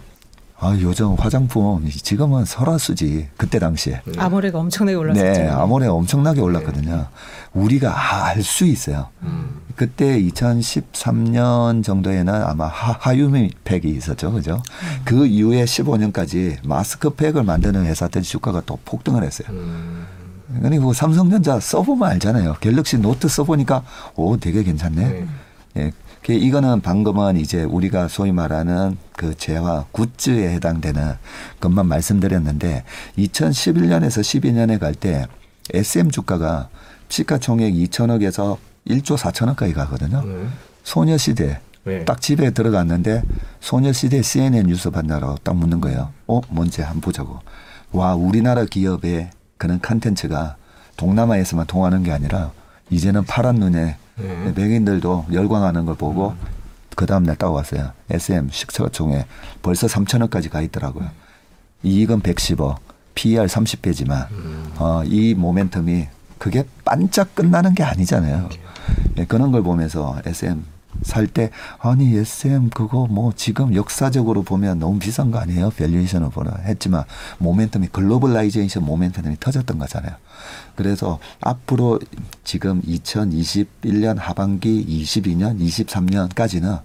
아, 0.59 0.75
요즘 0.81 1.13
화장품 1.13 1.87
지금은 1.87 2.43
설화수지 2.45 3.27
그때 3.37 3.59
당시에. 3.59 4.01
아모레가 4.17 4.57
엄청나게 4.57 4.95
올랐었죠. 4.95 5.23
네, 5.23 5.47
아모레 5.47 5.85
엄청나게 5.85 6.41
올랐거든요. 6.41 7.07
우리가 7.53 8.25
알수 8.25 8.65
있어요. 8.65 9.09
음. 9.21 9.61
그때 9.75 10.19
2013년 10.19 11.83
정도에는 11.83 12.33
아마 12.33 12.65
하, 12.65 12.93
하유미팩이 12.99 13.83
있었죠, 13.85 14.31
그죠? 14.31 14.63
그 15.05 15.27
이후에 15.27 15.63
15년까지 15.65 16.57
마스크팩을 16.67 17.43
만드는 17.43 17.85
회사들 17.85 18.23
주가가 18.23 18.63
또 18.65 18.79
폭등을 18.83 19.23
했어요. 19.23 19.47
음. 19.51 20.07
그리고 20.61 20.93
삼성전자 20.93 21.59
써보면 21.59 22.09
알잖아요. 22.11 22.55
갤럭시 22.61 22.97
노트 22.97 23.27
써보니까 23.27 23.83
오 24.15 24.37
되게 24.37 24.63
괜찮네. 24.63 25.07
네. 25.07 25.27
예, 25.77 25.91
그 26.23 26.33
이거는 26.33 26.81
방금은 26.81 27.37
이제 27.37 27.63
우리가 27.63 28.07
소위 28.07 28.31
말하는 28.31 28.97
그 29.15 29.35
재화 29.37 29.85
goods에 29.91 30.53
해당되는 30.55 31.13
것만 31.59 31.85
말씀드렸는데 31.87 32.83
2011년에서 33.17 34.21
12년에 34.21 34.79
갈 34.79 34.93
때 34.93 35.27
SM 35.73 36.11
주가가 36.11 36.69
시가총액 37.09 37.73
2천억에서 37.73 38.57
1조 38.87 39.17
4천억까지 39.17 39.73
가거든요. 39.73 40.23
네. 40.25 40.47
소녀시대 40.83 41.59
네. 41.83 42.05
딱 42.05 42.21
집에 42.21 42.51
들어갔는데 42.51 43.21
소녀시대 43.59 44.21
CNN 44.21 44.67
뉴스 44.67 44.89
봤냐고 44.89 45.35
딱 45.43 45.55
묻는 45.55 45.81
거예요. 45.81 46.11
어, 46.27 46.41
뭔지 46.49 46.81
한번 46.81 47.01
보자고. 47.01 47.39
와, 47.91 48.15
우리나라 48.15 48.65
기업의 48.65 49.29
그런 49.57 49.81
컨텐츠가 49.81 50.55
동남아에서만 50.97 51.65
통하는 51.67 52.03
게 52.03 52.11
아니라 52.11 52.51
이제는 52.89 53.25
파란 53.25 53.55
눈에 53.55 53.97
네. 54.15 54.53
백인들도 54.53 55.27
열광하는 55.31 55.85
걸 55.85 55.95
보고 55.95 56.35
그 56.95 57.05
다음날 57.05 57.35
딱 57.35 57.49
왔어요. 57.51 57.91
SM 58.09 58.49
식처총에 58.51 59.25
벌써 59.61 59.85
3천억까지 59.87 60.49
가 60.49 60.61
있더라고요. 60.61 61.07
이익은 61.83 62.21
110억, 62.21 62.77
PER 63.13 63.45
30배지만 63.45 64.27
어, 64.79 65.03
이 65.05 65.35
모멘텀이 65.35 66.07
그게 66.39 66.65
반짝 66.83 67.35
끝나는 67.35 67.75
게 67.75 67.83
아니잖아요. 67.83 68.49
예, 69.17 69.25
그런 69.25 69.51
걸 69.51 69.61
보면서 69.61 70.19
SM 70.25 70.63
살 71.03 71.27
때 71.27 71.51
아니 71.79 72.15
SM 72.15 72.69
그거 72.69 73.07
뭐 73.09 73.33
지금 73.35 73.75
역사적으로 73.75 74.43
보면 74.43 74.79
너무 74.79 74.97
비싼 74.99 75.31
거 75.31 75.39
아니에요? 75.39 75.71
valuation을 75.71 76.29
보라 76.29 76.57
했지만 76.65 77.03
momentum이 77.41 77.91
globalization 77.91 78.85
momentum이 78.85 79.39
터졌던 79.39 79.77
거잖아요. 79.77 80.13
그래서 80.75 81.19
앞으로 81.41 81.99
지금 82.43 82.81
2021년 82.83 84.17
하반기 84.17 84.85
22년 85.05 85.59
23년까지는 85.59 86.81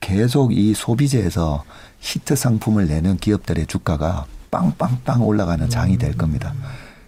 계속 0.00 0.52
이 0.52 0.74
소비재에서 0.74 1.64
히트 2.00 2.36
상품을 2.36 2.86
내는 2.88 3.16
기업들의 3.16 3.66
주가가 3.66 4.26
빵빵빵 4.50 5.22
올라가는 5.26 5.68
장이 5.68 5.96
될 5.98 6.16
겁니다. 6.16 6.54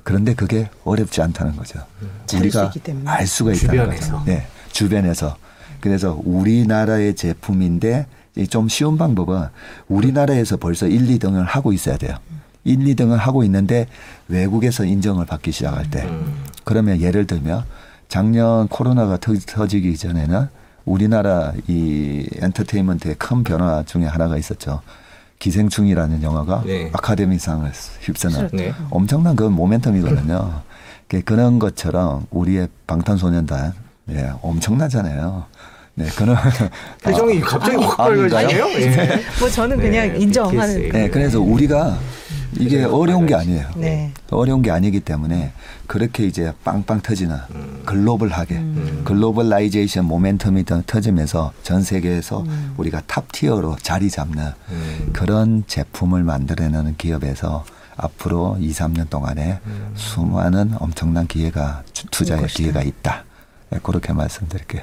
그런데 0.03 0.35
그게 0.35 0.71
어렵지 0.85 1.21
않다는 1.21 1.57
거죠. 1.57 1.81
찾을 2.27 2.47
우리가. 2.47 2.73
알 3.05 3.27
수가 3.27 3.53
있다는 3.53 3.71
주변에서. 3.85 4.13
거죠. 4.13 4.25
네, 4.25 4.47
주변에서. 4.73 5.37
그래서 5.81 6.21
우리나라의 6.25 7.15
제품인데 7.15 8.07
이좀 8.37 8.69
쉬운 8.69 8.97
방법은 8.99 9.47
우리나라에서 9.89 10.57
벌써 10.57 10.87
1, 10.87 11.07
2등을 11.19 11.45
하고 11.45 11.73
있어야 11.73 11.97
돼요. 11.97 12.17
1, 12.65 12.79
2등을 12.81 13.17
하고 13.17 13.45
있는데 13.45 13.87
외국에서 14.29 14.85
인정을 14.85 15.27
받기 15.27 15.53
시작할 15.53 15.91
때 15.91 16.05
음. 16.05 16.35
그러면 16.65 17.01
예를 17.01 17.27
들면 17.27 17.65
작년 18.09 18.69
코로나가 18.69 19.17
터, 19.17 19.35
터지기 19.35 19.97
전에는 19.97 20.49
우리나라 20.85 21.53
이 21.67 22.27
엔터테인먼트의 22.41 23.17
큰 23.17 23.43
변화 23.45 23.83
중에 23.83 24.05
하나가 24.05 24.37
있었죠. 24.37 24.81
기생충이라는 25.39 26.23
영화가 26.23 26.63
네. 26.67 26.91
아카데미상을 26.93 27.71
휩쓰는 28.01 28.49
네. 28.53 28.73
엄청난 28.91 29.37
그 29.37 29.49
momentum이거든요. 29.49 30.63
그- 31.07 31.23
그런 31.23 31.59
것처럼 31.59 32.27
우리의 32.31 32.69
방탄소년단 32.87 33.73
예, 34.11 34.31
엄청나잖아요. 34.43 35.45
네, 35.95 36.07
그런 36.17 36.37
표정이 37.03 37.41
갑자기 37.41 37.77
확? 37.85 37.97
빨개지네요. 37.97 38.67
예. 38.81 39.25
뭐 39.41 39.49
저는 39.51 39.77
네, 39.79 39.83
그냥 39.83 40.21
인정하는. 40.21 40.77
BTS. 40.77 40.93
네, 40.93 41.11
그래서 41.11 41.41
우리가 41.41 41.99
이게 42.57 42.85
어려운 42.85 43.27
게 43.27 43.35
아니에요. 43.35 43.67
네. 43.77 44.13
어려운 44.31 44.63
게 44.63 44.71
아니기 44.71 45.01
때문에 45.01 45.53
그렇게 45.87 46.25
이제 46.25 46.53
빵빵 46.65 47.01
터지는 47.03 47.37
글로벌하게 47.85 48.63
globalization 49.05 50.09
momentum이 50.09 50.65
더 50.67 50.83
터지면서 50.87 51.53
전 51.63 51.83
세계에서 51.83 52.45
우리가 52.77 53.03
top 53.07 53.31
tier로 53.33 53.77
자리 53.83 54.09
잡는 54.09 54.47
음. 54.71 55.11
그런 55.13 55.65
제품을 55.67 56.23
만들어내는 56.23 56.95
기업에서 56.97 57.65
앞으로 57.97 58.57
2, 58.61 58.71
3년 58.73 59.11
동안에 59.11 59.59
수많은 59.95 60.73
엄청난 60.79 61.27
기회가 61.27 61.83
투- 61.93 62.07
투자의. 62.11 62.47
기회가 62.47 62.83
있다. 62.83 63.25
네, 63.71 63.79
그렇게 63.83 64.13
말씀드릴게요. 64.13 64.83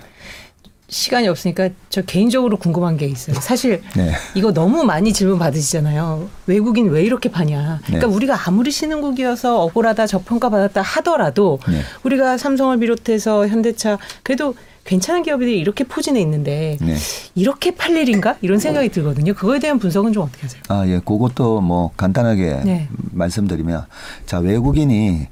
시간이 0.87 1.27
없으니까 1.27 1.69
저 1.89 2.03
개인적으로 2.03 2.57
궁금한 2.57 2.95
게 2.95 3.07
있어요. 3.07 3.35
사실 3.41 3.81
네. 3.95 4.11
이거 4.35 4.53
너무 4.53 4.83
많이 4.83 5.13
질문 5.13 5.39
받으시잖아요. 5.39 6.29
외국인 6.45 6.89
왜 6.89 7.03
이렇게 7.03 7.29
파냐. 7.29 7.79
그러니까 7.85 8.07
네. 8.07 8.13
우리가 8.13 8.47
아무리 8.47 8.69
신흥국이어서 8.71 9.63
억울하다 9.63 10.05
저평가 10.05 10.49
받았다 10.49 10.81
하더라도 10.81 11.59
네. 11.67 11.81
우리가 12.03 12.37
삼성을 12.37 12.77
비롯해서 12.77 13.47
현대차 13.47 13.97
그래도 14.21 14.55
괜찮은 14.83 15.23
기업들이 15.23 15.57
이렇게 15.57 15.83
포진해 15.83 16.21
있는데 16.21 16.77
네. 16.79 16.95
이렇게 17.33 17.71
팔 17.73 17.97
일인가 17.97 18.37
이런 18.41 18.59
생각이 18.59 18.89
들거든요. 18.89 19.33
그거에 19.33 19.57
대한 19.57 19.79
분석은 19.79 20.13
좀 20.13 20.21
어떻게 20.21 20.43
하세요? 20.43 20.61
아, 20.69 20.85
예, 20.87 20.99
그것도 20.99 21.61
뭐 21.61 21.91
간단하게 21.97 22.61
네. 22.63 22.87
말씀드리면 23.11 23.85
자, 24.27 24.37
외국인이 24.37 25.27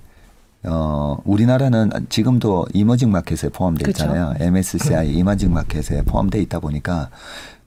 어, 0.66 1.18
우리나라는 1.26 1.92
지금도 2.10 2.68
이머징 2.74 3.12
마켓에 3.12 3.50
포함되어 3.50 3.86
그쵸. 3.86 4.04
있잖아요. 4.04 4.34
MSCI 4.40 5.14
이머징 5.14 5.54
마켓에 5.54 6.02
포함되어 6.04 6.42
있다 6.42 6.60
보니까 6.60 7.10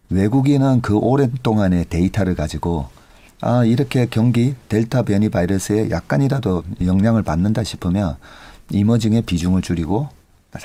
외국인은 0.09 0.80
그 0.80 0.97
오랜 0.97 1.32
동안의 1.42 1.86
데이터를 1.88 2.34
가지고 2.34 2.88
아, 3.42 3.64
이렇게 3.64 4.07
경기 4.07 4.55
델타 4.68 5.03
변이 5.03 5.28
바이러스에 5.28 5.90
약간이라도 5.90 6.64
영향을 6.84 7.22
받는다 7.22 7.64
싶으면 7.64 8.16
emerging의 8.70 9.22
비중을 9.22 9.62
줄이고 9.62 10.09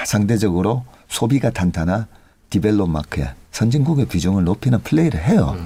상대적으로 0.05 0.85
소비가 1.09 1.49
탄탄한 1.49 2.05
developed 2.49 2.89
market, 2.89 3.33
선진국의 3.51 4.05
비중을 4.05 4.45
높이는 4.45 4.79
플레이를 4.81 5.21
해요. 5.21 5.57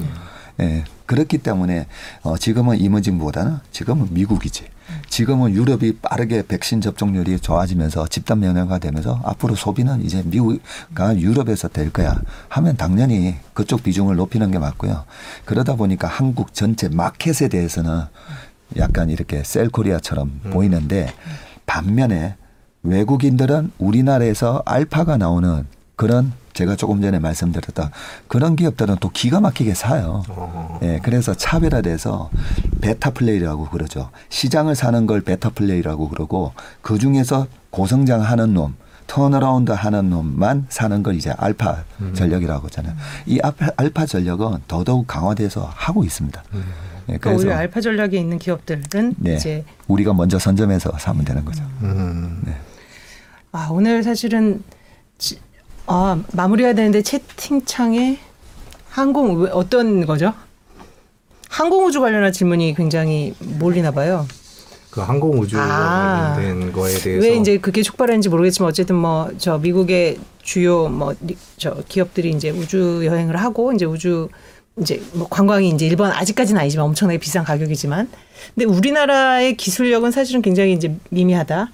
예, 0.62 0.84
그렇기 1.06 1.40
때문에 1.40 1.88
어, 2.24 2.38
지금은 2.38 2.80
emerging보다는 2.80 3.58
지금은 3.72 4.08
미국이지. 4.12 4.66
지금은 5.10 5.54
유럽이 5.54 5.98
빠르게 6.02 6.44
백신 6.46 6.82
접종률이 6.82 7.40
좋아지면서 7.40 8.08
집단 8.08 8.40
면역화 8.40 8.80
되면서 8.80 9.20
앞으로 9.24 9.56
소비는 9.56 10.04
이제 10.04 10.22
미국과 10.26 11.18
유럽에서 11.18 11.68
될 11.68 11.92
거야 11.92 12.20
하면 12.50 12.78
당연히 12.78 13.36
그쪽 13.54 13.84
비중을 13.84 14.16
높이는 14.16 14.52
게 14.52 14.60
맞고요. 14.60 15.06
그러다 15.46 15.76
보니까 15.76 16.08
한국 16.08 16.54
전체 16.54 16.90
마켓에 16.90 17.48
대해서는 17.48 18.04
약간 18.78 19.10
이렇게 19.10 19.44
sell 19.44 19.68
Korea처럼 19.68 20.42
보이는데 20.52 21.14
반면에 21.66 22.36
외국인들은 22.84 23.72
우리나라에서 23.80 24.62
알파가 24.66 25.18
나오는 25.18 25.66
그런 25.96 26.34
제가 26.56 26.76
조금 26.78 27.02
전에 27.02 27.20
말씀드렸던 27.20 27.92
그런 28.28 28.56
기업들은 28.56 28.96
또 29.02 29.10
기가 29.10 29.42
막히게 29.42 29.74
사요. 29.76 30.24
어. 30.30 30.80
예, 30.84 31.00
그래서 31.04 31.34
차별화돼서 31.36 32.30
베타 32.82 33.12
플레이라고 33.12 33.70
그러죠. 33.70 34.10
시장을 34.30 34.74
사는 34.74 35.06
걸 35.06 35.22
베타 35.22 35.50
플레이라고 35.50 36.10
그러고 36.10 36.54
그 36.82 36.98
중에서 36.98 37.48
고성장 37.72 38.22
하는 38.22 38.54
놈, 38.54 38.76
turnaround 39.08 39.72
하는 39.74 40.10
놈만 40.10 40.68
사는 40.70 41.04
걸 41.04 41.16
이제 41.16 41.32
알파 41.38 41.84
전략이라고 42.14 42.68
하잖아요. 42.68 42.96
이 43.26 43.40
알파, 43.44 43.68
알파 43.76 44.06
전략은 44.06 44.60
더더욱 44.70 45.08
강화돼서 45.08 45.70
하고 45.76 46.06
있습니다. 46.06 46.42
예, 47.10 47.18
그러니까 47.18 47.32
오히려 47.34 47.56
알파 47.58 47.82
전략에 47.82 48.18
있는 48.18 48.40
기업들은 48.40 49.16
네, 49.18 49.36
이제 49.36 49.66
우리가 49.90 50.14
먼저 50.14 50.40
선점해서 50.40 50.94
사면 51.00 51.26
되는 51.26 51.44
거죠. 51.44 51.64
음. 51.84 52.42
아 53.52 53.68
오늘 53.72 54.04
사실은 54.04 54.64
지- 55.18 55.40
아 55.88 56.20
마무리해야 56.34 56.74
되는데 56.74 57.02
채팅창에 57.02 58.18
항공 58.90 59.42
왜- 59.44 59.50
어떤 59.52 60.06
거죠? 60.06 60.34
항공우주 61.50 62.02
관련한 62.02 62.32
질문이 62.32 62.74
굉장히 62.76 63.34
몰리나 63.40 63.92
봐요. 63.92 64.28
그 64.90 65.02
항공 65.02 65.40
우주와 65.40 65.64
아. 65.64 66.34
관련된 66.36 66.72
거에 66.72 66.94
대해서 66.98 67.28
왜 67.28 67.36
이제 67.36 67.58
그게 67.58 67.82
촉발했는지 67.84 68.30
모르겠지만 68.30 68.70
어쨌든 68.70 68.96
뭐 68.96 69.30
저 69.38 69.58
미국의 69.58 70.18
주요 70.42 70.88
뭐 70.88 71.14
저 71.58 71.76
기업들이 71.88 72.30
이제 72.32 72.50
우주 72.50 73.02
여행을 73.06 73.36
하고 73.38 73.74
이제 73.74 73.86
우주 73.86 74.30
이제 74.80 75.02
뭐 75.14 75.28
관광이 75.30 75.70
이제 75.70 75.86
일본 75.86 76.12
아직까지는 76.12 76.60
아니지만 76.62 76.86
엄청나게 76.88 77.18
비싼 77.20 77.44
가격이지만 77.44 78.10
근데 78.54 78.66
우리나라의 78.66 79.56
기술력은 79.58 80.12
사실은 80.12 80.42
굉장히 80.42 80.74
이제 80.74 80.96
미미하다. 81.10 81.70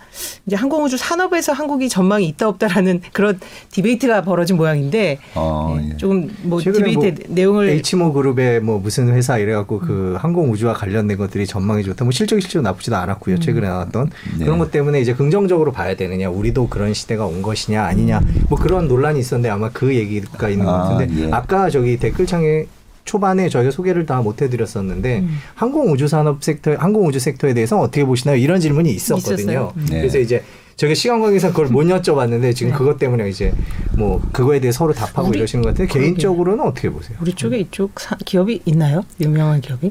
이제 0.46 0.56
항공우주 0.56 0.98
산업에서 0.98 1.54
한국이 1.54 1.90
전망이 1.90 2.28
있다 2.28 2.48
없다라는 2.48 3.02
그런 3.14 3.40
debate가 3.72 4.22
벌어진 4.24 4.58
모양인데 4.58 5.20
어, 5.36 5.78
네, 5.80 5.90
예. 5.92 5.98
조금 5.98 6.30
뭐 6.44 6.60
debate 6.60 6.98
뭐 6.98 7.14
내용을 7.30 7.70
H모 7.70 8.14
그룹의 8.14 8.62
뭐 8.62 8.80
무슨 8.80 9.10
회사 9.10 9.38
이래갖고 9.38 9.80
음. 9.80 9.88
그 9.88 10.18
항공 10.20 10.52
우주와 10.52 10.74
관련된 10.74 11.18
것들이 11.18 11.46
전망이 11.46 11.84
좋다. 11.84 12.06
뭐 12.06 12.12
실적이 12.12 12.42
실제로 12.42 12.62
나쁘지도 12.64 12.96
않았고요. 12.96 13.36
음. 13.36 13.40
최근에 13.40 13.68
나왔던 13.68 14.10
네. 14.40 14.46
그런 14.46 14.60
것 14.60 14.72
때문에 14.72 15.00
이제 15.02 15.14
긍정적으로 15.14 15.72
봐야 15.72 15.96
되느냐, 15.96 16.30
우리도 16.30 16.68
그런 16.70 16.94
시대가 16.94 17.26
온 17.26 17.42
것이냐 17.42 17.84
아니냐, 17.84 18.20
음. 18.20 18.46
뭐 18.50 18.58
그런 18.58 18.88
논란이 18.88 19.20
있었는데 19.20 19.50
아마 19.50 19.70
그 19.70 19.96
얘기가 19.96 20.50
있는 20.50 20.66
것 20.66 20.74
아, 20.74 20.84
같은데 20.84 21.24
예. 21.28 21.32
아까 21.32 21.70
저기 21.70 21.98
댓글창에 21.98 22.66
초반에 23.06 23.50
저희가 23.50 23.72
소개를 23.72 24.06
다 24.06 24.22
못 24.22 24.42
해드렸었는데 24.42 25.20
음. 25.20 25.38
항공 25.56 25.92
우주 25.92 26.08
산업 26.08 26.44
섹터, 26.44 26.76
항공 26.76 27.08
우주 27.08 27.20
섹터에 27.20 27.54
대해서 27.54 27.80
어떻게 27.80 28.06
보시나요? 28.06 28.36
이런 28.38 28.60
질문이 28.60 28.92
있었거든요. 28.92 29.72
음. 29.76 29.86
네. 29.90 30.00
그래서 30.00 30.20
이제 30.20 30.44
저희가 30.78 30.94
시간 30.96 31.22
관계상 31.22 31.52
그걸 31.52 31.68
못 31.68 31.84
여쭤봤는데 31.84 32.56
지금 32.56 32.72
네. 32.72 32.78
그것 32.78 32.98
때문에 33.00 33.30
이제 33.30 33.52
뭐 33.98 34.22
그거에 34.32 34.60
대해 34.60 34.72
서로 34.72 34.94
답하고 34.94 35.30
우리- 35.30 35.40
이러시는 35.40 35.64
것 35.64 35.74
그러게요. 35.76 36.02
개인적으로는 36.02 36.64
어떻게 36.66 36.90
보세요? 36.90 37.18
우리 37.22 37.34
쪽에 37.34 37.58
이쪽 37.60 38.00
사- 38.00 38.16
기업이 38.26 38.62
있나요? 38.66 39.04
유명한 39.20 39.60
기업이? 39.62 39.90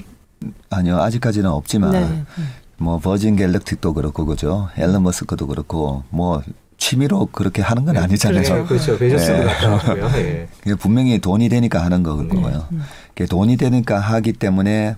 아니요 0.70 0.98
아직까지는 0.98 1.50
없지만 1.50 1.92
네. 1.92 1.98
음. 2.38 2.48
뭐 2.78 2.98
버진 2.98 3.36
갤럭틱도 3.36 3.92
그렇고 3.94 4.24
그죠 4.24 4.68
앨런 4.78 5.02
머스크도 5.02 5.46
그렇고 5.48 6.02
뭐 6.08 6.42
취미로 6.78 7.26
그렇게 7.30 7.60
하는 7.60 7.84
건 7.84 7.98
아니잖아요. 7.98 8.42
그렇죠. 8.42 8.54
네, 8.56 8.64
그렇죠. 8.64 8.98
베조스도 8.98 9.36
네. 9.36 9.44
갔다 9.44 9.70
왔고요. 9.72 10.10
예. 10.16 10.48
분명히 10.78 11.18
돈이 11.18 11.50
되니까 11.50 11.84
하는 11.84 11.98
네. 11.98 12.04
거고요. 12.04 12.64
음. 12.72 12.80
돈이 13.26 13.56
되니까 13.56 13.98
하기 13.98 14.34
때문에 14.34 14.96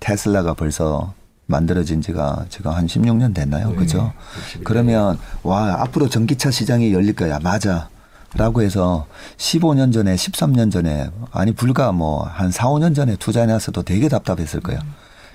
테슬라가 0.00 0.54
벌써 0.54 1.14
만들어진 1.46 2.00
지가 2.00 2.46
지금 2.48 2.70
한 2.72 2.86
16년 2.86 3.34
됐나요? 3.34 3.70
네. 3.70 3.76
그죠? 3.76 4.12
61년. 4.58 4.64
그러면 4.64 5.18
와 5.42 5.80
앞으로 5.82 6.08
전기차 6.08 6.50
시장이 6.50 6.92
열릴 6.92 7.14
거야. 7.14 7.38
맞아. 7.42 7.88
라고 8.34 8.62
해서 8.62 9.06
15년 9.36 9.92
전에 9.92 10.14
13년 10.14 10.72
전에 10.72 11.10
아니 11.32 11.52
불과 11.52 11.92
뭐 11.92 12.24
한 12.32 12.50
4, 12.50 12.68
5년 12.68 12.94
전에 12.94 13.16
투자해놨어도 13.16 13.82
되게 13.82 14.08
답답했을 14.08 14.60
거예요. 14.60 14.80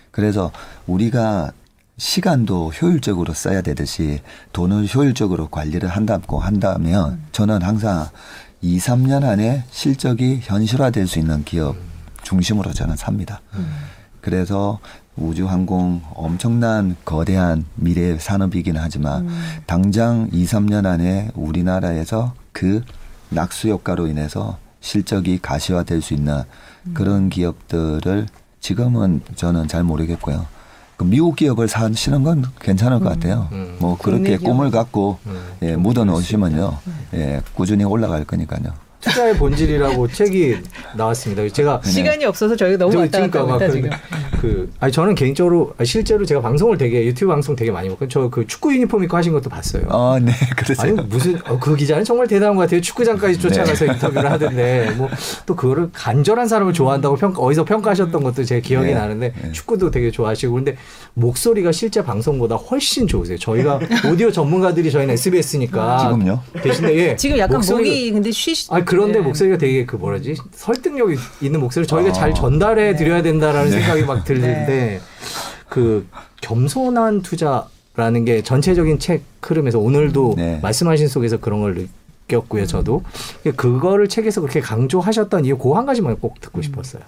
그래서 0.10 0.52
우리가 0.88 1.52
시간도 2.00 2.72
효율적으로 2.72 3.34
써야 3.34 3.62
되듯이 3.62 4.22
돈을 4.54 4.88
효율적으로 4.94 5.48
관리를 5.50 5.90
한다고 5.90 6.40
한다면 6.40 7.20
저는 7.32 7.62
항상 7.62 8.08
2, 8.62 8.80
3년 8.80 9.24
안에 9.24 9.64
실적이 9.70 10.40
현실화될 10.44 11.08
수 11.08 11.20
있는 11.20 11.44
기업 11.44 11.76
중심으로 12.28 12.74
저는 12.74 12.98
삽니다. 12.98 13.40
그래서 14.20 14.80
우주항공 15.16 16.02
엄청난 16.14 16.98
거대한 17.06 17.66
미래 17.76 18.18
산업이긴 18.20 18.76
하지만 18.78 19.30
당장 19.66 20.28
2, 20.34 20.46
3년 20.46 20.86
안에 20.86 21.32
우리나라에서 21.36 22.34
그 22.52 22.84
낙수 23.30 23.70
효과로 23.70 24.08
인해서 24.08 24.58
실적이 24.82 25.40
가시화될 25.42 26.02
수 26.02 26.14
있는 26.14 26.44
그런 26.94 27.30
기업들을 27.30 28.28
지금은 28.60 29.22
저는 29.36 29.70
잘 29.70 29.84
모르겠고요. 29.84 30.46
그 30.98 31.04
미국 31.06 31.36
기업을 31.38 31.68
사시는 31.70 32.24
건 32.24 32.44
괜찮을 32.60 33.00
것 33.00 33.10
같아요. 33.10 33.48
음. 33.54 33.78
뭐 33.80 33.98
그렇게 33.98 34.38
기업. 34.38 34.44
꿈을 34.44 34.72
갖고 34.72 35.20
음. 35.28 35.40
예, 35.62 35.76
묻어 35.76 36.04
놓으시면요. 36.04 36.78
예, 37.14 37.42
꾸준히 37.54 37.84
올라갈 37.86 38.26
거니까요. 38.26 38.74
투자의 39.02 39.36
본질이라고 39.38 40.08
책이 40.12 40.58
나왔습니다. 40.96 41.48
제가 41.54 41.82
시간이 41.84 42.26
없어서 42.26 42.56
저희가 42.56 42.78
너무 42.78 42.92
저기 42.92 43.04
왔다 43.04 43.20
갔다 43.22 43.44
막 43.44 43.62
합니다 43.62 43.68
그, 43.68 43.72
지금. 43.74 43.90
그 44.42 44.72
아니 44.80 44.92
저는 44.92 45.16
개인적으로 45.16 45.74
아니, 45.78 45.88
실제로 45.88 46.26
제가 46.26 46.42
방송을 46.42 46.78
되게 46.78 47.06
유튜브 47.06 47.32
방송 47.32 47.56
되게 47.56 47.72
많이 47.72 47.90
먹고 47.90 48.08
저그 48.08 48.48
축구 48.48 48.74
유니폼 48.74 49.04
입고 49.04 49.16
하신 49.18 49.34
것도 49.34 49.50
봤어요. 49.50 49.84
아, 49.90 50.20
네, 50.22 50.32
아니 50.42 50.56
그러세요. 50.56 50.96
무슨 51.08 51.40
어, 51.48 51.60
그 51.60 51.76
기자는 51.76 52.04
정말 52.04 52.28
대단한 52.28 52.56
것 52.56 52.64
같아요. 52.64 52.82
축구장까지 52.82 53.40
쫓아가서 53.40 53.86
네. 53.86 53.92
인터뷰를 53.94 54.32
하던데 54.32 54.92
뭐 54.98 55.08
또 55.46 55.56
그거를 55.56 55.90
간절한 55.94 56.48
사람을 56.48 56.74
좋아한다고 56.74 57.16
평가 57.16 57.42
어디서 57.42 57.64
평가하셨던 57.64 58.22
것도 58.24 58.44
제 58.44 58.60
기억이 58.60 58.88
네. 58.88 58.94
나는데 58.94 59.34
네. 59.42 59.52
축구도 59.52 59.92
되게 59.92 60.12
좋아하시고 60.12 60.54
근데 60.54 60.76
목소리가 61.14 61.72
실제 61.72 62.04
방송보다 62.04 62.56
훨씬 62.56 63.08
좋으세요. 63.08 63.38
저희가 63.38 63.80
오디오 64.12 64.32
전문가들이 64.32 64.92
저희는 64.92 65.14
SBS니까 65.14 66.00
지금요? 66.00 66.42
계신데 66.62 66.96
예, 66.98 67.16
지금 67.16 67.38
약간 67.38 67.62
목이 67.68 68.12
근데 68.12 68.32
쉬. 68.32 68.54
아 68.70 68.82
그 68.88 68.97
런데 68.98 69.20
네. 69.20 69.26
목소리가 69.26 69.58
되게 69.58 69.86
그 69.86 69.96
뭐라지 69.96 70.36
설득력 70.52 71.12
이 71.12 71.16
있는 71.42 71.60
목소리 71.60 71.88
저희가 71.88 72.10
어. 72.10 72.14
잘 72.14 72.34
전달해 72.34 72.96
드려야 72.96 73.22
된다라는 73.22 73.72
네. 73.72 73.80
생각이 73.80 74.04
막 74.04 74.24
들는데 74.26 75.00
그 75.70 76.08
겸손한 76.42 77.22
투자라는 77.22 78.26
게 78.26 78.42
전체적인 78.44 79.00
책 79.00 79.24
흐름에서 79.42 79.80
오늘도 79.80 80.34
네. 80.38 80.60
말씀하신 80.62 81.08
속에서 81.08 81.38
그런 81.38 81.62
걸 81.62 81.88
느꼈고요 82.30 82.66
저도 82.66 83.04
그거를 83.56 84.08
책에서 84.10 84.42
그렇게 84.42 84.60
강조하셨던 84.60 85.46
이유 85.46 85.58
그 85.58 85.74
한 85.74 85.86
가지만 85.86 86.18
꼭 86.18 86.42
듣고 86.42 86.62
싶었어요. 86.62 87.02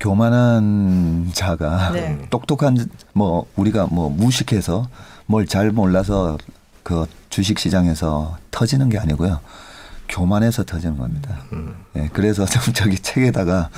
교만한 0.00 1.30
자가 1.32 1.92
네. 1.92 2.18
똑똑한 2.30 2.76
뭐 3.14 3.46
우리가 3.56 3.86
뭐 3.90 4.10
무식해서 4.10 4.88
뭘 5.26 5.46
잘 5.46 5.70
몰라서 5.70 6.36
그 6.82 7.06
주식 7.30 7.58
시장에서 7.58 8.36
터지는 8.50 8.88
게 8.90 8.98
아니고요. 8.98 9.40
교만해서 10.14 10.62
터지는 10.64 10.96
겁니다. 10.96 11.40
음. 11.52 11.74
예, 11.96 12.08
그래서 12.12 12.46
좀 12.46 12.72
저기 12.72 12.96
책에다가 12.98 13.68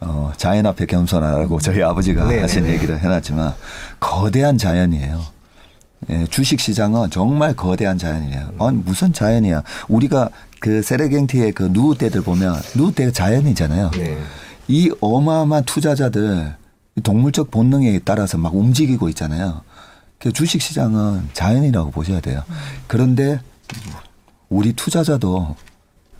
어, 0.00 0.32
자연 0.36 0.66
앞에 0.66 0.86
겸손하라고 0.86 1.58
저희 1.60 1.82
아버지가 1.82 2.28
네, 2.28 2.40
하신 2.40 2.64
네. 2.64 2.74
얘기를 2.74 2.98
해놨지만 3.00 3.54
거대한 3.98 4.56
자연이에요. 4.56 5.20
예, 6.10 6.26
주식 6.26 6.60
시장은 6.60 7.10
정말 7.10 7.54
거대한 7.54 7.98
자연이에요. 7.98 8.52
아니, 8.60 8.78
무슨 8.78 9.12
자연이야? 9.12 9.62
우리가 9.88 10.30
그 10.60 10.82
세레겐티의 10.82 11.52
그 11.52 11.64
누우떼들 11.64 12.22
보면 12.22 12.54
누우떼가 12.76 13.10
자연이잖아요. 13.10 13.90
네. 13.90 14.18
이 14.68 14.90
어마어마한 15.00 15.64
투자자들 15.64 16.54
동물적 17.02 17.50
본능에 17.50 17.98
따라서 18.04 18.38
막 18.38 18.54
움직이고 18.54 19.08
있잖아요. 19.10 19.62
그 20.18 20.32
주식 20.32 20.62
시장은 20.62 21.30
자연이라고 21.32 21.90
보셔야 21.90 22.20
돼요. 22.20 22.42
그런데 22.86 23.40
우리 24.48 24.72
투자자도 24.72 25.56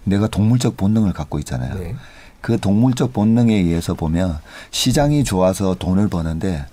내가 0.04 0.26
동물적 0.28 0.76
본능을 0.76 1.12
갖고 1.12 1.38
있잖아요. 1.40 1.74
네. 1.78 1.94
그 2.40 2.58
동물적 2.58 3.12
본능에 3.12 3.54
의해서 3.54 3.94
보면 3.94 4.38
시장이 4.70 5.24
좋아서 5.24 5.74
돈을 5.74 6.08
버는데 6.08 6.64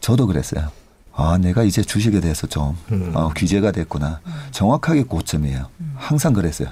저도 0.00 0.26
그랬어요. 0.26 0.70
아, 1.14 1.38
내가 1.38 1.62
이제 1.62 1.82
주식에 1.82 2.20
대해서 2.20 2.46
좀 2.46 2.76
음. 2.90 3.12
어, 3.14 3.28
규제가 3.36 3.70
됐구나. 3.70 4.20
정확하게 4.50 5.04
고점이에요. 5.04 5.66
항상 5.96 6.32
그랬어요. 6.32 6.68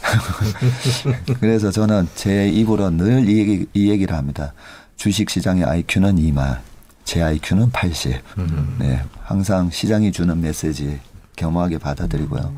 그래서 1.40 1.70
저는 1.70 2.08
제 2.14 2.48
입으로 2.48 2.90
늘 2.90 3.24
이 3.28 3.38
얘기, 3.38 3.66
이 3.74 3.90
얘기를 3.90 4.16
합니다. 4.16 4.52
주식 4.96 5.30
시장의 5.30 5.64
IQ는 5.64 6.16
2만, 6.16 6.58
제 7.04 7.22
IQ는 7.22 7.70
80. 7.70 8.20
음. 8.38 8.76
네, 8.78 9.02
항상 9.22 9.70
시장이 9.70 10.12
주는 10.12 10.38
메시지 10.40 10.98
겸허하게 11.36 11.78
받아들이고요. 11.78 12.54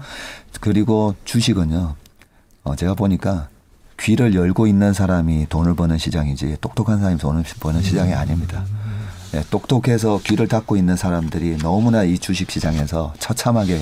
그리고 0.61 1.15
주식은요, 1.25 1.95
어, 2.65 2.77
제가 2.77 2.95
보니까 2.95 3.49
귀를 4.01 4.35
열고 4.35 4.67
있는 4.67 4.93
사람이 4.93 5.47
돈을 5.49 5.75
버는 5.75 5.99
시장이지 5.99 6.59
똑똑한 6.61 6.99
사람이 7.01 7.19
돈을 7.19 7.45
버는 7.61 7.83
시장이 7.83 8.15
아닙니다. 8.15 8.65
네, 9.33 9.43
똑똑해서 9.51 10.21
귀를 10.25 10.49
닫고 10.49 10.77
있는 10.77 10.97
사람들이 10.97 11.59
너무나 11.59 12.03
이 12.05 12.19
주식 12.19 12.51
시장에서 12.51 13.15
처참하게 13.19 13.81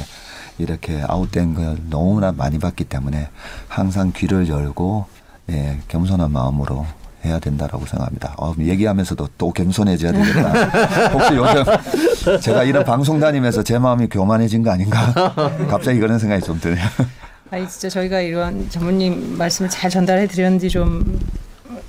이렇게 0.59 1.03
아웃된 1.07 1.55
걸 1.55 1.79
너무나 1.89 2.33
많이 2.33 2.59
봤기 2.59 2.85
때문에 2.85 3.29
항상 3.69 4.13
귀를 4.15 4.49
열고 4.49 5.07
예, 5.51 5.79
겸손한 5.89 6.31
마음으로 6.31 6.87
해야 7.25 7.39
된다라고 7.39 7.85
생각합니다. 7.87 8.35
어, 8.39 8.55
얘기하면서도 8.59 9.29
또 9.37 9.53
겸손해져야 9.53 10.13
되겠다. 10.13 11.09
혹시 11.13 11.35
요즘 11.35 12.41
제가 12.41 12.65
이런 12.65 12.85
방송 12.85 13.19
다니면서 13.21 13.63
제 13.63 13.79
마음이 13.79 14.09
교만해진 14.09 14.63
거 14.63 14.71
아닌가? 14.71 15.13
갑자기 15.69 15.99
그런 15.99 16.19
생각이 16.19 16.43
좀 16.45 16.61
드네요. 16.61 16.87
아니 17.51 17.69
진짜 17.69 17.89
저희가 17.89 18.21
이런 18.21 18.71
전문님 18.71 19.37
말씀을 19.37 19.69
잘 19.71 19.91
전달해 19.91 20.27
드렸는지 20.27 20.69
좀 20.69 21.19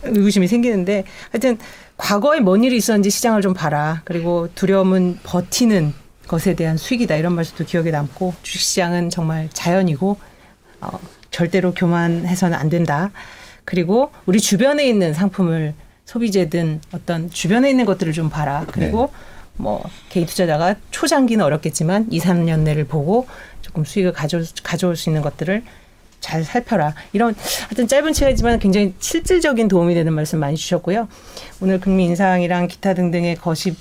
의구심이 0.03 0.47
생기는데 0.47 1.03
하여튼 1.31 1.57
과거에 1.97 2.39
뭔 2.39 2.63
일이 2.63 2.77
있었는지 2.77 3.11
시장을 3.11 3.41
좀 3.41 3.53
봐라. 3.53 4.01
그리고 4.03 4.49
두려움은 4.55 5.19
버티는 5.21 5.93
것에 6.27 6.55
대한 6.55 6.77
수익이다. 6.77 7.15
이런 7.15 7.33
말씀도 7.33 7.65
기억에 7.65 7.91
남고 7.91 8.33
주식시장은 8.41 9.11
정말 9.11 9.49
자연이고 9.53 10.17
어, 10.81 10.99
절대로 11.29 11.73
교만해서는 11.73 12.57
안 12.57 12.69
된다. 12.69 13.11
그리고 13.63 14.11
우리 14.25 14.39
주변에 14.39 14.87
있는 14.87 15.13
상품을 15.13 15.75
소비재든 16.05 16.81
어떤 16.91 17.29
주변에 17.29 17.69
있는 17.69 17.85
것들을 17.85 18.13
좀 18.13 18.29
봐라. 18.29 18.65
그리고 18.71 19.11
뭐 19.57 19.83
개인 20.09 20.25
투자자가 20.25 20.75
초장기는 20.91 21.43
어렵겠지만 21.43 22.07
2, 22.09 22.19
3년 22.19 22.59
내를 22.59 22.85
보고 22.85 23.27
조금 23.61 23.85
수익을 23.85 24.11
가져, 24.11 24.41
가져올 24.63 24.95
수 24.95 25.09
있는 25.09 25.21
것들을 25.21 25.63
잘 26.19 26.43
살펴라. 26.43 26.93
이런 27.13 27.35
하여튼 27.63 27.87
짧은 27.87 28.13
시간이지만 28.13 28.59
굉장히 28.59 28.93
실질적인 28.99 29.67
도움이 29.67 29.93
되는 29.93 30.13
말씀 30.13 30.39
많이 30.39 30.55
주셨고요. 30.55 31.07
오늘 31.61 31.79
금리 31.79 32.05
인상이랑 32.05 32.67
기타 32.67 32.93
등등의 32.93 33.35
거시 33.35 33.75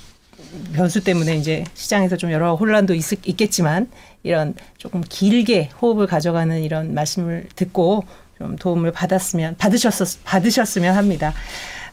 변수 0.73 1.03
때문에 1.03 1.35
이제 1.37 1.63
시장에서 1.75 2.17
좀 2.17 2.31
여러 2.31 2.55
혼란도 2.55 2.93
있, 2.93 3.05
있겠지만 3.27 3.89
이런 4.23 4.53
조금 4.77 5.01
길게 5.07 5.69
호흡을 5.81 6.07
가져가는 6.07 6.61
이런 6.61 6.93
말씀을 6.93 7.47
듣고 7.55 8.03
좀 8.37 8.55
도움을 8.55 8.91
받았으면 8.91 9.55
받으셨 9.57 10.23
받으셨으면 10.23 10.95
합니다. 10.95 11.33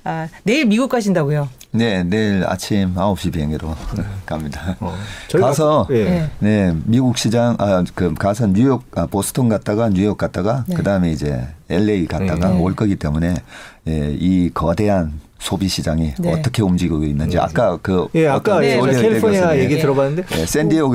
아, 0.08 0.26
내일 0.42 0.64
미국 0.64 0.88
가신다고요? 0.88 1.50
네, 1.70 2.02
내일 2.02 2.42
아침 2.46 2.94
9시 2.94 3.30
비행기로 3.30 3.76
갑니다. 4.24 4.74
어, 4.80 4.94
가서 5.38 5.86
예. 5.90 6.04
네. 6.04 6.30
네, 6.38 6.76
미국 6.86 7.18
시장 7.18 7.56
아 7.58 7.84
그 7.94 8.14
가서 8.14 8.46
뉴욕 8.46 8.82
아, 8.96 9.04
보스턴 9.04 9.50
갔다가 9.50 9.90
뉴욕 9.90 10.16
갔다가 10.16 10.64
네. 10.66 10.76
그다음에 10.76 11.10
이제 11.12 11.46
LA 11.68 12.06
갔다가 12.06 12.48
네. 12.48 12.58
올 12.58 12.74
거기 12.74 12.96
때문에 12.96 13.34
예, 13.86 14.16
이 14.18 14.50
거대한 14.54 15.20
소비 15.38 15.68
시장이 15.68 16.14
네. 16.18 16.32
어떻게 16.32 16.62
움직이고 16.62 17.04
있는지 17.04 17.38
아까 17.38 17.76
그 17.82 18.08
예, 18.14 18.28
아까 18.28 18.60
네, 18.60 18.80
캘리포니아. 18.80 19.58
얘기 19.58 19.74
예. 19.74 19.78
들어봤는데 19.78 20.24
네, 20.24 20.46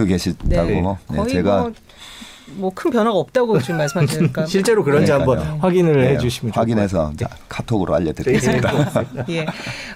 계시다고 0.08 0.48
네. 0.50 0.82
네, 1.12 1.28
제가 1.28 1.62
뭐 1.62 1.72
큰 2.74 2.92
변화가 2.92 3.16
없다고 3.18 3.60
지금 3.60 3.78
말씀하시니까 3.78 4.46
실제로 4.48 4.84
그런지 4.84 5.12
그러니까요. 5.12 5.40
한번 5.40 5.60
확인을 5.60 6.02
네, 6.02 6.10
해주시면 6.12 6.54
확인해서 6.54 7.12
자, 7.18 7.28
카톡으로 7.50 7.96
알려드리겠습니다. 7.96 8.72
예. 9.30 9.46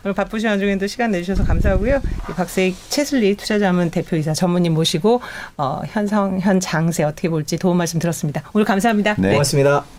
오늘 0.03 0.13
바쁘신 0.13 0.49
와중에도 0.49 0.87
시간 0.87 1.11
내주셔서 1.11 1.43
감사하고요. 1.43 2.01
이 2.29 2.33
박세익 2.33 2.75
채슬리 2.89 3.35
투자자문 3.35 3.89
대표이사 3.91 4.33
전무님 4.33 4.73
모시고 4.73 5.21
어, 5.57 5.81
현상 5.87 6.39
현 6.39 6.59
장세 6.59 7.03
어떻게 7.03 7.29
볼지 7.29 7.57
도움 7.57 7.77
말씀 7.77 7.99
들었습니다. 7.99 8.43
오늘 8.53 8.65
감사합니다. 8.65 9.15
네. 9.17 9.31
고맙습니다. 9.31 9.96